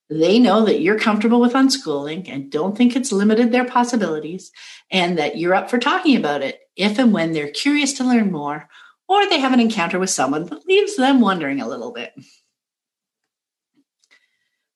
They 0.09 0.39
know 0.39 0.65
that 0.65 0.81
you're 0.81 0.99
comfortable 0.99 1.39
with 1.39 1.53
unschooling 1.53 2.27
and 2.29 2.51
don't 2.51 2.77
think 2.77 2.95
it's 2.95 3.13
limited 3.13 3.51
their 3.51 3.63
possibilities, 3.63 4.51
and 4.89 5.17
that 5.17 5.37
you're 5.37 5.55
up 5.55 5.69
for 5.69 5.77
talking 5.77 6.17
about 6.17 6.41
it 6.41 6.59
if 6.75 6.99
and 6.99 7.13
when 7.13 7.31
they're 7.31 7.51
curious 7.51 7.93
to 7.93 8.03
learn 8.03 8.31
more 8.31 8.67
or 9.07 9.27
they 9.27 9.39
have 9.39 9.51
an 9.51 9.59
encounter 9.59 9.99
with 9.99 10.09
someone 10.09 10.45
that 10.45 10.65
leaves 10.65 10.95
them 10.95 11.19
wondering 11.19 11.59
a 11.59 11.67
little 11.67 11.91
bit. 11.91 12.13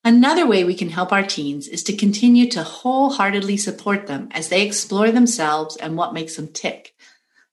Another 0.04 0.46
way 0.46 0.64
we 0.64 0.76
can 0.76 0.90
help 0.90 1.12
our 1.12 1.24
teens 1.24 1.68
is 1.68 1.84
to 1.84 1.96
continue 1.96 2.50
to 2.52 2.62
wholeheartedly 2.62 3.58
support 3.58 4.08
them 4.08 4.28
as 4.32 4.50
they 4.50 4.66
explore 4.66 5.10
themselves 5.10 5.78
and 5.78 5.98
what 5.98 6.14
makes 6.14 6.36
them 6.36 6.50
tick 6.50 6.94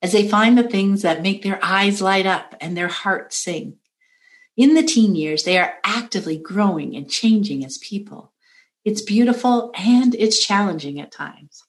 as 0.02 0.12
they 0.12 0.28
find 0.28 0.58
the 0.58 0.68
things 0.68 1.02
that 1.02 1.22
make 1.22 1.42
their 1.42 1.60
eyes 1.62 2.02
light 2.02 2.26
up 2.26 2.56
and 2.60 2.76
their 2.76 2.88
hearts 2.88 3.36
sing. 3.36 3.76
In 4.56 4.74
the 4.74 4.82
teen 4.82 5.14
years, 5.14 5.44
they 5.44 5.56
are 5.58 5.74
actively 5.84 6.36
growing 6.36 6.96
and 6.96 7.08
changing 7.08 7.64
as 7.64 7.78
people. 7.78 8.32
It's 8.84 9.00
beautiful 9.00 9.70
and 9.76 10.14
it's 10.16 10.44
challenging 10.44 11.00
at 11.00 11.12
times. 11.12 11.62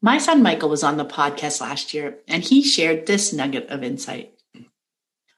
My 0.00 0.18
son 0.18 0.42
Michael 0.42 0.70
was 0.70 0.82
on 0.82 0.96
the 0.96 1.04
podcast 1.04 1.60
last 1.60 1.94
year 1.94 2.18
and 2.26 2.42
he 2.42 2.62
shared 2.62 3.06
this 3.06 3.32
nugget 3.32 3.68
of 3.68 3.84
insight. 3.84 4.34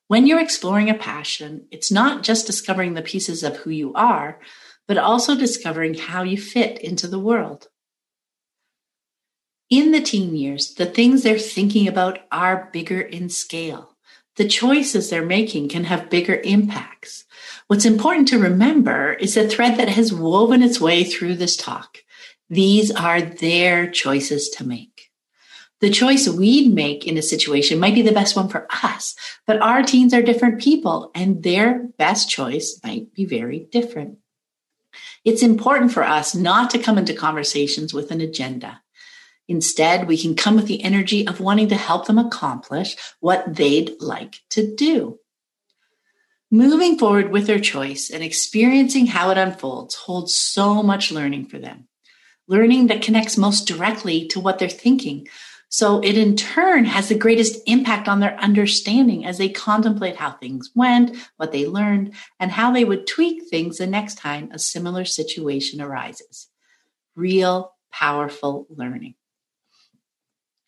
When 0.06 0.26
you're 0.26 0.40
exploring 0.40 0.88
a 0.88 0.94
passion, 0.94 1.66
it's 1.70 1.90
not 1.90 2.22
just 2.22 2.46
discovering 2.46 2.94
the 2.94 3.02
pieces 3.02 3.42
of 3.42 3.56
who 3.56 3.70
you 3.70 3.92
are, 3.94 4.38
but 4.86 4.96
also 4.96 5.36
discovering 5.36 5.94
how 5.94 6.22
you 6.22 6.38
fit 6.38 6.78
into 6.78 7.08
the 7.08 7.18
world. 7.18 7.68
In 9.74 9.90
the 9.90 10.00
teen 10.00 10.36
years, 10.36 10.74
the 10.74 10.86
things 10.86 11.24
they're 11.24 11.36
thinking 11.36 11.88
about 11.88 12.20
are 12.30 12.70
bigger 12.72 13.00
in 13.00 13.28
scale. 13.28 13.96
The 14.36 14.46
choices 14.46 15.10
they're 15.10 15.26
making 15.26 15.68
can 15.68 15.82
have 15.82 16.08
bigger 16.08 16.36
impacts. 16.44 17.24
What's 17.66 17.84
important 17.84 18.28
to 18.28 18.38
remember 18.38 19.14
is 19.14 19.36
a 19.36 19.48
thread 19.48 19.76
that 19.78 19.88
has 19.88 20.14
woven 20.14 20.62
its 20.62 20.80
way 20.80 21.02
through 21.02 21.34
this 21.34 21.56
talk. 21.56 21.98
These 22.48 22.92
are 22.92 23.20
their 23.20 23.90
choices 23.90 24.48
to 24.50 24.64
make. 24.64 25.10
The 25.80 25.90
choice 25.90 26.28
we'd 26.28 26.72
make 26.72 27.04
in 27.04 27.18
a 27.18 27.22
situation 27.22 27.80
might 27.80 27.96
be 27.96 28.02
the 28.02 28.12
best 28.12 28.36
one 28.36 28.48
for 28.48 28.68
us, 28.70 29.16
but 29.44 29.60
our 29.60 29.82
teens 29.82 30.14
are 30.14 30.22
different 30.22 30.60
people 30.60 31.10
and 31.16 31.42
their 31.42 31.88
best 31.98 32.30
choice 32.30 32.78
might 32.84 33.12
be 33.12 33.24
very 33.24 33.66
different. 33.72 34.18
It's 35.24 35.42
important 35.42 35.90
for 35.90 36.04
us 36.04 36.32
not 36.32 36.70
to 36.70 36.78
come 36.78 36.96
into 36.96 37.12
conversations 37.12 37.92
with 37.92 38.12
an 38.12 38.20
agenda. 38.20 38.80
Instead, 39.48 40.08
we 40.08 40.16
can 40.16 40.34
come 40.34 40.56
with 40.56 40.66
the 40.66 40.82
energy 40.82 41.26
of 41.26 41.40
wanting 41.40 41.68
to 41.68 41.76
help 41.76 42.06
them 42.06 42.18
accomplish 42.18 42.96
what 43.20 43.56
they'd 43.56 43.92
like 44.00 44.40
to 44.50 44.74
do. 44.74 45.18
Moving 46.50 46.98
forward 46.98 47.30
with 47.30 47.46
their 47.46 47.58
choice 47.58 48.10
and 48.10 48.22
experiencing 48.22 49.06
how 49.06 49.30
it 49.30 49.38
unfolds 49.38 49.94
holds 49.94 50.34
so 50.34 50.82
much 50.82 51.10
learning 51.10 51.46
for 51.46 51.58
them. 51.58 51.88
Learning 52.46 52.86
that 52.86 53.02
connects 53.02 53.36
most 53.36 53.66
directly 53.66 54.28
to 54.28 54.40
what 54.40 54.58
they're 54.58 54.68
thinking. 54.68 55.26
So 55.68 55.98
it 56.00 56.16
in 56.16 56.36
turn 56.36 56.84
has 56.84 57.08
the 57.08 57.18
greatest 57.18 57.60
impact 57.66 58.06
on 58.06 58.20
their 58.20 58.38
understanding 58.38 59.26
as 59.26 59.38
they 59.38 59.48
contemplate 59.48 60.16
how 60.16 60.30
things 60.30 60.70
went, 60.74 61.16
what 61.36 61.50
they 61.50 61.66
learned, 61.66 62.14
and 62.38 62.52
how 62.52 62.70
they 62.70 62.84
would 62.84 63.08
tweak 63.08 63.48
things 63.48 63.78
the 63.78 63.86
next 63.86 64.16
time 64.16 64.50
a 64.52 64.58
similar 64.58 65.04
situation 65.04 65.80
arises. 65.80 66.48
Real, 67.16 67.74
powerful 67.90 68.66
learning. 68.70 69.16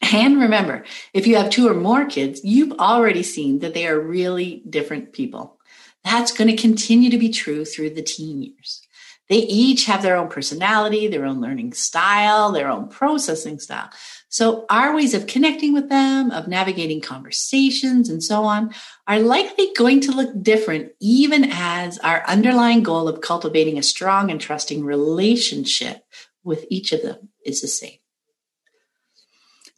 And 0.01 0.41
remember, 0.41 0.85
if 1.13 1.27
you 1.27 1.37
have 1.37 1.51
two 1.51 1.69
or 1.69 1.75
more 1.75 2.07
kids, 2.07 2.41
you've 2.45 2.79
already 2.79 3.23
seen 3.23 3.61
that 3.61 3.75
they 3.75 3.87
are 3.87 3.99
really 3.99 4.63
different 4.69 5.13
people. 5.13 5.59
That's 6.05 6.33
going 6.33 6.49
to 6.49 6.57
continue 6.57 7.11
to 7.11 7.19
be 7.19 7.31
true 7.31 7.65
through 7.65 7.91
the 7.91 8.03
teen 8.03 8.43
years. 8.43 8.83
They 9.29 9.39
each 9.39 9.87
have 9.87 10.03
their 10.03 10.17
own 10.17 10.29
personality, 10.29 11.09
their 11.09 11.25
own 11.25 11.41
learning 11.41 11.73
style, 11.73 12.53
their 12.53 12.69
own 12.69 12.89
processing 12.89 13.59
style. 13.59 13.91
So 14.29 14.67
our 14.71 14.95
ways 14.95 15.15
of 15.15 15.27
connecting 15.27 15.73
with 15.73 15.89
them, 15.89 16.31
of 16.31 16.47
navigating 16.47 17.01
conversations 17.01 18.09
and 18.09 18.23
so 18.23 18.45
on 18.45 18.73
are 19.09 19.19
likely 19.19 19.73
going 19.77 20.01
to 20.03 20.13
look 20.13 20.43
different 20.43 20.93
even 21.01 21.51
as 21.51 21.99
our 21.99 22.23
underlying 22.29 22.85
goal 22.85 23.09
of 23.09 23.21
cultivating 23.21 23.79
a 23.79 23.83
strong 23.83 24.31
and 24.31 24.41
trusting 24.41 24.85
relationship 24.85 26.05
with 26.45 26.65
each 26.71 26.93
of 26.93 27.03
them 27.03 27.31
is 27.45 27.61
the 27.61 27.69
same. 27.69 27.99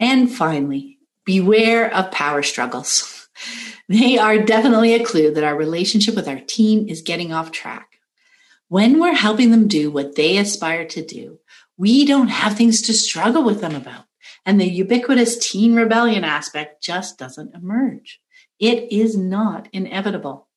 And 0.01 0.30
finally, 0.30 0.99
beware 1.24 1.92
of 1.92 2.11
power 2.11 2.42
struggles. 2.42 3.14
They 3.90 4.18
are 4.18 4.36
definitely 4.36 4.92
a 4.92 5.03
clue 5.03 5.32
that 5.32 5.44
our 5.44 5.57
relationship 5.57 6.14
with 6.14 6.28
our 6.28 6.40
team 6.40 6.88
is 6.88 7.01
getting 7.01 7.32
off 7.32 7.53
track. 7.53 8.01
When 8.68 9.01
we're 9.01 9.14
helping 9.14 9.51
them 9.51 9.66
do 9.66 9.90
what 9.90 10.14
they 10.14 10.36
aspire 10.36 10.84
to 10.88 11.03
do, 11.03 11.38
we 11.78 12.05
don't 12.05 12.28
have 12.28 12.55
things 12.55 12.82
to 12.82 12.92
struggle 12.92 13.42
with 13.42 13.62
them 13.62 13.74
about. 13.74 14.05
And 14.44 14.61
the 14.61 14.68
ubiquitous 14.68 15.38
teen 15.38 15.74
rebellion 15.74 16.22
aspect 16.22 16.82
just 16.82 17.18
doesn't 17.18 17.55
emerge. 17.55 18.20
It 18.59 18.92
is 18.92 19.16
not 19.16 19.68
inevitable. 19.72 20.49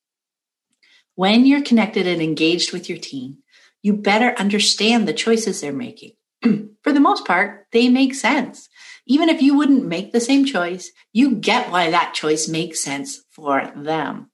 When 1.14 1.46
you're 1.46 1.62
connected 1.62 2.06
and 2.06 2.20
engaged 2.20 2.72
with 2.72 2.88
your 2.88 2.98
team, 2.98 3.38
you 3.80 3.94
better 3.94 4.34
understand 4.38 5.08
the 5.08 5.12
choices 5.14 5.60
they're 5.60 5.72
making. 5.72 6.12
For 6.82 6.92
the 6.92 7.00
most 7.00 7.24
part, 7.26 7.66
they 7.72 7.88
make 7.88 8.14
sense. 8.14 8.68
Even 9.06 9.28
if 9.28 9.42
you 9.42 9.56
wouldn't 9.56 9.86
make 9.86 10.12
the 10.12 10.20
same 10.20 10.44
choice, 10.44 10.90
you 11.12 11.36
get 11.36 11.70
why 11.70 11.90
that 11.90 12.14
choice 12.14 12.48
makes 12.48 12.80
sense 12.80 13.22
for 13.30 13.72
them. 13.76 14.30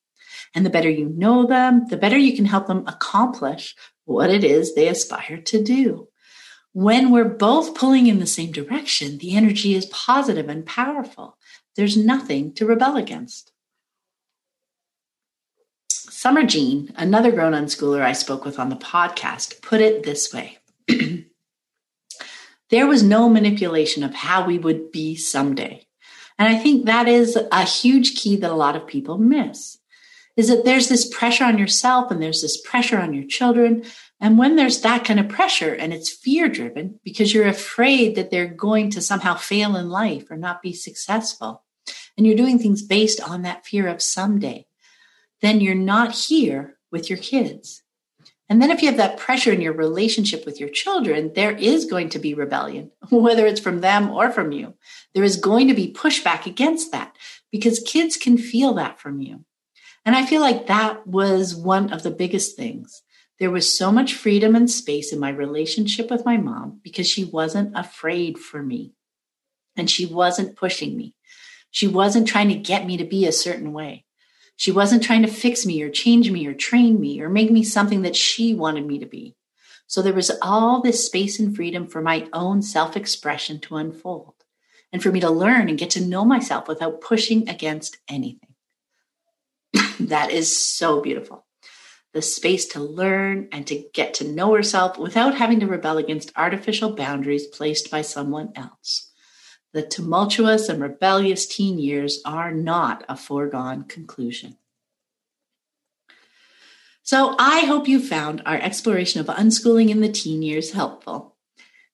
And 0.54 0.64
the 0.64 0.70
better 0.70 0.90
you 0.90 1.09
know 1.09 1.46
them, 1.46 1.86
the 1.88 1.96
better 1.96 2.16
you 2.16 2.34
can 2.34 2.46
help 2.46 2.66
them 2.66 2.86
accomplish 2.86 3.74
what 4.04 4.30
it 4.30 4.44
is 4.44 4.74
they 4.74 4.88
aspire 4.88 5.38
to 5.38 5.62
do. 5.62 6.09
When 6.72 7.11
we're 7.11 7.28
both 7.28 7.74
pulling 7.74 8.06
in 8.06 8.18
the 8.18 8.26
same 8.26 8.52
direction, 8.52 9.18
the 9.18 9.36
energy 9.36 9.74
is 9.74 9.86
positive 9.86 10.48
and 10.48 10.64
powerful. 10.64 11.36
There's 11.76 11.96
nothing 11.96 12.54
to 12.54 12.66
rebel 12.66 12.96
against. 12.96 13.52
Summer 15.90 16.44
Jean, 16.44 16.92
another 16.96 17.30
grown 17.30 17.52
unschooler 17.52 18.02
I 18.02 18.12
spoke 18.12 18.44
with 18.44 18.59
on 18.59 18.70
the 18.70 18.76
podcast, 18.76 19.62
put 19.62 19.80
it 19.80 20.02
this 20.02 20.32
way 20.32 20.59
There 22.70 22.86
was 22.86 23.02
no 23.02 23.28
manipulation 23.28 24.02
of 24.02 24.14
how 24.14 24.46
we 24.46 24.58
would 24.58 24.92
be 24.92 25.16
someday. 25.16 25.86
And 26.38 26.48
I 26.48 26.58
think 26.58 26.84
that 26.84 27.08
is 27.08 27.36
a 27.36 27.64
huge 27.64 28.14
key 28.14 28.36
that 28.36 28.50
a 28.50 28.54
lot 28.54 28.76
of 28.76 28.86
people 28.86 29.18
miss 29.18 29.78
is 30.36 30.46
that 30.48 30.64
there's 30.64 30.88
this 30.88 31.12
pressure 31.12 31.44
on 31.44 31.58
yourself 31.58 32.12
and 32.12 32.22
there's 32.22 32.42
this 32.42 32.60
pressure 32.60 32.98
on 32.98 33.12
your 33.12 33.24
children. 33.24 33.82
And 34.20 34.38
when 34.38 34.54
there's 34.54 34.82
that 34.82 35.04
kind 35.04 35.18
of 35.18 35.28
pressure 35.28 35.74
and 35.74 35.92
it's 35.92 36.10
fear 36.10 36.48
driven 36.48 37.00
because 37.02 37.34
you're 37.34 37.48
afraid 37.48 38.14
that 38.14 38.30
they're 38.30 38.46
going 38.46 38.90
to 38.90 39.00
somehow 39.00 39.34
fail 39.34 39.74
in 39.74 39.90
life 39.90 40.30
or 40.30 40.36
not 40.36 40.62
be 40.62 40.72
successful, 40.72 41.64
and 42.16 42.24
you're 42.24 42.36
doing 42.36 42.58
things 42.58 42.82
based 42.82 43.20
on 43.20 43.42
that 43.42 43.66
fear 43.66 43.88
of 43.88 44.00
someday, 44.00 44.66
then 45.40 45.60
you're 45.60 45.74
not 45.74 46.14
here 46.14 46.78
with 46.92 47.10
your 47.10 47.18
kids. 47.18 47.82
And 48.49 48.62
then 48.62 48.70
if 48.70 48.80
you 48.80 48.88
have 48.88 48.96
that 48.96 49.18
pressure 49.18 49.53
in 49.53 49.61
your 49.61 49.74
relationship 49.74 50.46
with 50.46 50.59
your 50.59 50.70
children, 50.70 51.32
there 51.34 51.53
is 51.53 51.84
going 51.84 52.09
to 52.11 52.18
be 52.18 52.32
rebellion, 52.32 52.90
whether 53.11 53.46
it's 53.46 53.61
from 53.61 53.80
them 53.80 54.11
or 54.11 54.30
from 54.30 54.53
you. 54.53 54.74
There 55.14 55.24
is 55.24 55.36
going 55.36 55.68
to 55.68 55.74
be 55.74 55.92
pushback 55.92 56.46
against 56.46 56.92
that 56.92 57.14
because 57.53 57.80
kids 57.80 58.16
can 58.16 58.38
feel 58.38 58.74
that 58.74 58.99
from 58.99 59.20
you. 59.20 59.44
And 60.05 60.16
I 60.16 60.24
feel 60.24 60.40
like 60.40 60.66
that 60.66 61.07
was 61.07 61.55
one 61.55 61.92
of 61.92 62.03
the 62.03 62.11
biggest 62.11 62.57
things. 62.57 63.03
There 63.38 63.51
was 63.51 63.76
so 63.76 63.92
much 63.92 64.14
freedom 64.14 64.57
and 64.57 64.70
space 64.70 65.12
in 65.12 65.20
my 65.20 65.30
relationship 65.30 66.11
with 66.11 66.24
my 66.24 66.38
mom 66.38 66.80
because 66.82 67.07
she 67.07 67.24
wasn't 67.24 67.76
afraid 67.76 68.38
for 68.38 68.62
me 68.62 68.94
and 69.76 69.90
she 69.90 70.07
wasn't 70.07 70.57
pushing 70.57 70.96
me. 70.96 71.14
She 71.70 71.86
wasn't 71.86 72.26
trying 72.26 72.49
to 72.49 72.55
get 72.55 72.86
me 72.86 72.96
to 72.96 73.05
be 73.05 73.26
a 73.26 73.32
certain 73.32 73.72
way. 73.72 74.07
She 74.59 74.72
wasn't 74.72 75.04
trying 75.04 75.22
to 75.22 75.28
fix 75.28 75.64
me 75.64 75.80
or 75.82 75.88
change 75.88 76.32
me 76.32 76.44
or 76.48 76.52
train 76.52 77.00
me 77.00 77.20
or 77.20 77.28
make 77.28 77.48
me 77.48 77.62
something 77.62 78.02
that 78.02 78.16
she 78.16 78.54
wanted 78.54 78.84
me 78.86 78.98
to 78.98 79.06
be. 79.06 79.36
So 79.86 80.02
there 80.02 80.12
was 80.12 80.32
all 80.42 80.82
this 80.82 81.06
space 81.06 81.38
and 81.38 81.54
freedom 81.54 81.86
for 81.86 82.02
my 82.02 82.28
own 82.32 82.61
self 82.61 82.96
expression 82.96 83.61
to 83.61 83.76
unfold 83.76 84.34
and 84.92 85.00
for 85.00 85.12
me 85.12 85.20
to 85.20 85.30
learn 85.30 85.68
and 85.68 85.78
get 85.78 85.90
to 85.90 86.04
know 86.04 86.24
myself 86.24 86.66
without 86.66 87.00
pushing 87.00 87.48
against 87.48 87.98
anything. 88.09 88.56
that 90.00 90.32
is 90.32 90.59
so 90.59 91.00
beautiful. 91.00 91.46
The 92.12 92.20
space 92.20 92.66
to 92.70 92.80
learn 92.80 93.48
and 93.52 93.64
to 93.68 93.84
get 93.94 94.14
to 94.14 94.26
know 94.26 94.52
herself 94.54 94.98
without 94.98 95.36
having 95.36 95.61
to 95.61 95.68
rebel 95.68 95.98
against 95.98 96.32
artificial 96.34 96.96
boundaries 96.96 97.46
placed 97.46 97.92
by 97.92 98.02
someone 98.02 98.52
else. 98.56 99.07
The 99.72 99.82
tumultuous 99.82 100.68
and 100.68 100.80
rebellious 100.80 101.46
teen 101.46 101.78
years 101.78 102.20
are 102.24 102.52
not 102.52 103.04
a 103.08 103.16
foregone 103.16 103.84
conclusion. 103.84 104.56
So 107.02 107.34
I 107.38 107.60
hope 107.60 107.88
you 107.88 108.00
found 108.00 108.42
our 108.44 108.56
exploration 108.56 109.20
of 109.20 109.26
unschooling 109.28 109.88
in 109.88 110.00
the 110.00 110.10
teen 110.10 110.42
years 110.42 110.72
helpful. 110.72 111.36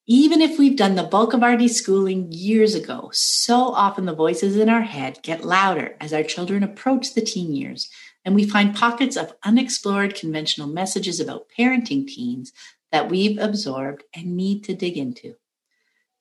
Even 0.07 0.41
if 0.43 0.59
we've 0.59 0.77
done 0.77 0.97
the 0.97 1.03
bulk 1.03 1.33
of 1.33 1.43
our 1.43 1.57
deschooling 1.57 2.27
years 2.31 2.75
ago, 2.75 3.11
so 3.13 3.57
often 3.57 4.05
the 4.05 4.15
voices 4.15 4.57
in 4.57 4.69
our 4.69 4.83
head 4.83 5.19
get 5.23 5.45
louder 5.45 5.97
as 6.01 6.13
our 6.13 6.23
children 6.23 6.63
approach 6.63 7.15
the 7.15 7.23
teen 7.23 7.55
years, 7.55 7.89
and 8.25 8.35
we 8.35 8.45
find 8.47 8.75
pockets 8.75 9.17
of 9.17 9.35
unexplored 9.45 10.15
conventional 10.15 10.69
messages 10.69 11.21
about 11.21 11.47
parenting 11.59 12.07
teens 12.07 12.53
that 12.93 13.09
we've 13.09 13.39
absorbed 13.39 14.05
and 14.15 14.37
need 14.37 14.63
to 14.65 14.75
dig 14.75 14.99
into. 14.99 15.37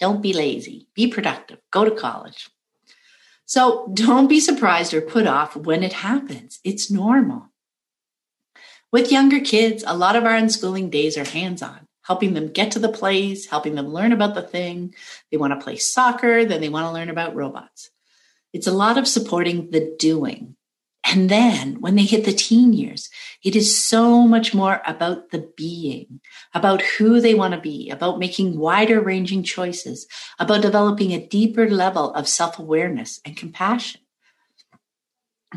Don't 0.04 0.22
be 0.22 0.34
lazy, 0.34 0.90
be 0.96 1.08
productive, 1.08 1.60
go 1.72 1.86
to 1.86 1.92
college. 1.92 2.50
So 3.46 3.90
don't 3.94 4.28
be 4.28 4.42
surprised 4.42 4.94
or 4.94 5.00
put 5.00 5.28
off 5.28 5.56
when 5.56 5.82
it 5.82 5.94
happens. 5.94 6.60
It's 6.66 6.92
normal. 6.92 7.54
With 8.92 9.14
younger 9.14 9.40
kids, 9.40 9.82
a 9.88 9.96
lot 9.96 10.18
of 10.18 10.26
our 10.26 10.34
unschooling 10.34 10.92
days 10.92 11.18
are 11.18 11.24
hands 11.24 11.62
on 11.62 11.88
helping 12.02 12.34
them 12.34 12.50
get 12.50 12.72
to 12.72 12.80
the 12.80 12.92
place, 12.92 13.46
helping 13.46 13.76
them 13.76 13.94
learn 13.94 14.12
about 14.12 14.36
the 14.36 14.42
thing. 14.42 14.94
They 15.32 15.38
want 15.38 15.58
to 15.58 15.64
play 15.64 15.78
soccer, 15.78 16.44
then 16.44 16.60
they 16.60 16.68
want 16.68 16.86
to 16.86 16.92
learn 16.92 17.10
about 17.10 17.34
robots. 17.34 17.90
It's 18.52 18.68
a 18.68 18.74
lot 18.74 18.98
of 18.98 19.08
supporting 19.08 19.72
the 19.72 19.96
doing. 19.98 20.58
And 21.06 21.30
then 21.30 21.82
when 21.82 21.96
they 21.96 22.04
hit 22.04 22.24
the 22.24 22.32
teen 22.32 22.72
years, 22.72 23.10
it 23.44 23.56
is 23.56 23.84
so 23.84 24.26
much 24.26 24.54
more 24.54 24.82
about 24.86 25.32
the 25.32 25.52
being, 25.58 26.22
about 26.54 26.82
who 26.82 27.20
they 27.20 27.34
want 27.34 27.54
to 27.54 27.60
be, 27.60 27.90
about 27.90 28.20
making 28.20 28.58
wider 28.58 29.02
ranging 29.02 29.44
choices, 29.44 30.08
about 30.40 30.62
developing 30.62 31.12
a 31.12 31.28
deeper 31.28 31.70
level 31.70 32.14
of 32.14 32.28
self 32.30 32.58
awareness 32.58 33.20
and 33.26 33.36
compassion. 33.36 34.02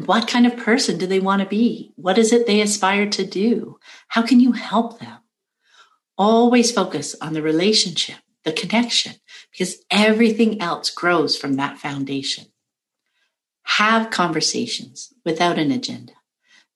What 0.05 0.28
kind 0.28 0.47
of 0.47 0.57
person 0.57 0.99
do 0.99 1.07
they 1.07 1.20
want 1.20 1.40
to 1.42 1.49
be? 1.49 1.92
What 1.97 2.18
is 2.18 2.32
it 2.32 2.47
they 2.47 2.61
aspire 2.61 3.09
to 3.11 3.24
do? 3.24 3.78
How 4.09 4.22
can 4.22 4.40
you 4.40 4.53
help 4.53 4.99
them? 4.99 5.18
Always 6.18 6.72
focus 6.72 7.14
on 7.20 7.32
the 7.32 7.42
relationship, 7.42 8.16
the 8.44 8.53
connection, 8.53 9.14
because 9.53 9.78
everything 9.90 10.61
else 10.61 10.90
grows 10.90 11.36
from 11.36 11.55
that 11.55 11.78
foundation. 11.78 12.47
Have 13.67 14.11
conversations 14.11 15.12
without 15.25 15.59
an 15.59 15.71
agenda. 15.71 16.14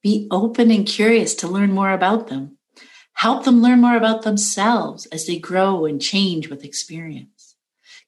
Be 0.03 0.29
open 0.31 0.71
and 0.71 0.87
curious 0.87 1.35
to 1.37 1.49
learn 1.49 1.73
more 1.73 1.91
about 1.91 2.29
them. 2.29 2.59
Help 3.15 3.45
them 3.45 3.63
learn 3.63 3.81
more 3.81 3.97
about 3.97 4.23
themselves 4.23 5.07
as 5.07 5.27
they 5.27 5.39
grow 5.39 5.85
and 5.85 6.01
change 6.01 6.49
with 6.49 6.65
experience. 6.65 7.57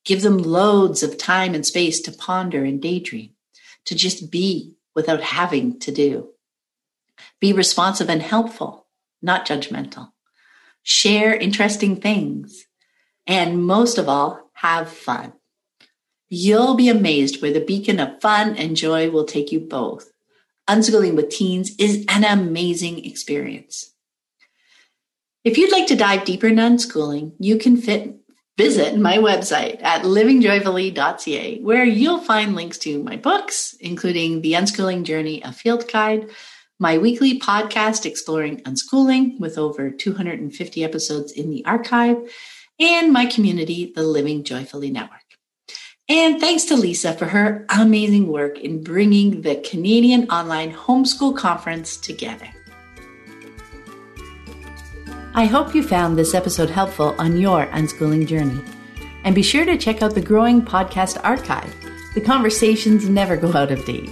Give 0.04 0.22
them 0.22 0.38
loads 0.38 1.02
of 1.02 1.18
time 1.18 1.54
and 1.54 1.64
space 1.64 2.00
to 2.02 2.12
ponder 2.12 2.64
and 2.64 2.80
daydream, 2.80 3.30
to 3.84 3.94
just 3.94 4.30
be 4.30 4.76
without 4.94 5.22
having 5.22 5.78
to 5.80 5.92
do. 5.92 6.30
Be 7.40 7.52
responsive 7.52 8.08
and 8.08 8.22
helpful, 8.22 8.86
not 9.20 9.46
judgmental 9.46 10.12
share 10.82 11.34
interesting 11.34 11.96
things, 11.96 12.66
and 13.26 13.64
most 13.64 13.98
of 13.98 14.08
all, 14.08 14.50
have 14.54 14.88
fun. 14.88 15.32
You'll 16.34 16.76
be 16.76 16.88
amazed 16.88 17.42
where 17.42 17.52
the 17.52 17.60
beacon 17.60 18.00
of 18.00 18.18
fun 18.22 18.56
and 18.56 18.74
joy 18.74 19.10
will 19.10 19.26
take 19.26 19.52
you 19.52 19.60
both. 19.60 20.10
Unschooling 20.66 21.14
with 21.14 21.28
teens 21.28 21.72
is 21.78 22.06
an 22.08 22.24
amazing 22.24 23.04
experience. 23.04 23.92
If 25.44 25.58
you'd 25.58 25.70
like 25.70 25.88
to 25.88 25.94
dive 25.94 26.24
deeper 26.24 26.46
into 26.46 26.62
unschooling, 26.62 27.34
you 27.38 27.58
can 27.58 27.76
fit, 27.76 28.16
visit 28.56 28.96
my 28.96 29.18
website 29.18 29.82
at 29.82 30.04
livingjoyfully.ca, 30.04 31.60
where 31.60 31.84
you'll 31.84 32.20
find 32.20 32.56
links 32.56 32.78
to 32.78 33.02
my 33.02 33.16
books, 33.16 33.76
including 33.78 34.40
The 34.40 34.54
Unschooling 34.54 35.02
Journey, 35.02 35.42
a 35.42 35.52
field 35.52 35.86
guide, 35.92 36.30
my 36.78 36.96
weekly 36.96 37.40
podcast 37.40 38.06
exploring 38.06 38.62
unschooling 38.62 39.38
with 39.38 39.58
over 39.58 39.90
250 39.90 40.82
episodes 40.82 41.30
in 41.32 41.50
the 41.50 41.62
archive, 41.66 42.16
and 42.80 43.12
my 43.12 43.26
community, 43.26 43.92
the 43.94 44.02
Living 44.02 44.44
Joyfully 44.44 44.90
Network. 44.90 45.21
And 46.08 46.40
thanks 46.40 46.64
to 46.64 46.76
Lisa 46.76 47.12
for 47.12 47.26
her 47.26 47.64
amazing 47.68 48.26
work 48.26 48.58
in 48.58 48.82
bringing 48.82 49.42
the 49.42 49.56
Canadian 49.56 50.28
Online 50.30 50.72
Homeschool 50.72 51.36
Conference 51.36 51.96
together. 51.96 52.48
I 55.34 55.46
hope 55.46 55.74
you 55.74 55.82
found 55.82 56.18
this 56.18 56.34
episode 56.34 56.68
helpful 56.68 57.14
on 57.18 57.38
your 57.38 57.66
unschooling 57.68 58.26
journey. 58.26 58.60
And 59.24 59.34
be 59.34 59.42
sure 59.42 59.64
to 59.64 59.78
check 59.78 60.02
out 60.02 60.14
the 60.14 60.20
growing 60.20 60.60
podcast 60.60 61.18
archive. 61.24 61.74
The 62.14 62.20
conversations 62.20 63.08
never 63.08 63.36
go 63.36 63.54
out 63.56 63.70
of 63.70 63.84
date. 63.86 64.10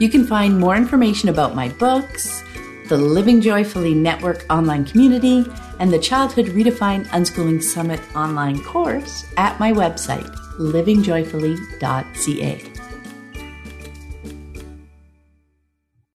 You 0.00 0.08
can 0.08 0.26
find 0.26 0.58
more 0.58 0.74
information 0.74 1.28
about 1.28 1.54
my 1.54 1.68
books, 1.68 2.42
the 2.88 2.96
Living 2.96 3.40
Joyfully 3.40 3.94
Network 3.94 4.44
online 4.50 4.84
community, 4.84 5.44
and 5.78 5.92
the 5.92 5.98
Childhood 5.98 6.46
Redefined 6.46 7.06
Unschooling 7.08 7.62
Summit 7.62 8.00
online 8.16 8.64
course 8.64 9.26
at 9.36 9.60
my 9.60 9.70
website, 9.72 10.34
livingjoyfully.ca. 10.60 12.69